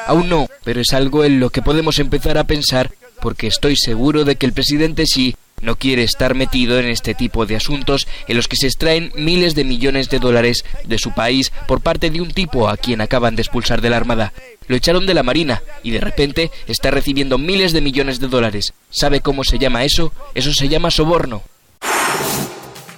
[0.06, 2.90] Aún no, pero es algo en lo que podemos empezar a pensar
[3.20, 7.46] porque estoy seguro de que el presidente sí no quiere estar metido en este tipo
[7.46, 11.52] de asuntos en los que se extraen miles de millones de dólares de su país
[11.66, 14.32] por parte de un tipo a quien acaban de expulsar de la Armada.
[14.68, 18.72] Lo echaron de la Marina y de repente está recibiendo miles de millones de dólares.
[18.90, 20.12] ¿Sabe cómo se llama eso?
[20.34, 21.42] Eso se llama soborno.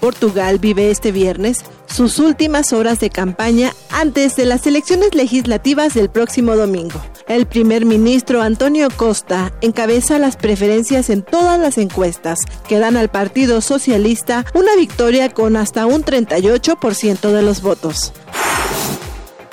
[0.02, 6.10] Portugal vive este viernes sus últimas horas de campaña antes de las elecciones legislativas del
[6.10, 7.00] próximo domingo.
[7.28, 13.10] El primer ministro Antonio Costa encabeza las preferencias en todas las encuestas que dan al
[13.10, 18.12] Partido Socialista una victoria con hasta un 38% de los votos.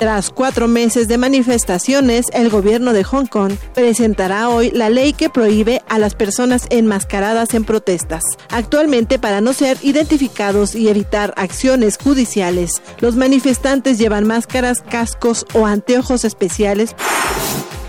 [0.00, 5.28] Tras cuatro meses de manifestaciones, el gobierno de Hong Kong presentará hoy la ley que
[5.28, 8.22] prohíbe a las personas enmascaradas en protestas.
[8.48, 15.66] Actualmente, para no ser identificados y evitar acciones judiciales, los manifestantes llevan máscaras, cascos o
[15.66, 16.96] anteojos especiales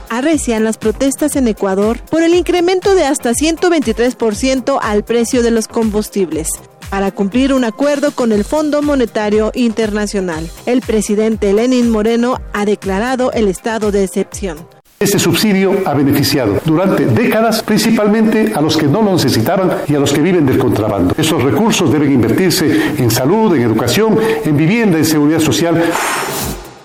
[0.10, 5.70] arrecian las protestas en Ecuador por el incremento de hasta 123% al precio de los
[5.70, 6.50] combustibles
[6.92, 10.48] para cumplir un acuerdo con el Fondo Monetario Internacional.
[10.66, 14.58] El presidente Lenin Moreno ha declarado el estado de excepción.
[15.00, 20.00] Este subsidio ha beneficiado durante décadas principalmente a los que no lo necesitaban y a
[20.00, 21.16] los que viven del contrabando.
[21.18, 25.82] Esos recursos deben invertirse en salud, en educación, en vivienda, en seguridad social.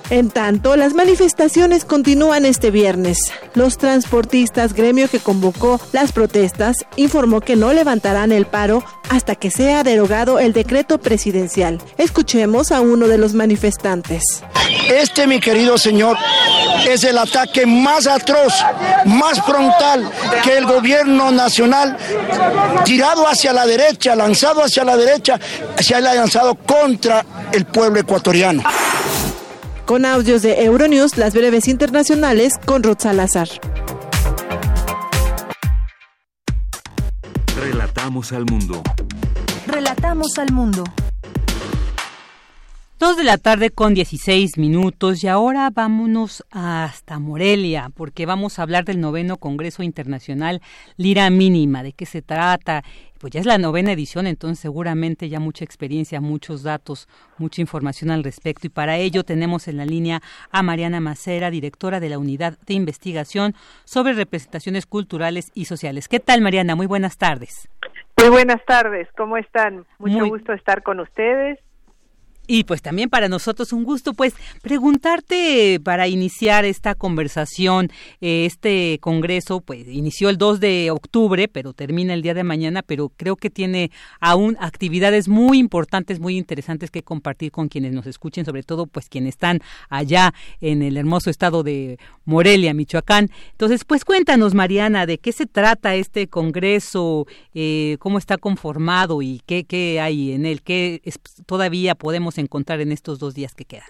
[0.09, 3.33] En tanto, las manifestaciones continúan este viernes.
[3.55, 9.51] Los transportistas, gremio que convocó las protestas, informó que no levantarán el paro hasta que
[9.51, 11.81] sea derogado el decreto presidencial.
[11.99, 14.45] Escuchemos a uno de los manifestantes.
[14.89, 16.17] Este, mi querido señor,
[16.89, 18.53] es el ataque más atroz,
[19.07, 20.09] más frontal
[20.45, 21.97] que el gobierno nacional,
[22.85, 25.41] tirado hacia la derecha, lanzado hacia la derecha,
[25.81, 28.63] se ha lanzado contra el pueblo ecuatoriano.
[29.87, 33.49] Con audios de Euronews, las breves internacionales con Ruth Salazar.
[37.57, 38.83] Relatamos al mundo.
[39.69, 40.83] Relatamos al mundo.
[42.99, 48.63] Dos de la tarde con 16 minutos y ahora vámonos hasta Morelia porque vamos a
[48.63, 50.63] hablar del noveno Congreso Internacional
[50.97, 52.85] Lira Mínima, de qué se trata.
[53.19, 57.07] Pues ya es la novena edición, entonces seguramente ya mucha experiencia, muchos datos,
[57.37, 62.01] mucha información al respecto y para ello tenemos en la línea a Mariana Macera, directora
[62.01, 63.55] de la Unidad de Investigación
[63.85, 66.09] sobre Representaciones Culturales y Sociales.
[66.09, 66.77] ¿Qué tal Mariana?
[66.77, 67.69] Muy buenas tardes.
[68.19, 69.85] Muy buenas tardes, ¿cómo están?
[69.99, 71.59] Mucho gusto estar con ustedes
[72.47, 77.91] y pues también para nosotros un gusto, pues preguntarte para iniciar esta conversación,
[78.21, 82.83] eh, este congreso, pues inició el 2 de octubre, pero termina el día de mañana,
[82.83, 83.91] pero creo que tiene
[84.21, 89.09] aún actividades muy importantes, muy interesantes que compartir con quienes nos escuchen, sobre todo pues
[89.09, 93.31] quienes están allá en el hermoso estado de Morelia, Michoacán.
[93.53, 99.43] Entonces, pues cuéntanos, Mariana, de qué se trata este congreso, eh, cómo está conformado y
[99.47, 101.03] qué, qué hay en él, qué
[101.47, 103.89] todavía podemos encontrar en estos dos días que quedan?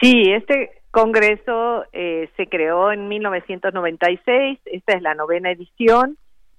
[0.00, 6.18] Sí, este congreso eh, se creó en 1996, esta es la novena edición,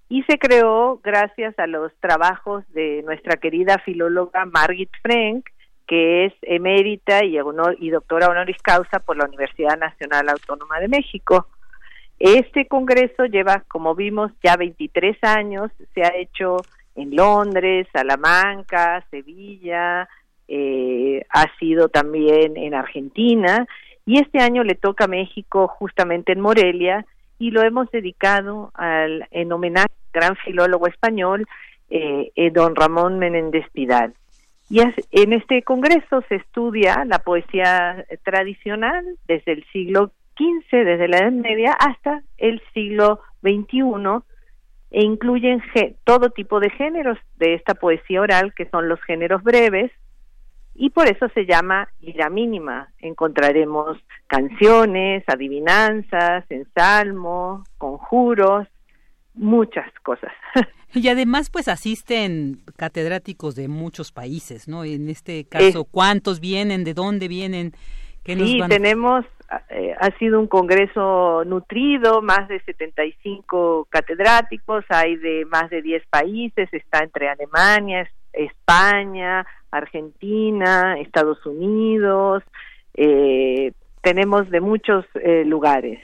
[0.09, 5.45] y se creó gracias a los trabajos de nuestra querida filóloga Margit Frank,
[5.87, 7.37] que es emérita y,
[7.79, 11.47] y doctora honoris causa por la Universidad Nacional Autónoma de México.
[12.19, 16.57] Este congreso lleva, como vimos, ya 23 años, se ha hecho
[16.95, 20.07] en Londres, Salamanca, Sevilla,
[20.55, 23.65] eh, ha sido también en Argentina
[24.05, 27.07] y este año le toca a México justamente en Morelia
[27.39, 31.47] y lo hemos dedicado al, en homenaje al gran filólogo español,
[31.89, 34.13] eh, eh, don Ramón Menéndez Pidal.
[34.69, 41.17] Y en este congreso se estudia la poesía tradicional desde el siglo XV, desde la
[41.17, 44.21] Edad Media, hasta el siglo XXI,
[44.91, 45.63] e incluyen
[46.03, 49.91] todo tipo de géneros de esta poesía oral, que son los géneros breves,
[50.75, 52.89] y por eso se llama lira mínima.
[52.99, 53.97] Encontraremos
[54.27, 58.67] canciones, adivinanzas, ensalmos, conjuros,
[59.33, 60.31] muchas cosas.
[60.95, 64.83] Y además, pues asisten catedráticos de muchos países, ¿no?
[64.83, 66.83] En este caso, ¿cuántos vienen?
[66.83, 67.73] ¿De dónde vienen?
[68.23, 69.25] ¿Qué sí, tenemos,
[69.69, 76.03] eh, ha sido un congreso nutrido, más de 75 catedráticos, hay de más de 10
[76.11, 82.43] países, está entre Alemania, España, Argentina, Estados Unidos,
[82.95, 85.99] eh, tenemos de muchos eh, lugares.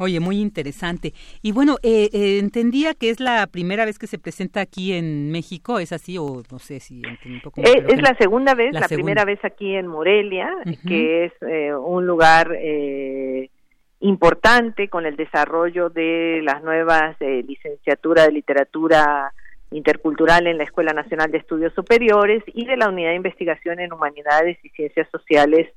[0.00, 1.12] Oye, muy interesante.
[1.42, 5.30] Y bueno, eh, eh, entendía que es la primera vez que se presenta aquí en
[5.30, 6.16] México, ¿es así?
[6.16, 9.74] O no sé si un poco eh, Es, la segunda vez, la, primera vez aquí
[9.74, 10.50] en Morelia,
[10.88, 11.32] que es
[11.78, 12.56] un lugar
[14.00, 19.34] importante con el desarrollo de las nuevas licenciaturas de literatura
[19.70, 23.92] intercultural en la Escuela Nacional de Estudios Superiores y de la Unidad de Investigación en
[23.92, 25.68] Humanidades y Ciencias Sociales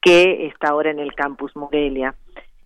[0.00, 2.14] que está ahora en el campus Morelia.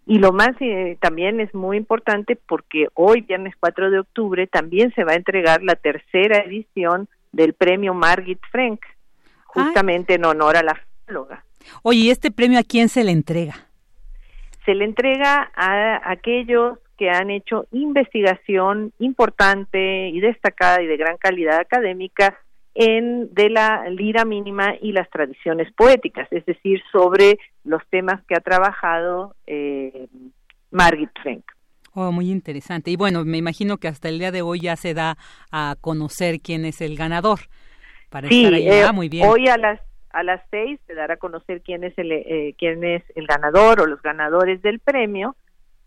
[0.07, 4.93] Y lo más eh, también es muy importante porque hoy, viernes 4 de octubre, también
[4.95, 8.81] se va a entregar la tercera edición del premio Margit Frank,
[9.45, 11.45] justamente en honor a la filóloga.
[11.83, 13.55] Oye, ¿y este premio a quién se le entrega?
[14.65, 21.17] Se le entrega a aquellos que han hecho investigación importante y destacada y de gran
[21.17, 22.39] calidad académica
[22.75, 28.35] en de la lira mínima y las tradiciones poéticas, es decir, sobre los temas que
[28.35, 30.09] ha trabajado eh,
[30.71, 31.43] Margit Frank.
[31.95, 32.91] Oh, muy interesante.
[32.91, 35.17] Y bueno, me imagino que hasta el día de hoy ya se da
[35.51, 37.41] a conocer quién es el ganador.
[38.11, 38.69] Para sí, estar ahí.
[38.69, 39.27] Eh, ah, muy bien.
[39.27, 42.85] hoy a las a las seis se dará a conocer quién es el eh, quién
[42.85, 45.35] es el ganador o los ganadores del premio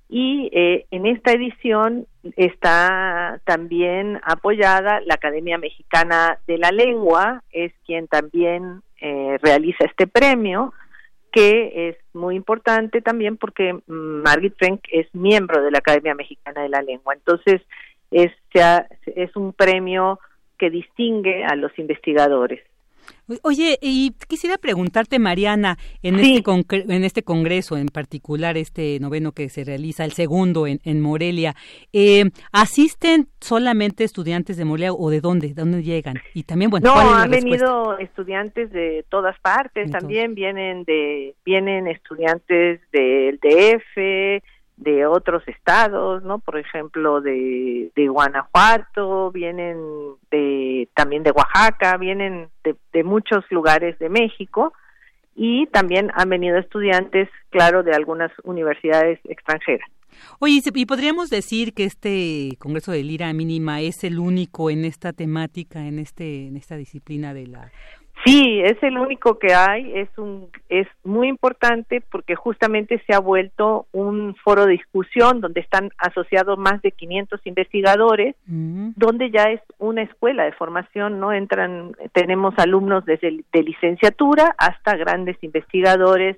[0.10, 2.06] y eh, en esta edición
[2.36, 10.08] está también apoyada la Academia Mexicana de la Lengua, es quien también eh, realiza este
[10.08, 10.74] premio,
[11.32, 16.70] que es muy importante también porque Margit Frank es miembro de la Academia Mexicana de
[16.70, 17.16] la Lengua.
[17.16, 17.62] Entonces,
[18.12, 18.32] es,
[19.06, 20.20] es un premio
[20.60, 22.62] que distingue a los investigadores.
[23.42, 29.48] Oye, y quisiera preguntarte, Mariana, en, este en este congreso, en particular este noveno que
[29.50, 31.56] se realiza, el segundo en, en Morelia,
[31.94, 35.50] eh, ¿asisten solamente estudiantes de Morelia o de dónde?
[35.50, 36.18] ¿De dónde llegan?
[36.34, 42.82] Y también, bueno, no, han venido estudiantes de todas partes, también vienen de vienen estudiantes
[42.92, 44.44] del DF,
[44.78, 46.40] de otros estados, ¿no?
[46.40, 49.78] Por ejemplo, de, de Guanajuato, vienen
[50.32, 54.74] de, también de Oaxaca, vienen de, de muchos lugares de México
[55.36, 59.90] y también han venido estudiantes, claro, de algunas universidades extranjeras.
[60.40, 65.12] Oye, y podríamos decir que este Congreso de Lira Mínima es el único en esta
[65.12, 67.72] temática, en este, en esta disciplina de la
[68.26, 73.20] Sí, es el único que hay, es un es muy importante porque justamente se ha
[73.20, 78.92] vuelto un foro de discusión donde están asociados más de 500 investigadores, mm.
[78.96, 84.96] donde ya es una escuela de formación, no entran tenemos alumnos desde de licenciatura hasta
[84.96, 86.38] grandes investigadores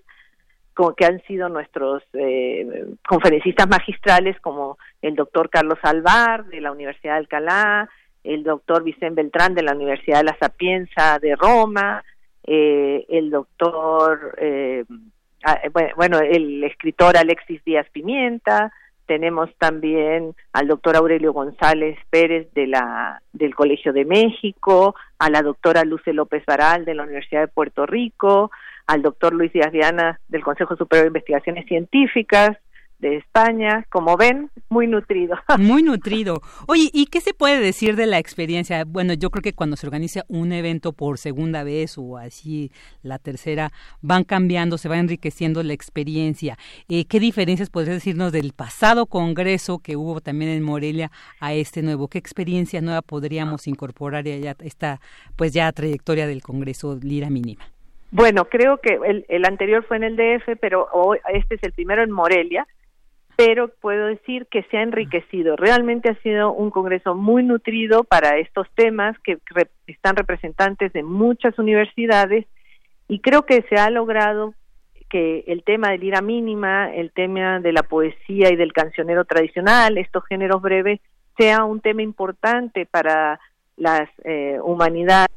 [0.73, 6.71] como que han sido nuestros eh, conferencistas magistrales como el doctor Carlos Alvar de la
[6.71, 7.89] Universidad de Alcalá,
[8.25, 12.03] el doctor Vicente Beltrán de la Universidad de La Sapienza de Roma,
[12.45, 14.83] eh, el doctor, eh,
[15.43, 15.59] ah,
[15.95, 18.71] bueno, el escritor Alexis Díaz Pimienta,
[19.05, 25.41] tenemos también al doctor Aurelio González Pérez de la, del Colegio de México, a la
[25.41, 28.51] doctora Luce López Varal de la Universidad de Puerto Rico,
[28.87, 32.57] al doctor Luis Díaz Viana del Consejo Superior de Investigaciones Científicas,
[32.99, 35.35] de España, como ven, muy nutrido.
[35.57, 36.41] Muy nutrido.
[36.67, 38.83] Oye, ¿y qué se puede decir de la experiencia?
[38.85, 42.71] Bueno, yo creo que cuando se organiza un evento por segunda vez o así
[43.03, 46.57] la tercera, van cambiando, se va enriqueciendo la experiencia.
[46.89, 51.81] Eh, ¿Qué diferencias podrías decirnos del pasado congreso que hubo también en Morelia a este
[51.81, 52.07] nuevo?
[52.07, 54.99] ¿Qué experiencia nueva podríamos incorporar a esta,
[55.35, 57.65] pues ya trayectoria del congreso Lira Mínima?
[58.11, 61.73] Bueno, creo que el, el anterior fue en el DF, pero hoy, este es el
[61.73, 62.65] primero en Morelia
[63.35, 65.55] pero puedo decir que se ha enriquecido.
[65.55, 69.39] Realmente ha sido un congreso muy nutrido para estos temas que
[69.87, 72.45] están representantes de muchas universidades
[73.07, 74.53] y creo que se ha logrado
[75.09, 79.97] que el tema del ira mínima, el tema de la poesía y del cancionero tradicional,
[79.97, 80.99] estos géneros breves,
[81.37, 83.39] sea un tema importante para
[83.77, 85.35] las eh, humanidades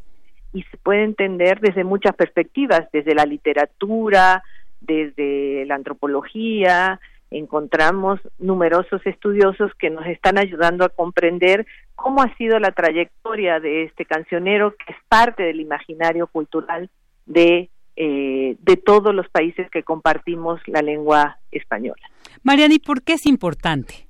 [0.52, 4.42] y se puede entender desde muchas perspectivas, desde la literatura,
[4.80, 7.00] desde la antropología,
[7.30, 13.84] encontramos numerosos estudiosos que nos están ayudando a comprender cómo ha sido la trayectoria de
[13.84, 16.90] este cancionero que es parte del imaginario cultural
[17.26, 22.02] de, eh, de todos los países que compartimos la lengua española.
[22.42, 24.06] Mariana, ¿y por qué es importante?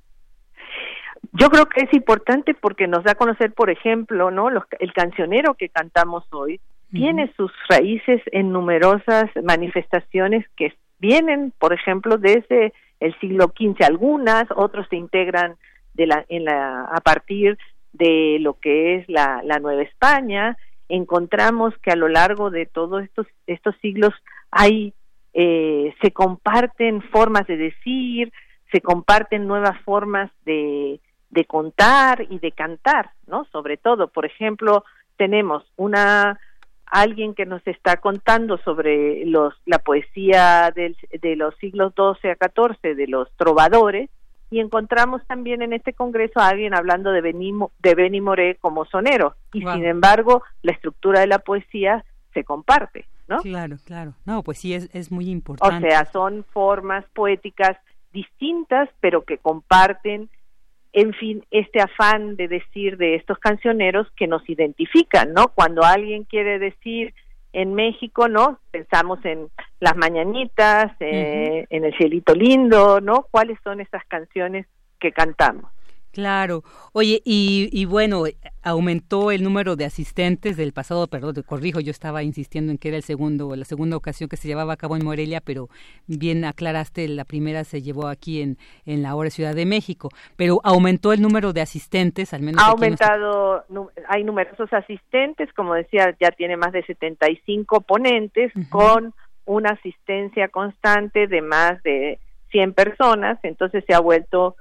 [1.33, 4.49] Yo creo que es importante porque nos da a conocer, por ejemplo, ¿no?
[4.49, 6.59] el cancionero que cantamos hoy
[6.91, 14.45] tiene sus raíces en numerosas manifestaciones que vienen, por ejemplo, desde el siglo XV algunas,
[14.55, 15.55] otros se integran
[15.93, 17.57] de la, en la, a partir
[17.93, 20.57] de lo que es la, la Nueva España.
[20.87, 24.13] Encontramos que a lo largo de todos estos, estos siglos
[24.51, 24.93] hay,
[25.33, 28.31] eh, se comparten formas de decir,
[28.71, 30.99] se comparten nuevas formas de,
[31.29, 33.45] de contar y de cantar, ¿no?
[33.51, 34.83] Sobre todo, por ejemplo,
[35.17, 36.39] tenemos una
[36.89, 42.37] alguien que nos está contando sobre los la poesía del, de los siglos XII a
[42.37, 44.09] XIV de los trovadores
[44.51, 48.85] y encontramos también en este congreso a alguien hablando de Beni, de Beni Moré como
[48.85, 52.03] sonero y sin embargo la estructura de la poesía
[52.33, 53.37] se comparte, ¿no?
[53.39, 54.13] Claro, claro.
[54.25, 55.87] No, pues sí es, es muy importante.
[55.87, 57.77] O sea, son formas poéticas
[58.11, 60.29] distintas pero que comparten
[60.93, 65.49] en fin, este afán de decir de estos cancioneros que nos identifican, ¿no?
[65.49, 67.13] Cuando alguien quiere decir
[67.53, 68.59] en México, ¿no?
[68.71, 69.49] Pensamos en
[69.79, 73.27] las mañanitas, eh, en el cielito lindo, ¿no?
[73.29, 74.65] ¿Cuáles son esas canciones
[74.99, 75.71] que cantamos?
[76.11, 76.63] Claro.
[76.93, 78.23] Oye, y, y, bueno,
[78.63, 82.87] aumentó el número de asistentes del pasado, perdón, te corrijo, yo estaba insistiendo en que
[82.87, 85.69] era el segundo, la segunda ocasión que se llevaba a cabo en Morelia, pero
[86.07, 90.59] bien aclaraste, la primera se llevó aquí en, en la hora Ciudad de México, pero
[90.63, 92.63] aumentó el número de asistentes, al menos.
[92.63, 93.63] Ha aumentado,
[94.07, 99.13] hay numerosos asistentes, como decía, ya tiene más de 75 ponentes con
[99.45, 102.19] una asistencia constante de más de
[102.51, 104.55] 100 personas, entonces se ha vuelto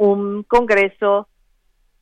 [0.00, 1.28] un congreso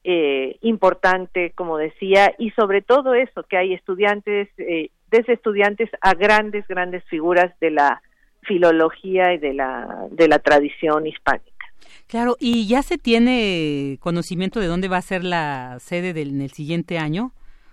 [0.04, 6.14] eh, importante, como decía, y sobre todo eso, que hay estudiantes, eh, desde estudiantes a
[6.14, 8.00] grandes, grandes figuras de la
[8.42, 11.66] filología y de la, de la tradición hispánica.
[12.06, 16.42] Claro, ¿y ya se tiene conocimiento de dónde va a ser la sede del, en
[16.42, 17.32] el siguiente año?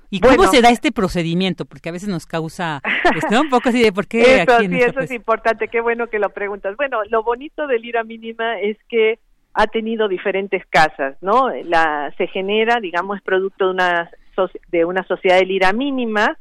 [0.10, 1.66] ¿Y cómo se da este procedimiento?
[1.66, 2.82] Porque a veces nos causa
[3.16, 4.22] este, un poco así de por qué.
[4.42, 6.76] Eso, sí, eso es importante, qué bueno que lo preguntas.
[6.78, 9.20] Bueno, lo bonito del IRA mínima es que
[9.56, 11.50] ha tenido diferentes casas, ¿no?
[11.64, 14.12] La se genera, digamos, producto de una
[14.70, 16.38] de una sociedad de lira mínima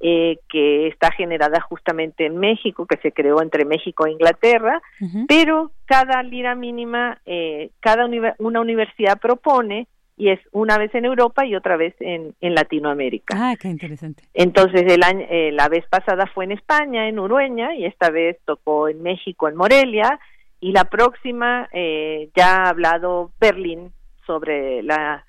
[0.00, 4.80] eh, que está generada justamente en México, que se creó entre México e Inglaterra,
[5.26, 8.06] pero cada lira mínima, eh, cada
[8.38, 13.34] una universidad propone y es una vez en Europa y otra vez en, en Latinoamérica.
[13.36, 14.22] Ah, qué interesante.
[14.34, 18.38] Entonces, el año, eh, la vez pasada fue en España, en Urueña, y esta vez
[18.44, 20.20] tocó en México, en Morelia,
[20.62, 23.92] y la próxima eh, ya ha hablado Berlín
[24.24, 25.24] sobre la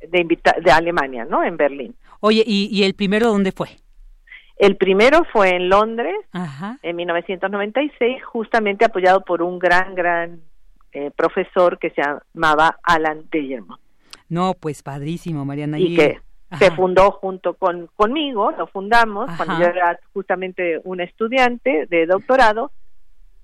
[0.00, 1.42] de, de Alemania, ¿no?
[1.42, 1.96] En Berlín.
[2.20, 3.70] Oye, ¿y, el primero dónde fue?
[4.56, 6.14] El primero fue en Londres,
[6.82, 10.40] en 1996, justamente apoyado por un gran, gran
[10.92, 13.78] eh, profesor que se llamaba Alan Tellerman.
[14.28, 15.80] No, pues padrísimo, Mariana.
[15.80, 16.20] Y, que
[16.56, 22.70] se fundó junto con conmigo, lo fundamos cuando yo era justamente un estudiante de doctorado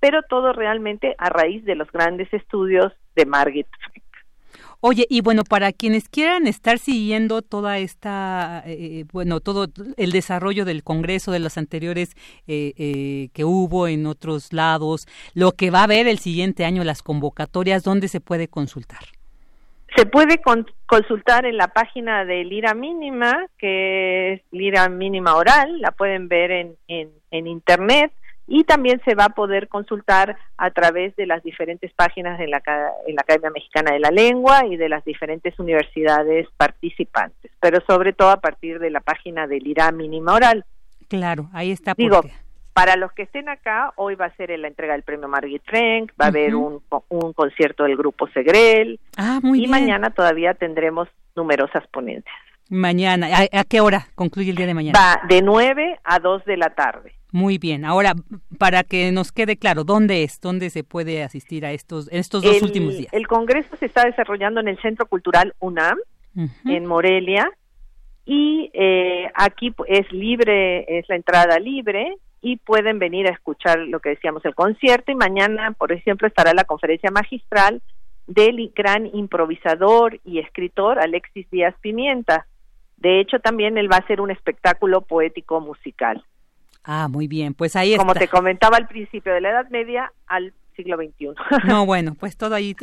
[0.05, 4.03] pero todo realmente a raíz de los grandes estudios de Margit Frank.
[4.79, 9.65] Oye, y bueno, para quienes quieran estar siguiendo toda esta, eh, bueno, todo
[9.97, 12.11] el desarrollo del Congreso de los anteriores
[12.45, 16.83] eh, eh, que hubo en otros lados, lo que va a haber el siguiente año,
[16.83, 19.05] las convocatorias, ¿dónde se puede consultar?
[19.95, 20.39] Se puede
[20.85, 26.51] consultar en la página de Lira Mínima, que es Lira Mínima Oral, la pueden ver
[26.51, 28.11] en, en, en Internet
[28.47, 32.61] y también se va a poder consultar a través de las diferentes páginas de la,
[33.07, 38.13] en la Academia Mexicana de la Lengua y de las diferentes universidades participantes, pero sobre
[38.13, 40.65] todo a partir de la página del IRA Mínima Oral.
[41.07, 41.93] Claro, ahí está.
[41.97, 42.21] Digo,
[42.73, 46.11] para los que estén acá, hoy va a ser la entrega del premio Margit Frank,
[46.19, 51.07] va a haber un, un concierto del grupo Segrel ah, muy y mañana todavía tendremos
[51.35, 52.35] numerosas ponencias.
[52.69, 54.99] Mañana, ¿A, qué hora concluye el día de mañana?
[54.99, 57.13] Va de 9 a 2 de la tarde.
[57.35, 57.83] Muy bien.
[57.83, 58.13] Ahora,
[58.57, 60.39] para que nos quede claro, ¿dónde es?
[60.39, 63.11] ¿Dónde se puede asistir a estos, estos dos últimos días?
[63.11, 65.97] El Congreso se está desarrollando en el Centro Cultural UNAM,
[66.63, 67.51] en Morelia,
[68.25, 73.99] y eh, aquí es libre, es la entrada libre, y pueden venir a escuchar lo
[73.99, 77.81] que decíamos, el concierto, y mañana, por ejemplo, estará la conferencia magistral
[78.27, 82.47] del gran improvisador y escritor Alexis Díaz Pimienta.
[82.95, 86.23] De hecho, también él va a hacer un espectáculo poético musical.
[86.85, 90.53] Ah, muy bien, pues ahí Como te comentaba al principio de la Edad Media al
[90.75, 91.29] siglo XXI.
[91.67, 92.75] No, bueno, pues todo ahí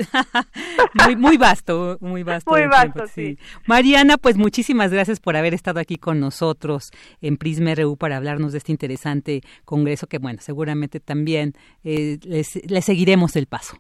[1.06, 2.50] muy, muy vasto, muy vasto.
[2.50, 3.38] Muy vasto, sí.
[3.66, 8.52] Mariana, pues muchísimas gracias por haber estado aquí con nosotros en Prisma RU para hablarnos
[8.52, 11.52] de este interesante congreso que, bueno, seguramente también
[11.84, 13.78] eh, le seguiremos el paso.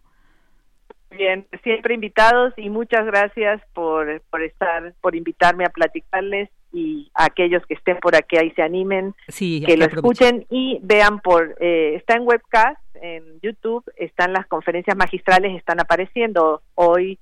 [1.16, 7.26] Bien, siempre invitados y muchas gracias por, por estar, por invitarme a platicarles y a
[7.26, 11.96] aquellos que estén por aquí ahí se animen, que lo escuchen y vean por, eh,
[11.96, 16.62] está en webcast, en YouTube, están las conferencias magistrales, están apareciendo.
[16.74, 17.18] Hoy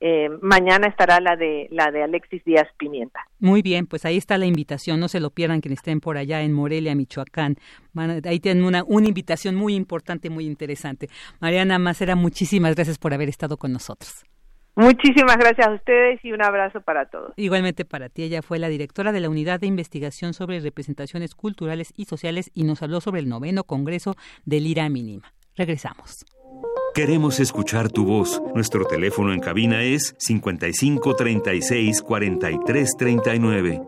[0.00, 3.20] eh, mañana estará la de la de Alexis Díaz Pimienta.
[3.38, 6.40] Muy bien, pues ahí está la invitación, no se lo pierdan quienes estén por allá
[6.42, 7.56] en Morelia, Michoacán.
[8.24, 11.08] ahí tienen una, una invitación muy importante, muy interesante.
[11.40, 14.24] Mariana Macera, muchísimas gracias por haber estado con nosotros.
[14.76, 17.34] Muchísimas gracias a ustedes y un abrazo para todos.
[17.36, 21.92] Igualmente para ti, ella fue la directora de la Unidad de Investigación sobre Representaciones Culturales
[21.96, 24.16] y Sociales y nos habló sobre el noveno Congreso
[24.46, 25.34] del IRA Mínima.
[25.56, 26.24] Regresamos.
[26.94, 28.42] Queremos escuchar tu voz.
[28.52, 33.82] Nuestro teléfono en cabina es 55 36 43 39.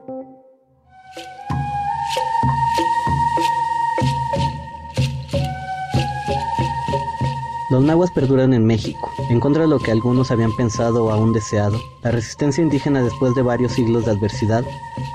[7.70, 9.10] Los nahuas perduran en México.
[9.30, 13.34] En contra de lo que algunos habían pensado o aún deseado, la resistencia indígena después
[13.34, 14.64] de varios siglos de adversidad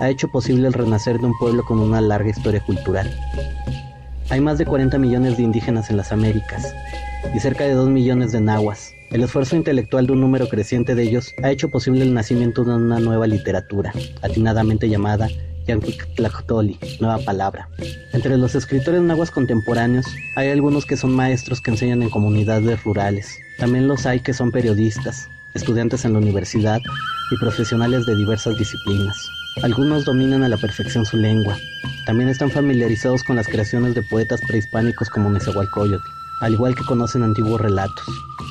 [0.01, 3.09] ha hecho posible el renacer de un pueblo con una larga historia cultural.
[4.29, 6.73] Hay más de 40 millones de indígenas en las Américas,
[7.33, 8.93] y cerca de 2 millones de nahuas.
[9.09, 12.75] El esfuerzo intelectual de un número creciente de ellos ha hecho posible el nacimiento de
[12.75, 15.29] una nueva literatura, atinadamente llamada
[15.65, 17.69] Yanquitlactoli, nueva palabra.
[18.11, 20.05] Entre los escritores nahuas contemporáneos
[20.35, 23.37] hay algunos que son maestros que enseñan en comunidades rurales.
[23.57, 26.79] También los hay que son periodistas, estudiantes en la universidad
[27.31, 29.36] y profesionales de diversas disciplinas.
[29.63, 31.57] Algunos dominan a la perfección su lengua.
[32.05, 37.23] También están familiarizados con las creaciones de poetas prehispánicos como Nezahualcóyotl al igual que conocen
[37.23, 38.05] antiguos relatos,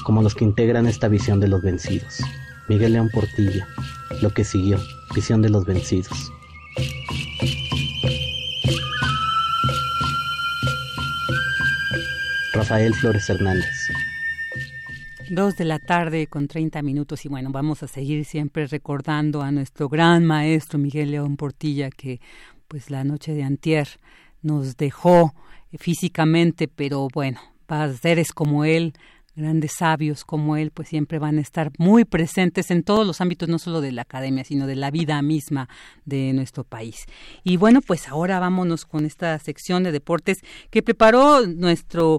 [0.04, 2.20] como los que integran esta visión de los vencidos.
[2.68, 3.66] Miguel León Portilla,
[4.22, 4.78] lo que siguió,
[5.14, 6.32] visión de los vencidos.
[12.52, 13.90] Rafael Flores Hernández.
[15.30, 19.50] Dos de la tarde con 30 minutos y bueno, vamos a seguir siempre recordando a
[19.50, 22.20] nuestro gran maestro Miguel León Portilla que
[22.68, 23.88] pues la noche de antier
[24.42, 25.34] nos dejó
[25.78, 27.40] físicamente, pero bueno,
[28.00, 28.94] seres como él,
[29.34, 33.48] grandes sabios como él, pues siempre van a estar muy presentes en todos los ámbitos,
[33.48, 35.68] no solo de la academia, sino de la vida misma
[36.04, 37.04] de nuestro país.
[37.42, 40.38] Y bueno, pues ahora vámonos con esta sección de deportes
[40.70, 42.18] que preparó nuestro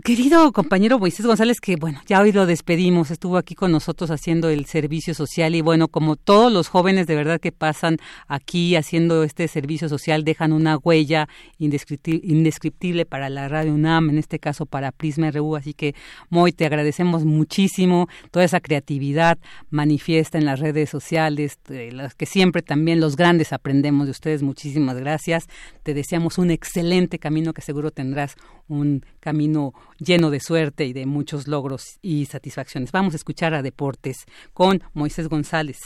[0.00, 4.48] Querido compañero Moisés González, que bueno, ya hoy lo despedimos, estuvo aquí con nosotros haciendo
[4.48, 9.22] el servicio social y bueno, como todos los jóvenes de verdad que pasan aquí haciendo
[9.22, 11.28] este servicio social, dejan una huella
[11.58, 15.94] indescriptible para la radio UNAM, en este caso para Prisma RU, así que
[16.30, 19.36] Moy, te agradecemos muchísimo toda esa creatividad
[19.68, 24.96] manifiesta en las redes sociales, las que siempre también los grandes aprendemos de ustedes, muchísimas
[24.96, 25.48] gracias,
[25.82, 28.36] te deseamos un excelente camino que seguro tendrás
[28.72, 32.90] un camino lleno de suerte y de muchos logros y satisfacciones.
[32.92, 35.78] Vamos a escuchar a Deportes con Moisés González.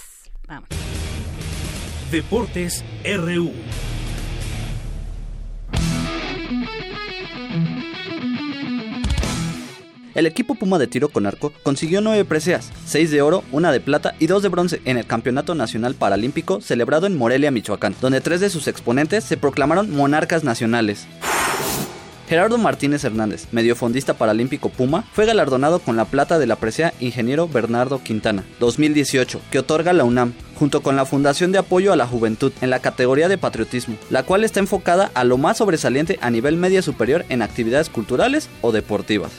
[0.46, 0.68] Vamos.
[2.10, 3.50] Deportes RU.
[10.16, 13.80] El equipo Puma de tiro con arco consiguió nueve preseas, seis de oro, una de
[13.80, 18.22] plata y dos de bronce en el Campeonato Nacional Paralímpico celebrado en Morelia, Michoacán, donde
[18.22, 21.06] tres de sus exponentes se proclamaron monarcas nacionales.
[22.28, 27.46] Gerardo Martínez Hernández, mediofondista paralímpico Puma, fue galardonado con la plata de la presea Ingeniero
[27.46, 32.06] Bernardo Quintana 2018, que otorga la UNAM, junto con la Fundación de Apoyo a la
[32.06, 36.30] Juventud en la categoría de patriotismo, la cual está enfocada a lo más sobresaliente a
[36.30, 39.30] nivel media superior en actividades culturales o deportivas.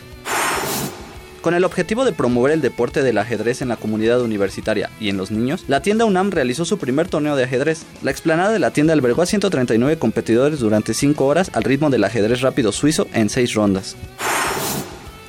[1.47, 5.15] Con el objetivo de promover el deporte del ajedrez en la comunidad universitaria y en
[5.15, 7.85] los niños, la tienda UNAM realizó su primer torneo de ajedrez.
[8.03, 12.03] La explanada de la tienda albergó a 139 competidores durante 5 horas al ritmo del
[12.03, 13.95] ajedrez rápido suizo en 6 rondas.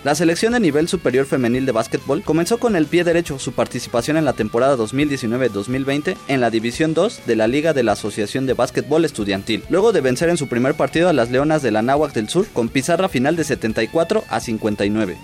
[0.03, 4.17] La selección de nivel superior femenil de básquetbol comenzó con el pie derecho su participación
[4.17, 8.55] en la temporada 2019-2020 en la División 2 de la Liga de la Asociación de
[8.55, 12.13] Básquetbol Estudiantil, luego de vencer en su primer partido a las Leonas de la Náhuac
[12.13, 15.17] del Sur con pizarra final de 74 a 59.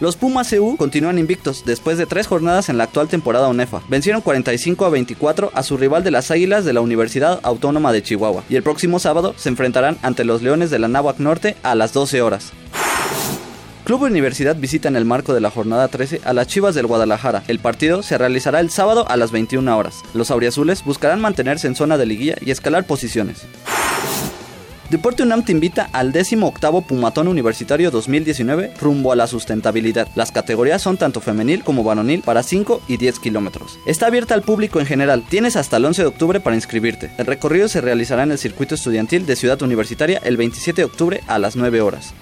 [0.00, 3.82] Los Pumas EU continúan invictos después de tres jornadas en la actual temporada UNEFA.
[3.90, 8.02] Vencieron 45 a 24 a su rival de las Águilas de la Universidad Autónoma de
[8.02, 11.74] Chihuahua y el próximo sábado se enfrentarán ante los Leones de la Náhuac Norte a
[11.74, 12.52] las 12 horas.
[13.84, 17.42] Club Universidad visita en el marco de la jornada 13 a las Chivas del Guadalajara.
[17.46, 19.96] El partido se realizará el sábado a las 21 horas.
[20.14, 23.42] Los auriazules buscarán mantenerse en zona de liguilla y escalar posiciones.
[24.90, 30.08] Deporte UNAM te invita al 18 Pumatón Universitario 2019 rumbo a la sustentabilidad.
[30.16, 33.78] Las categorías son tanto femenil como varonil para 5 y 10 kilómetros.
[33.86, 35.22] Está abierta al público en general.
[35.28, 37.12] Tienes hasta el 11 de octubre para inscribirte.
[37.18, 41.20] El recorrido se realizará en el circuito estudiantil de Ciudad Universitaria el 27 de octubre
[41.28, 42.12] a las 9 horas.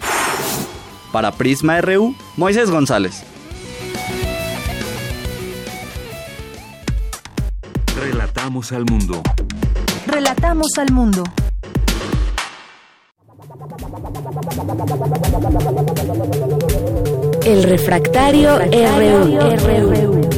[1.10, 3.22] Para Prisma RU, Moisés González.
[7.98, 9.22] Relatamos al mundo.
[10.06, 11.24] Relatamos al mundo.
[17.44, 20.28] El refractario, RU.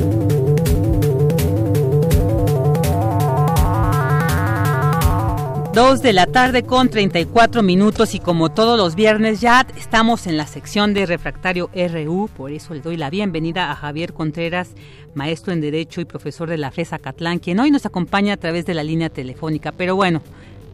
[5.75, 10.37] Dos de la tarde con 34 minutos y como todos los viernes ya estamos en
[10.37, 14.71] la sección de Refractario RU, por eso le doy la bienvenida a Javier Contreras,
[15.15, 18.67] maestro en Derecho y profesor de la FESA Catlán, quien hoy nos acompaña a través
[18.67, 20.23] de la línea telefónica, pero bueno,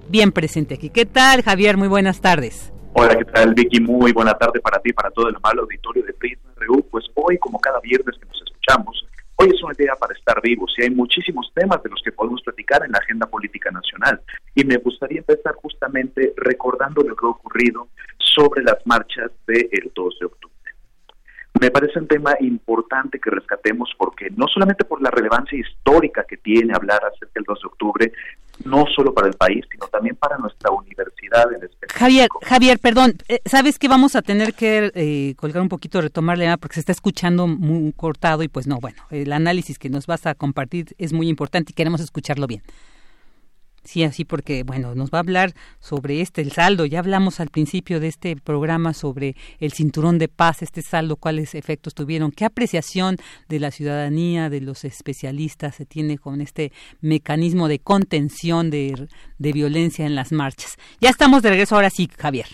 [0.09, 0.91] bien presente aquí.
[0.91, 1.77] ¿Qué tal Javier?
[1.77, 2.73] Muy buenas tardes.
[2.95, 3.81] Hola, ¿qué tal Vicky?
[3.81, 6.87] Muy buena tarde para ti, para todo el mal auditorio de Prisma RU.
[6.91, 9.07] Pues hoy, como cada viernes que nos escuchamos,
[9.39, 12.41] Hoy es una idea para estar vivos y hay muchísimos temas de los que podemos
[12.43, 14.23] platicar en la agenda política nacional.
[14.55, 17.89] Y me gustaría empezar justamente recordando lo que ha ocurrido
[18.19, 20.57] sobre las marchas del 2 de octubre.
[21.61, 26.39] Me parece un tema importante que rescatemos porque no solamente por la relevancia histórica que
[26.39, 28.13] tiene hablar acerca del 2 de octubre,
[28.67, 31.95] no solo para el país, sino también para nuestra universidad en específico.
[31.95, 36.57] Javier, Javier, perdón, eh, ¿sabes que vamos a tener que eh, colgar un poquito, retomarle,
[36.59, 40.27] porque se está escuchando muy cortado y pues no, bueno, el análisis que nos vas
[40.27, 42.63] a compartir es muy importante y queremos escucharlo bien.
[43.87, 46.87] Sí, así porque, bueno, nos va a hablar sobre este, el saldo.
[46.87, 51.55] Ya hablamos al principio de este programa sobre el cinturón de paz, este saldo, cuáles
[51.55, 53.17] efectos tuvieron, qué apreciación
[53.49, 59.09] de la ciudadanía, de los especialistas se tiene con este mecanismo de contención de,
[59.39, 60.77] de violencia en las marchas.
[61.01, 62.47] Ya estamos de regreso ahora sí, Javier.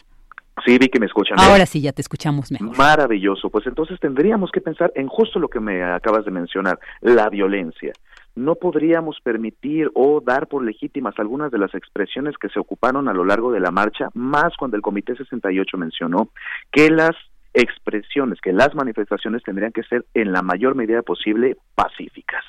[0.66, 1.40] Sí, vi que me escuchan.
[1.40, 2.76] Ahora sí, ya te escuchamos mejor.
[2.76, 3.48] Maravilloso.
[3.48, 7.92] Pues entonces tendríamos que pensar en justo lo que me acabas de mencionar, la violencia
[8.34, 13.12] no podríamos permitir o dar por legítimas algunas de las expresiones que se ocuparon a
[13.12, 16.30] lo largo de la marcha, más cuando el Comité 68 mencionó
[16.70, 17.14] que las
[17.54, 22.44] expresiones, que las manifestaciones tendrían que ser en la mayor medida posible pacíficas.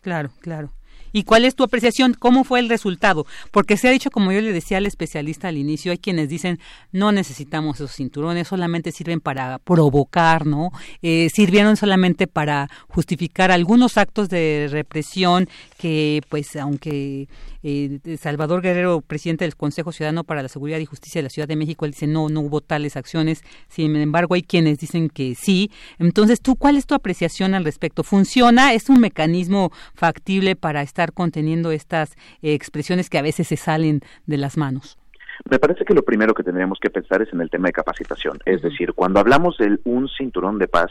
[0.00, 0.70] Claro, claro.
[1.16, 2.12] ¿Y cuál es tu apreciación?
[2.12, 3.24] ¿Cómo fue el resultado?
[3.50, 6.58] Porque se ha dicho, como yo le decía al especialista al inicio, hay quienes dicen
[6.92, 10.72] no necesitamos esos cinturones, solamente sirven para provocar, ¿no?
[11.00, 15.48] Eh, sirvieron solamente para justificar algunos actos de represión
[15.78, 17.28] que, pues, aunque
[17.68, 21.48] eh, Salvador Guerrero, presidente del Consejo Ciudadano para la Seguridad y Justicia de la Ciudad
[21.48, 23.42] de México, él dice no, no hubo tales acciones.
[23.68, 25.72] Sin embargo, hay quienes dicen que sí.
[25.98, 28.04] Entonces, ¿tú cuál es tu apreciación al respecto?
[28.04, 28.72] ¿Funciona?
[28.72, 34.00] ¿Es un mecanismo factible para estar conteniendo estas eh, expresiones que a veces se salen
[34.26, 34.98] de las manos?
[35.50, 38.38] Me parece que lo primero que tendríamos que pensar es en el tema de capacitación.
[38.46, 40.90] Es decir, cuando hablamos de un cinturón de paz,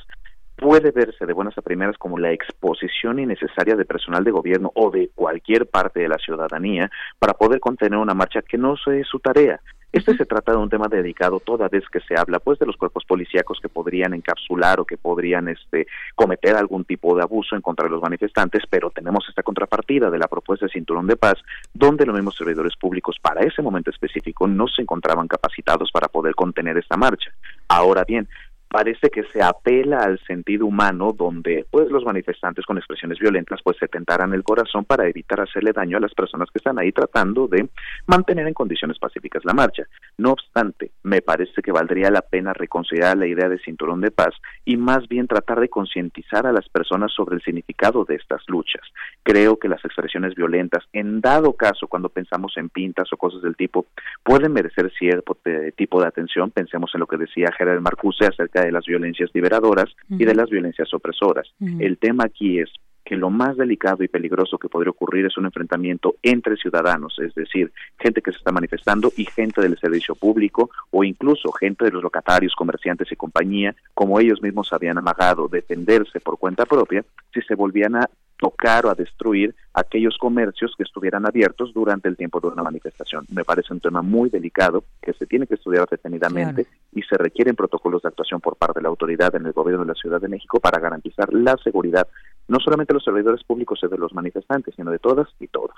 [0.56, 4.90] puede verse de buenas a primeras como la exposición innecesaria de personal de gobierno o
[4.90, 6.90] de cualquier parte de la ciudadanía
[7.20, 9.60] para poder contener una marcha que no es su tarea.
[9.96, 12.76] Este se trata de un tema dedicado toda vez que se habla pues de los
[12.76, 17.62] cuerpos policíacos que podrían encapsular o que podrían este cometer algún tipo de abuso en
[17.62, 21.36] contra de los manifestantes, pero tenemos esta contrapartida de la propuesta de cinturón de paz
[21.74, 26.36] donde los mismos servidores públicos para ese momento específico no se encontraban capacitados para poder
[26.36, 27.32] contener esta marcha.
[27.70, 28.28] Ahora bien,
[28.76, 33.77] parece que se apela al sentido humano donde pues los manifestantes con expresiones violentas pues
[33.77, 37.47] se tentaran el corazón para evitar hacerle daño a las personas que están ahí tratando
[37.47, 37.69] de
[38.06, 39.84] mantener en condiciones pacíficas la marcha.
[40.18, 44.35] No obstante, me parece que valdría la pena reconsiderar la idea de cinturón de paz
[44.65, 48.81] y más bien tratar de concientizar a las personas sobre el significado de estas luchas.
[49.23, 53.56] Creo que las expresiones violentas, en dado caso cuando pensamos en pintas o cosas del
[53.56, 53.85] tipo,
[54.22, 55.38] pueden merecer cierto
[55.77, 56.52] tipo de atención.
[56.52, 60.50] Pensemos en lo que decía Gerard Marcuse acerca de las violencias liberadoras y de las
[60.50, 61.48] violencias opresoras.
[61.80, 62.70] El tema aquí es
[63.06, 67.36] que lo más delicado y peligroso que podría ocurrir es un enfrentamiento entre ciudadanos, es
[67.36, 71.92] decir, gente que se está manifestando y gente del servicio público o incluso gente de
[71.92, 77.42] los locatarios, comerciantes y compañía, como ellos mismos habían amagado defenderse por cuenta propia, si
[77.42, 82.40] se volvían a tocar o a destruir aquellos comercios que estuvieran abiertos durante el tiempo
[82.40, 83.26] de una manifestación.
[83.30, 87.56] Me parece un tema muy delicado que se tiene que estudiar detenidamente y se requieren
[87.56, 90.30] protocolos de actuación por parte de la autoridad en el gobierno de la Ciudad de
[90.30, 92.07] México para garantizar la seguridad
[92.48, 95.72] no solamente los servidores públicos y de los manifestantes, sino de todas y todos.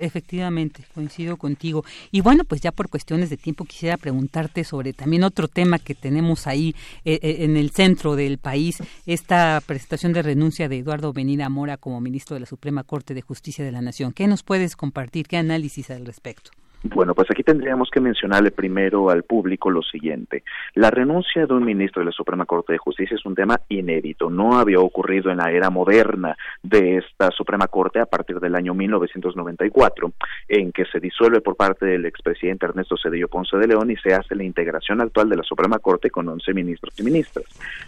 [0.00, 1.84] Efectivamente, coincido contigo.
[2.10, 5.94] Y bueno, pues ya por cuestiones de tiempo quisiera preguntarte sobre también otro tema que
[5.94, 6.74] tenemos ahí
[7.04, 11.76] eh, eh, en el centro del país, esta presentación de renuncia de Eduardo Benida Mora
[11.76, 14.12] como ministro de la Suprema Corte de Justicia de la Nación.
[14.12, 15.26] ¿Qué nos puedes compartir?
[15.26, 16.50] ¿Qué análisis al respecto?
[16.82, 20.44] Bueno, pues aquí tendríamos que mencionarle primero al público lo siguiente.
[20.74, 24.30] La renuncia de un ministro de la Suprema Corte de Justicia es un tema inédito.
[24.30, 28.72] No había ocurrido en la era moderna de esta Suprema Corte a partir del año
[28.72, 30.12] 1994,
[30.48, 34.14] en que se disuelve por parte del expresidente Ernesto Cedillo Ponce de León y se
[34.14, 37.44] hace la integración actual de la Suprema Corte con 11 ministros y ministras.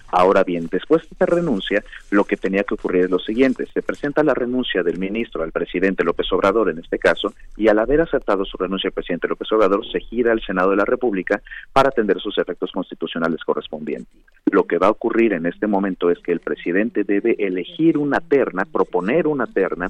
[0.08, 3.66] Ahora bien, después de esta renuncia, lo que tenía que ocurrir es lo siguiente.
[3.72, 7.78] Se presenta la renuncia del ministro al presidente López Obrador en este caso y al
[7.78, 11.42] haber aceptado su renuncia el presidente López Obrador se gira al Senado de la República
[11.72, 14.14] para atender sus efectos constitucionales correspondientes.
[14.50, 18.20] Lo que va a ocurrir en este momento es que el presidente debe elegir una
[18.20, 19.88] terna, proponer una terna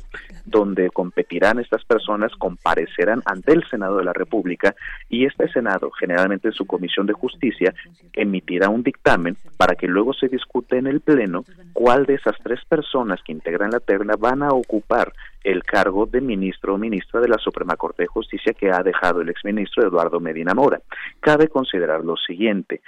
[0.53, 4.77] donde competirán estas personas, comparecerán ante el Senado de la República
[5.09, 7.75] y este Senado, generalmente en su Comisión de Justicia,
[8.13, 12.61] emitirá un dictamen para que luego se discute en el Pleno cuál de esas tres
[12.69, 15.13] personas que integran la terna van a ocupar
[15.43, 19.23] el cargo de ministro o ministra de la Suprema Corte de Justicia que ha dejado
[19.23, 20.81] el exministro Eduardo Medina Mora.
[21.19, 22.83] Cabe considerar lo siguiente,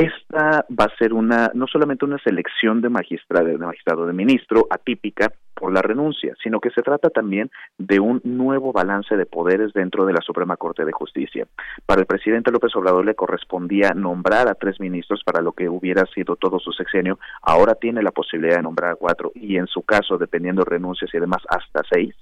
[0.00, 4.66] esta va a ser una no solamente una selección de magistrado, de magistrado de ministro
[4.70, 9.74] atípica por la renuncia, sino que se trata también de un nuevo balance de poderes
[9.74, 11.46] dentro de la Suprema Corte de Justicia.
[11.84, 16.06] Para el presidente López Obrador le correspondía nombrar a tres ministros para lo que hubiera
[16.06, 19.82] sido todo su sexenio, ahora tiene la posibilidad de nombrar a cuatro y en su
[19.82, 22.14] caso, dependiendo de renuncias y demás, hasta seis.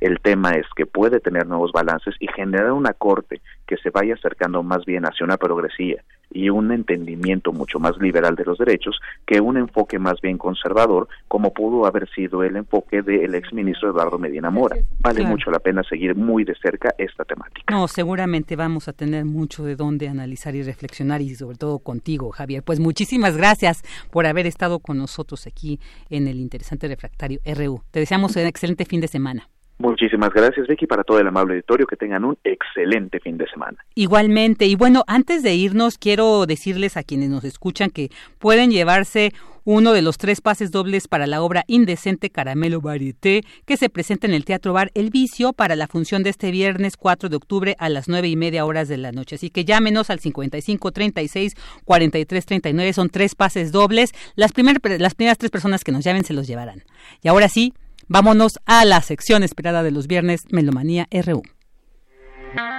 [0.00, 4.14] El tema es que puede tener nuevos balances y generar una corte que se vaya
[4.14, 8.98] acercando más bien hacia una progresía y un entendimiento mucho más liberal de los derechos
[9.26, 14.18] que un enfoque más bien conservador, como pudo haber sido el enfoque del exministro Eduardo
[14.18, 14.76] Medina Mora.
[15.00, 17.64] Vale mucho la pena seguir muy de cerca esta temática.
[17.70, 22.30] No, seguramente vamos a tener mucho de dónde analizar y reflexionar y sobre todo contigo,
[22.30, 22.62] Javier.
[22.62, 27.82] Pues muchísimas gracias por haber estado con nosotros aquí en el interesante refractario RU.
[27.90, 29.48] Te deseamos un excelente fin de semana.
[29.80, 31.86] Muchísimas gracias, Vicky, para todo el amable auditorio.
[31.86, 33.78] Que tengan un excelente fin de semana.
[33.94, 34.66] Igualmente.
[34.66, 39.32] Y bueno, antes de irnos, quiero decirles a quienes nos escuchan que pueden llevarse
[39.64, 44.26] uno de los tres pases dobles para la obra Indecente Caramelo Varieté, que se presenta
[44.26, 47.76] en el Teatro Bar El Vicio para la función de este viernes 4 de octubre
[47.78, 49.36] a las nueve y media horas de la noche.
[49.36, 51.54] Así que llámenos al 55 36
[51.86, 52.92] 43 39.
[52.92, 54.12] Son tres pases dobles.
[54.34, 56.82] Las, primer, las primeras tres personas que nos llamen se los llevarán.
[57.22, 57.72] Y ahora sí,
[58.12, 61.42] Vámonos a la sección esperada de los viernes, Melomanía RU.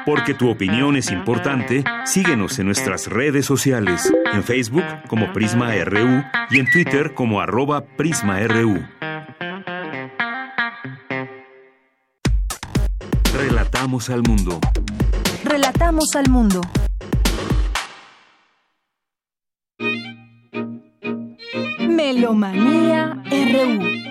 [0.06, 6.22] Porque tu opinión es importante, síguenos en nuestras redes sociales, en Facebook como Prisma RU
[6.50, 8.86] y en Twitter como arroba PrismaRU.
[13.34, 14.60] Relatamos al mundo.
[15.46, 16.60] Relatamos al mundo.
[21.88, 24.11] Melomanía RU.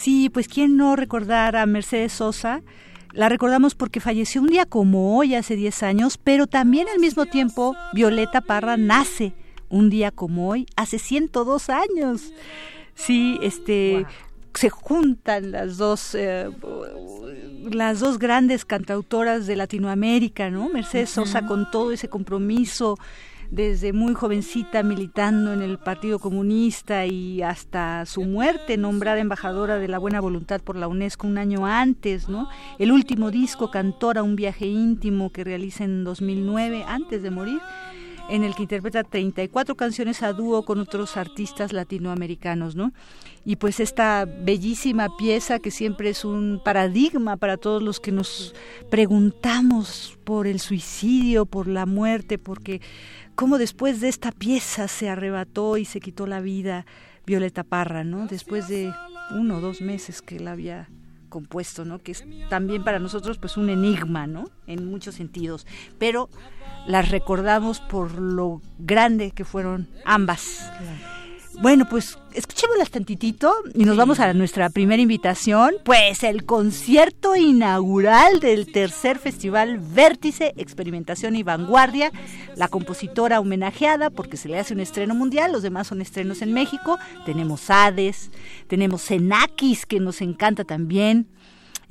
[0.00, 2.62] Sí, pues quién no recordar a Mercedes Sosa.
[3.12, 7.26] La recordamos porque falleció un día como hoy, hace 10 años, pero también al mismo
[7.26, 9.34] tiempo Violeta Parra nace
[9.68, 12.32] un día como hoy, hace 102 años.
[12.94, 14.06] Sí, este,
[14.54, 16.48] se juntan las dos eh,
[17.70, 20.70] las dos grandes cantautoras de Latinoamérica, ¿no?
[20.70, 22.96] Mercedes Sosa con todo ese compromiso
[23.50, 29.88] desde muy jovencita militando en el Partido Comunista y hasta su muerte nombrada embajadora de
[29.88, 32.48] la buena voluntad por la UNESCO un año antes, ¿no?
[32.78, 37.60] El último disco Cantora, un viaje íntimo que realiza en 2009 antes de morir
[38.30, 42.92] en el que interpreta 34 canciones a dúo con otros artistas latinoamericanos, ¿no?
[43.44, 48.54] Y pues esta bellísima pieza que siempre es un paradigma para todos los que nos
[48.88, 52.80] preguntamos por el suicidio, por la muerte, porque
[53.40, 56.84] cómo después de esta pieza se arrebató y se quitó la vida
[57.24, 58.26] Violeta Parra, ¿no?
[58.26, 58.92] Después de
[59.30, 60.90] uno o dos meses que la había
[61.30, 62.00] compuesto, ¿no?
[62.00, 64.50] Que es también para nosotros pues un enigma, ¿no?
[64.66, 65.66] En muchos sentidos,
[65.98, 66.28] pero
[66.86, 70.70] las recordamos por lo grande que fueron ambas.
[71.60, 78.40] Bueno, pues escuchémoslas tantitito y nos vamos a nuestra primera invitación, pues el concierto inaugural
[78.40, 82.12] del tercer festival Vértice, Experimentación y Vanguardia,
[82.56, 86.54] la compositora homenajeada porque se le hace un estreno mundial, los demás son estrenos en
[86.54, 88.30] México, tenemos Hades,
[88.66, 91.28] tenemos Senakis que nos encanta también,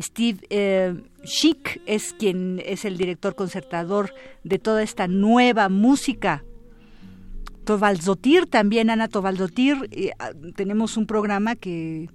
[0.01, 6.43] Steve eh, Schick es quien es el director concertador de toda esta nueva música
[7.69, 12.09] Tovaldotir también, Ana Tovaldotir, eh, ah, tenemos un programa que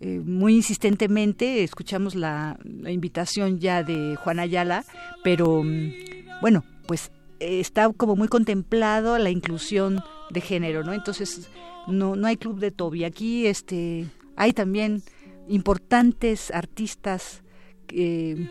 [0.00, 4.82] eh, muy insistentemente escuchamos la, invitación ya de Juan Ayala,
[5.22, 5.92] pero mm,
[6.40, 10.94] bueno, pues está como muy contemplado la inclusión de género, ¿no?
[10.94, 11.50] Entonces
[11.86, 13.04] no, no hay club de Toby.
[13.04, 14.06] Aquí este,
[14.36, 15.02] hay también
[15.48, 17.42] importantes artistas
[17.88, 18.48] que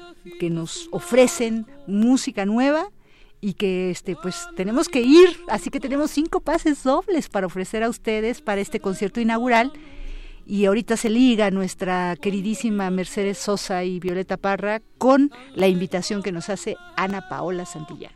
[0.52, 2.92] nos ofrecen música nueva
[3.44, 7.84] y que este pues tenemos que ir, así que tenemos cinco pases dobles para ofrecer
[7.84, 9.74] a ustedes para este concierto inaugural
[10.45, 16.32] y ahorita se liga nuestra queridísima Mercedes Sosa y Violeta Parra con la invitación que
[16.32, 18.14] nos hace Ana Paola Santillán.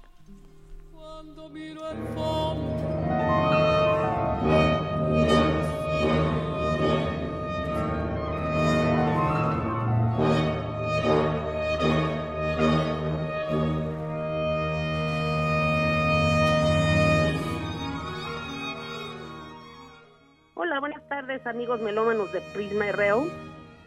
[20.60, 23.30] Hola, buenas tardes amigos melómanos de Prisma RU.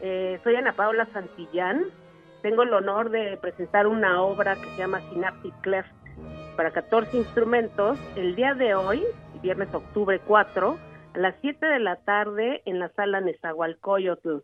[0.01, 1.87] Eh, soy Ana Paula Santillán.
[2.43, 5.91] Tengo el honor de presentar una obra que se llama Synaptic Cleft
[6.57, 9.03] para 14 instrumentos el día de hoy,
[9.43, 10.79] viernes octubre 4,
[11.15, 14.37] a las 7 de la tarde en la sala Nezahualcóyotl.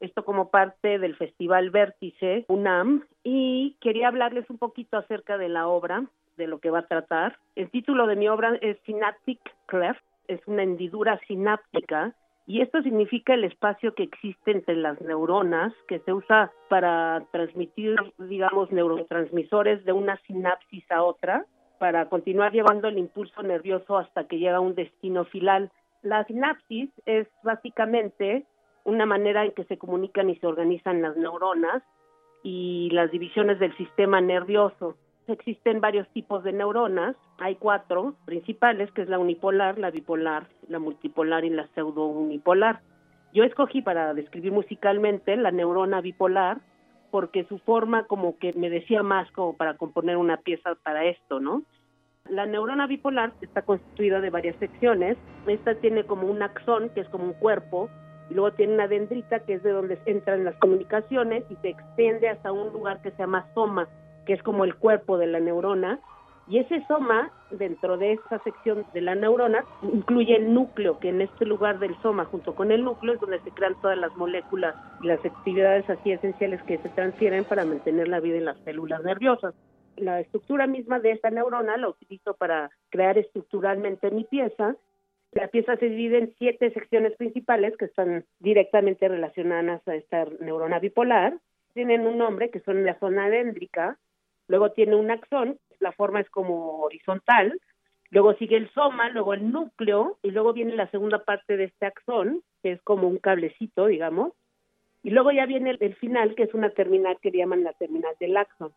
[0.00, 5.68] Esto como parte del Festival Vértice UNAM y quería hablarles un poquito acerca de la
[5.68, 6.06] obra,
[6.36, 7.38] de lo que va a tratar.
[7.54, 12.14] El título de mi obra es Synaptic Cleft es una hendidura sináptica
[12.46, 17.96] y esto significa el espacio que existe entre las neuronas que se usa para transmitir,
[18.18, 21.46] digamos, neurotransmisores de una sinapsis a otra
[21.78, 25.70] para continuar llevando el impulso nervioso hasta que llega a un destino final.
[26.02, 28.44] La sinapsis es básicamente
[28.84, 31.82] una manera en que se comunican y se organizan las neuronas
[32.42, 34.96] y las divisiones del sistema nervioso.
[35.32, 40.78] Existen varios tipos de neuronas, hay cuatro principales, que es la unipolar, la bipolar, la
[40.78, 42.80] multipolar y la pseudo-unipolar.
[43.32, 46.58] Yo escogí para describir musicalmente la neurona bipolar
[47.10, 51.40] porque su forma como que me decía más como para componer una pieza para esto,
[51.40, 51.62] ¿no?
[52.28, 55.16] La neurona bipolar está constituida de varias secciones.
[55.46, 57.88] Esta tiene como un axón, que es como un cuerpo,
[58.28, 62.28] y luego tiene una dendrita, que es de donde entran las comunicaciones, y se extiende
[62.28, 63.88] hasta un lugar que se llama soma,
[64.26, 66.00] que es como el cuerpo de la neurona,
[66.48, 71.20] y ese soma, dentro de esa sección de la neurona, incluye el núcleo, que en
[71.20, 74.74] este lugar del soma, junto con el núcleo, es donde se crean todas las moléculas
[75.02, 79.04] y las actividades así esenciales que se transfieren para mantener la vida en las células
[79.04, 79.54] nerviosas.
[79.96, 84.74] La estructura misma de esta neurona la utilizo para crear estructuralmente mi pieza.
[85.32, 90.80] La pieza se divide en siete secciones principales que están directamente relacionadas a esta neurona
[90.80, 91.38] bipolar.
[91.72, 93.98] Tienen un nombre que son la zona déndrica,
[94.52, 97.58] luego tiene un axón, la forma es como horizontal,
[98.10, 101.86] luego sigue el soma, luego el núcleo, y luego viene la segunda parte de este
[101.86, 104.34] axón, que es como un cablecito, digamos,
[105.02, 108.36] y luego ya viene el, final, que es una terminal que llaman la terminal del
[108.36, 108.72] axón.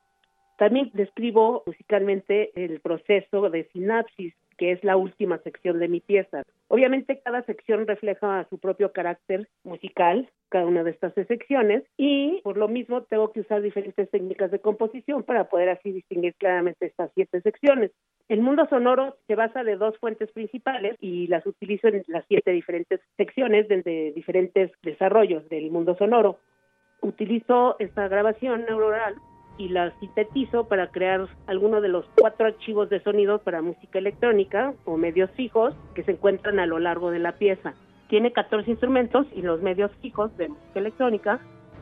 [0.57, 6.43] También describo musicalmente el proceso de sinapsis, que es la última sección de mi pieza.
[6.67, 12.57] Obviamente cada sección refleja su propio carácter musical, cada una de estas secciones, y por
[12.57, 17.11] lo mismo tengo que usar diferentes técnicas de composición para poder así distinguir claramente estas
[17.13, 17.91] siete secciones.
[18.27, 22.51] El mundo sonoro se basa de dos fuentes principales y las utilizo en las siete
[22.51, 26.39] diferentes secciones de diferentes desarrollos del mundo sonoro.
[27.01, 29.15] Utilizo esta grabación neuronal
[29.57, 34.73] y la sintetizo para crear alguno de los cuatro archivos de sonido para música electrónica
[34.85, 37.73] o medios fijos que se encuentran a lo largo de la pieza.
[38.09, 41.39] Tiene 14 instrumentos y los medios fijos de música electrónica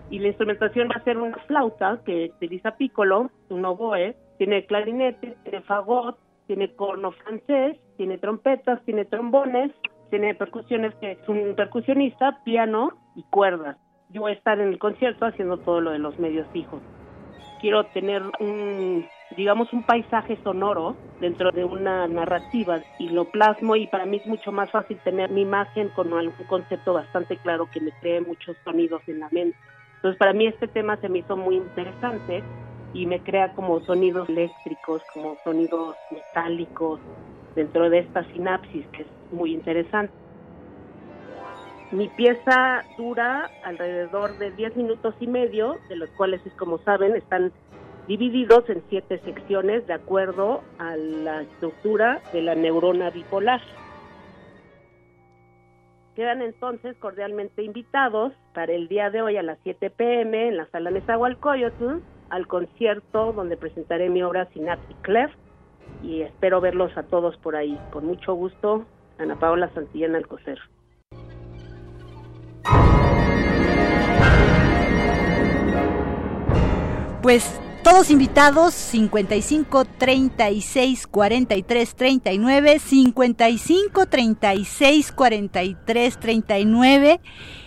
[0.10, 5.36] y la instrumentación va a ser una flauta que utiliza piccolo, un oboe, tiene clarinete,
[5.44, 6.18] tiene fagot,
[6.48, 9.72] tiene corno francés, tiene trompetas, tiene trombones,
[10.10, 13.78] tiene percusiones que es un percusionista, piano y cuerdas.
[14.10, 16.82] Yo voy a estar en el concierto haciendo todo lo de los medios fijos
[17.64, 23.88] quiero tener un, digamos, un paisaje sonoro dentro de una narrativa y lo plasmo y
[23.88, 27.80] para mí es mucho más fácil tener mi imagen con algún concepto bastante claro que
[27.80, 29.57] me cree muchos sonidos en la mente.
[29.95, 32.44] Entonces para mí este tema se me hizo muy interesante
[32.91, 36.99] y me crea como sonidos eléctricos, como sonidos metálicos,
[37.56, 40.14] dentro de esta sinapsis que es muy interesante.
[41.94, 47.52] Mi pieza dura alrededor de 10 minutos y medio, de los cuales, como saben, están
[48.07, 53.61] divididos en siete secciones de acuerdo a la estructura de la neurona bipolar.
[56.15, 60.65] Quedan entonces cordialmente invitados para el día de hoy a las 7 pm en la
[60.72, 61.99] sala Nezahualcóyotl
[62.32, 65.32] al concierto donde presentaré mi obra Synaptic Clef
[66.02, 67.80] y espero verlos a todos por ahí.
[67.91, 68.84] Con mucho gusto,
[69.20, 70.60] Ana Paola Santillana Alcocer.
[77.24, 77.45] Pues
[77.86, 87.22] todos invitados 55 36 43 39 55 36 43 39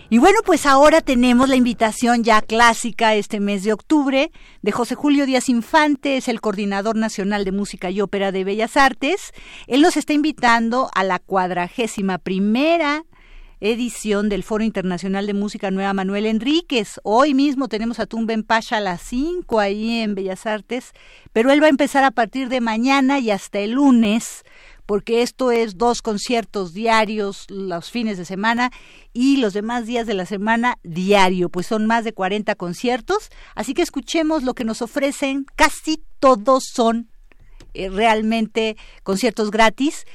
[0.09, 4.31] y bueno, pues ahora tenemos la invitación ya clásica este mes de octubre
[4.61, 8.77] de José Julio Díaz Infante, es el coordinador nacional de música y ópera de Bellas
[8.77, 9.33] Artes.
[9.65, 13.03] Él nos está invitando a la cuadragésima primera
[13.59, 16.99] edición del Foro Internacional de Música Nueva Manuel Enríquez.
[17.03, 20.91] Hoy mismo tenemos a Tumben Pasha a las 5 ahí en Bellas Artes,
[21.33, 24.43] pero él va a empezar a partir de mañana y hasta el lunes,
[24.85, 28.71] porque esto es dos conciertos diarios los fines de semana
[29.11, 33.73] y los demás días de la semana diario, pues son más de 40 conciertos, así
[33.73, 37.09] que escuchemos lo que nos ofrecen, casi todos son
[37.73, 40.05] eh, realmente conciertos gratis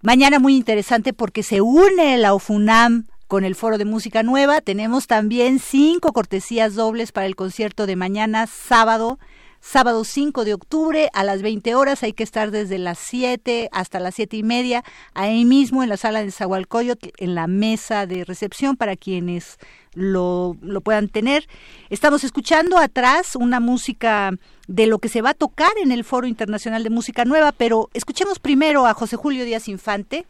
[0.00, 4.60] Mañana muy interesante porque se une la OFUNAM con el Foro de Música Nueva.
[4.60, 9.18] Tenemos también cinco cortesías dobles para el concierto de mañana sábado
[9.60, 12.02] sábado 5 de octubre a las 20 horas.
[12.02, 15.96] Hay que estar desde las 7 hasta las siete y media ahí mismo en la
[15.96, 19.58] sala de Zahualcoyot, en la mesa de recepción para quienes
[19.94, 21.46] lo, lo puedan tener.
[21.90, 24.32] Estamos escuchando atrás una música
[24.66, 27.88] de lo que se va a tocar en el Foro Internacional de Música Nueva, pero
[27.94, 30.26] escuchemos primero a José Julio Díaz Infante,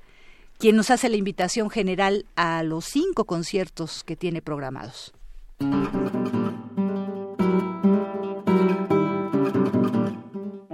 [0.59, 5.13] quien nos hace la invitación general a los cinco conciertos que tiene programados.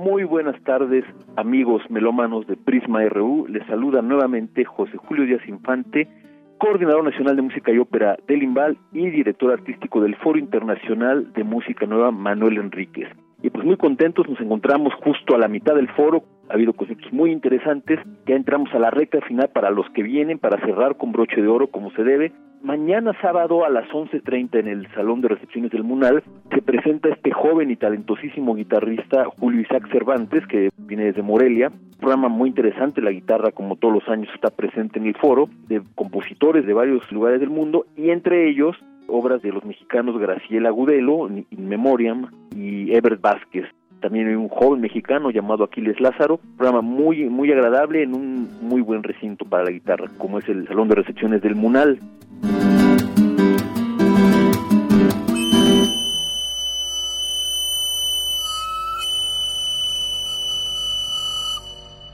[0.05, 1.03] Muy buenas tardes,
[1.35, 3.47] amigos melómanos de Prisma RU.
[3.49, 6.07] Les saluda nuevamente José Julio Díaz Infante,
[6.59, 11.43] coordinador nacional de música y ópera del IMBAL y director artístico del Foro Internacional de
[11.43, 13.09] Música Nueva Manuel Enríquez.
[13.43, 17.13] Y pues muy contentos, nos encontramos justo a la mitad del foro, ha habido conceptos
[17.13, 21.13] muy interesantes, ya entramos a la recta final para los que vienen, para cerrar con
[21.13, 22.33] broche de oro como se debe,
[22.65, 27.31] Mañana sábado a las 11.30 en el Salón de Recepciones del Munal se presenta este
[27.31, 31.71] joven y talentosísimo guitarrista Julio Isaac Cervantes, que viene desde Morelia.
[32.01, 35.83] Programa muy interesante, la guitarra como todos los años está presente en el foro, de
[35.95, 38.75] compositores de varios lugares del mundo y entre ellos
[39.09, 43.67] obras de los mexicanos Graciela Gudelo, In Memoriam y Ebert Vázquez
[44.05, 48.83] también hay un joven mexicano llamado Aquiles Lázaro, programa muy muy agradable en un muy
[48.83, 51.99] buen recinto para la guitarra, como es el Salón de Recepciones del Munal.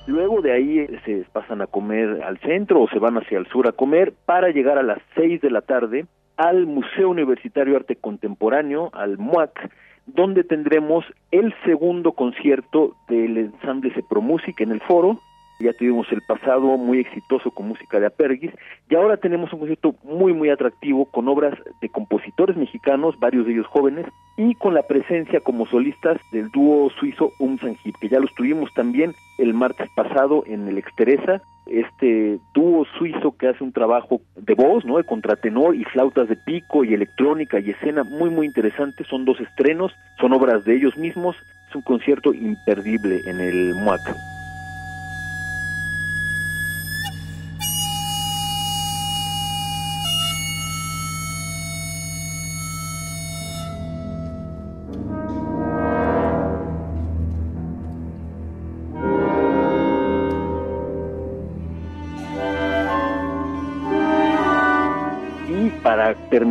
[0.07, 3.67] Luego de ahí se pasan a comer al centro o se van hacia el sur
[3.67, 6.07] a comer para llegar a las 6 de la tarde
[6.37, 9.71] al Museo Universitario Arte Contemporáneo, al MUAC,
[10.15, 15.19] donde tendremos el segundo concierto del ensamble Música en el foro,
[15.61, 18.51] ya tuvimos el pasado muy exitoso con música de Apergis
[18.89, 23.53] y ahora tenemos un concierto muy muy atractivo con obras de compositores mexicanos, varios de
[23.53, 24.07] ellos jóvenes,
[24.37, 28.73] y con la presencia como solistas del dúo suizo Um Hip, que ya los tuvimos
[28.75, 34.55] también el martes pasado en el Exteresa, este dúo suizo que hace un trabajo de
[34.55, 34.97] voz, ¿no?
[34.97, 39.41] de contratenor y flautas de pico y electrónica y escena muy muy interesante, son dos
[39.41, 41.37] estrenos, son obras de ellos mismos,
[41.69, 44.01] es un concierto imperdible en el MUAC.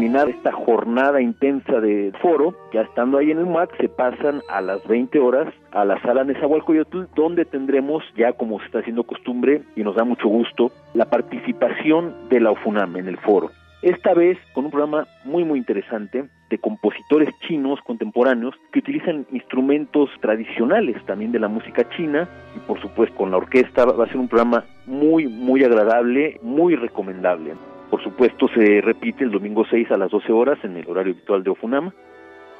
[0.09, 4.59] Terminar esta jornada intensa de foro, ya estando ahí en el MAC, se pasan a
[4.59, 9.61] las 20 horas a la sala Nezahualcóyotl, donde tendremos, ya como se está haciendo costumbre,
[9.75, 13.51] y nos da mucho gusto, la participación de la UFUNAM en el foro.
[13.83, 20.09] Esta vez con un programa muy muy interesante de compositores chinos contemporáneos que utilizan instrumentos
[20.21, 22.27] tradicionales también de la música china
[22.57, 26.75] y por supuesto con la orquesta va a ser un programa muy muy agradable, muy
[26.75, 27.53] recomendable.
[27.89, 31.43] Por supuesto, se repite el domingo 6 a las 12 horas en el horario habitual
[31.43, 31.93] de Ofunama.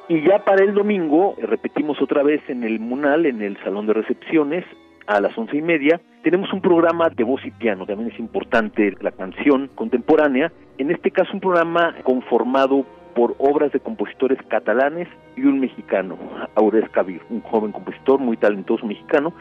[0.08, 3.86] Y ya para el domingo eh, repetimos otra vez en el Munal, en el salón
[3.86, 4.64] de recepciones,
[5.06, 6.00] a las once y media.
[6.22, 10.52] Tenemos un programa de voz y piano, también es importante la canción contemporánea.
[10.78, 12.84] En este caso un programa conformado
[13.14, 16.16] por obras de compositores catalanes y un mexicano,
[16.54, 19.32] Aurés Cabir, un joven compositor muy talentoso mexicano,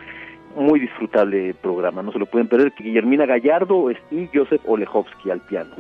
[0.56, 2.74] muy disfrutable programa, no se lo pueden perder.
[2.78, 5.76] Guillermina Gallardo y Joseph Olejowski al piano.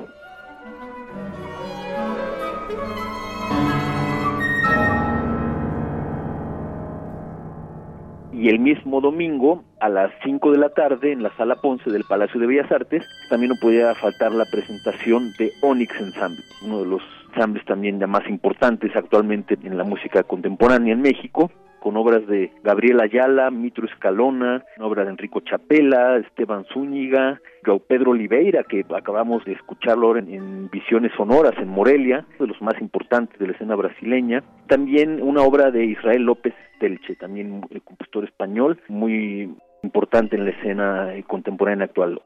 [8.39, 12.05] y el mismo domingo a las 5 de la tarde en la sala Ponce del
[12.05, 16.85] Palacio de Bellas Artes también no podía faltar la presentación de Onyx Ensemble, uno de
[16.85, 17.01] los
[17.33, 22.51] ensambles también ya más importantes actualmente en la música contemporánea en México, con obras de
[22.63, 29.43] Gabriel Ayala, Mitro Escalona, obra de Enrico Chapela, Esteban Zúñiga, Joao Pedro Oliveira, que acabamos
[29.45, 33.75] de escucharlo ahora en, Visiones Sonoras en Morelia, de los más importantes de la escena
[33.75, 34.43] brasileña.
[34.67, 40.51] También una obra de Israel López Telche, también un compositor español, muy importante en la
[40.51, 42.21] escena contemporánea actual.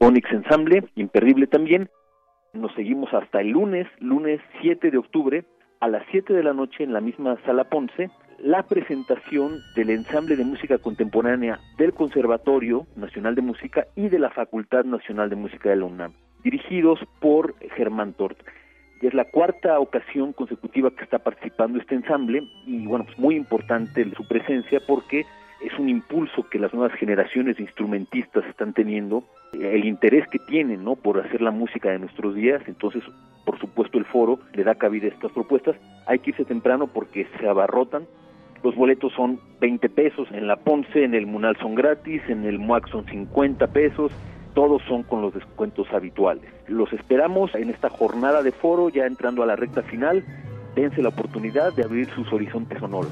[0.00, 1.88] Onyx Ensemble, imperdible también.
[2.52, 5.44] Nos seguimos hasta el lunes, lunes 7 de octubre,
[5.80, 10.36] a las 7 de la noche en la misma sala Ponce, la presentación del ensamble
[10.36, 15.70] de música contemporánea del Conservatorio Nacional de Música y de la Facultad Nacional de Música
[15.70, 16.12] de la UNAM,
[16.44, 18.38] dirigidos por Germán Tort.
[19.02, 24.08] es la cuarta ocasión consecutiva que está participando este ensamble y bueno, pues muy importante
[24.16, 25.24] su presencia porque
[25.60, 30.84] es un impulso que las nuevas generaciones de instrumentistas están teniendo, el interés que tienen
[30.84, 30.94] ¿no?
[30.94, 33.02] por hacer la música de nuestros días, entonces
[33.44, 35.74] por supuesto el foro le da cabida a estas propuestas,
[36.06, 38.06] hay que irse temprano porque se abarrotan,
[38.62, 42.58] los boletos son 20 pesos, en la Ponce, en el Munal son gratis, en el
[42.58, 44.10] MUAC son 50 pesos,
[44.54, 46.44] todos son con los descuentos habituales.
[46.66, 50.24] Los esperamos en esta jornada de foro, ya entrando a la recta final,
[50.74, 53.10] dense la oportunidad de abrir sus horizontes sonoros.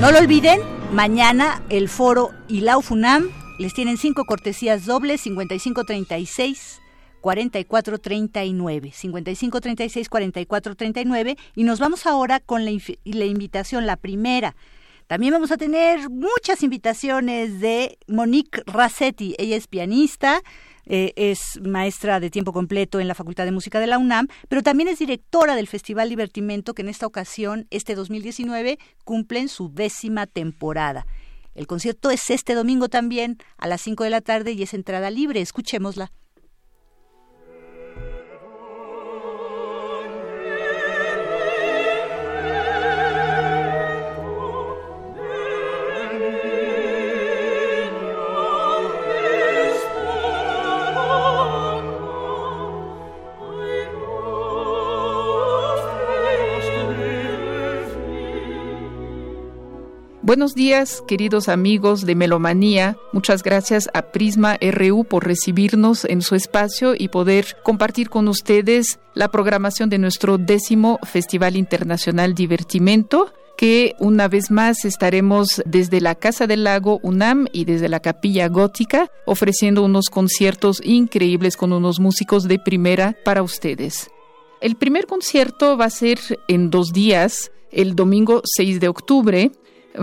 [0.00, 0.60] No lo olviden,
[0.92, 6.82] mañana el foro y la UFUNAM les tienen cinco cortesías dobles, 5536
[7.20, 14.56] 4439, 5536 4439 y nos vamos ahora con la, invitación, la primera.
[15.06, 20.42] También vamos a tener muchas invitaciones de Monique Rassetti, ella es pianista,
[20.84, 24.62] eh, es maestra de tiempo completo en la Facultad de Música de la UNAM, pero
[24.62, 29.72] también es directora del Festival Divertimento que en esta ocasión, este 2019, cumple en su
[29.72, 31.06] décima temporada.
[31.54, 35.10] El concierto es este domingo también a las 5 de la tarde y es entrada
[35.10, 35.40] libre.
[35.40, 36.12] Escuchémosla.
[60.28, 62.98] Buenos días, queridos amigos de Melomanía.
[63.14, 68.98] Muchas gracias a Prisma RU por recibirnos en su espacio y poder compartir con ustedes
[69.14, 76.14] la programación de nuestro décimo Festival Internacional Divertimento que una vez más estaremos desde la
[76.14, 82.00] Casa del Lago UNAM y desde la Capilla Gótica ofreciendo unos conciertos increíbles con unos
[82.00, 84.10] músicos de primera para ustedes.
[84.60, 86.18] El primer concierto va a ser
[86.48, 89.52] en dos días, el domingo 6 de octubre,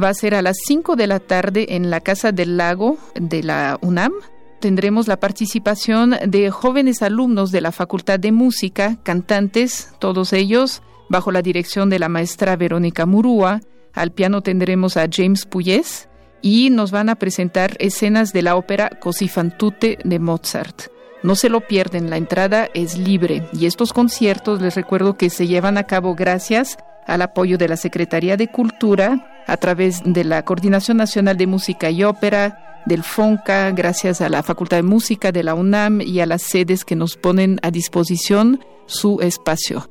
[0.02, 3.44] va a ser a las 5 de la tarde en la Casa del Lago de
[3.44, 4.14] la UNAM.
[4.60, 11.32] Tendremos la participación de jóvenes alumnos de la Facultad de Música, cantantes, todos ellos bajo
[11.32, 13.62] la dirección de la maestra Verónica Murúa.
[13.94, 16.10] Al piano tendremos a James Puyes
[16.42, 20.88] y nos van a presentar escenas de la ópera Così fan tutte de Mozart.
[21.24, 25.48] No se lo pierden, la entrada es libre y estos conciertos les recuerdo que se
[25.48, 30.44] llevan a cabo gracias al apoyo de la Secretaría de Cultura a través de la
[30.44, 35.44] Coordinación Nacional de Música y Ópera, del FONCA, gracias a la Facultad de Música de
[35.44, 39.90] la UNAM y a las sedes que nos ponen a disposición su espacio.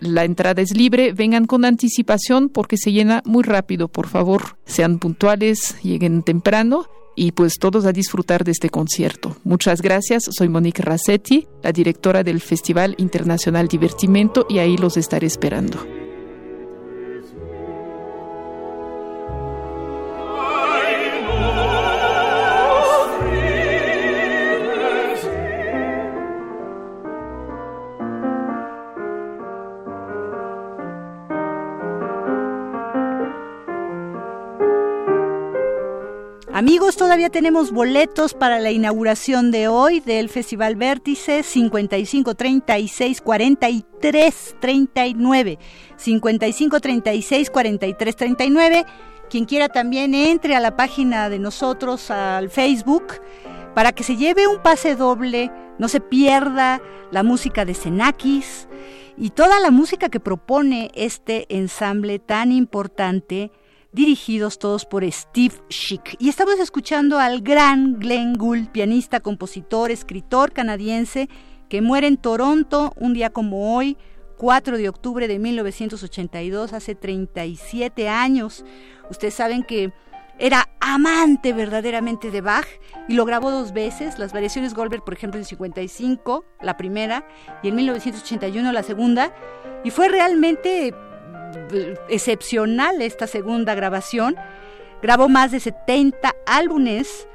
[0.00, 4.98] La entrada es libre, vengan con anticipación porque se llena muy rápido, por favor, sean
[4.98, 9.36] puntuales, lleguen temprano y pues todos a disfrutar de este concierto.
[9.44, 15.26] Muchas gracias, soy Monique Rassetti, la directora del Festival Internacional Divertimento y ahí los estaré
[15.26, 16.09] esperando.
[36.60, 44.56] Amigos, todavía tenemos boletos para la inauguración de hoy del Festival Vértice 55 36 43
[44.60, 45.58] 39.
[45.96, 48.86] 55 36 43 39.
[49.30, 53.06] Quien quiera también entre a la página de nosotros al Facebook
[53.74, 58.68] para que se lleve un pase doble, no se pierda la música de Senakis
[59.16, 63.50] y toda la música que propone este ensamble tan importante
[63.92, 66.16] dirigidos todos por Steve Schick.
[66.18, 71.28] Y estamos escuchando al gran Glenn Gould, pianista, compositor, escritor canadiense,
[71.68, 73.96] que muere en Toronto un día como hoy,
[74.36, 78.64] 4 de octubre de 1982, hace 37 años.
[79.10, 79.92] Ustedes saben que
[80.38, 82.66] era amante verdaderamente de Bach
[83.08, 87.26] y lo grabó dos veces, las variaciones Goldberg, por ejemplo, en 55, la primera,
[87.62, 89.34] y en 1981 la segunda,
[89.84, 90.94] y fue realmente
[92.08, 94.36] excepcional esta segunda grabación.
[95.02, 97.26] Grabó más de 70 álbumes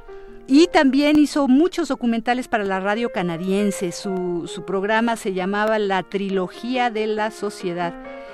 [0.47, 3.91] y también hizo muchos documentales para la radio canadiense.
[3.91, 7.93] Su, programa se llamaba La Trilogía de la Sociedad,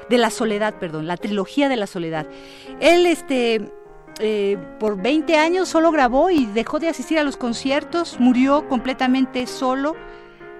[0.09, 2.27] de la Soledad, perdón, La Trilogía de la Soledad.
[2.81, 3.71] Él, este,
[4.19, 9.47] eh, por 20 años solo grabó y dejó de asistir a los conciertos, murió completamente
[9.47, 9.95] solo,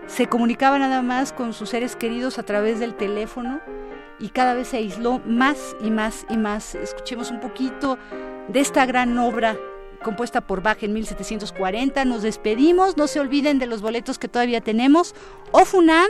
[0.08, 3.62] se comunicaba nada más con sus seres queridos a través del teléfono
[4.22, 6.76] y cada vez se aisló más y más y más.
[6.76, 7.98] Escuchemos un poquito
[8.48, 9.58] de esta gran obra
[10.04, 12.06] compuesta por Bach en 1740.
[12.06, 15.16] Nos despedimos, no se olviden de los boletos que todavía tenemos.
[15.52, 16.08] Ofunam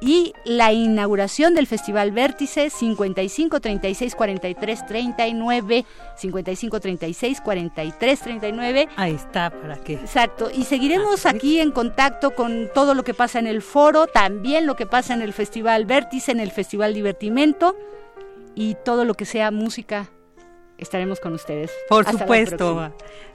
[0.00, 5.84] y la inauguración del Festival Vértice 55 36 43 39
[6.16, 12.68] 55 36 43 39 ahí está para qué exacto y seguiremos aquí en contacto con
[12.72, 16.32] todo lo que pasa en el foro también lo que pasa en el Festival Vértice
[16.32, 17.76] en el Festival Divertimento
[18.54, 20.10] y todo lo que sea música
[20.78, 22.92] estaremos con ustedes por supuesto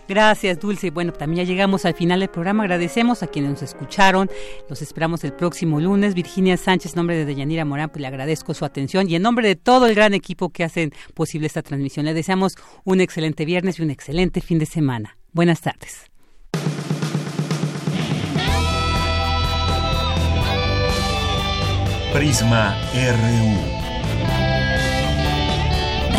[0.08, 0.92] Gracias, Dulce.
[0.92, 2.64] Bueno, también ya llegamos al final del programa.
[2.64, 4.30] Agradecemos a quienes nos escucharon.
[4.70, 6.14] Los esperamos el próximo lunes.
[6.14, 9.48] Virginia Sánchez, en nombre de Deyanira Morán, pues le agradezco su atención y en nombre
[9.48, 12.06] de todo el gran equipo que hacen posible esta transmisión.
[12.06, 15.18] Le deseamos un excelente viernes y un excelente fin de semana.
[15.32, 16.12] Buenas tardes.
[22.14, 23.83] Prisma RU.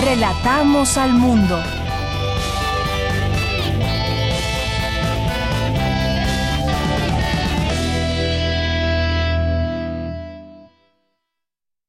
[0.04, 1.58] Relatamos al mundo.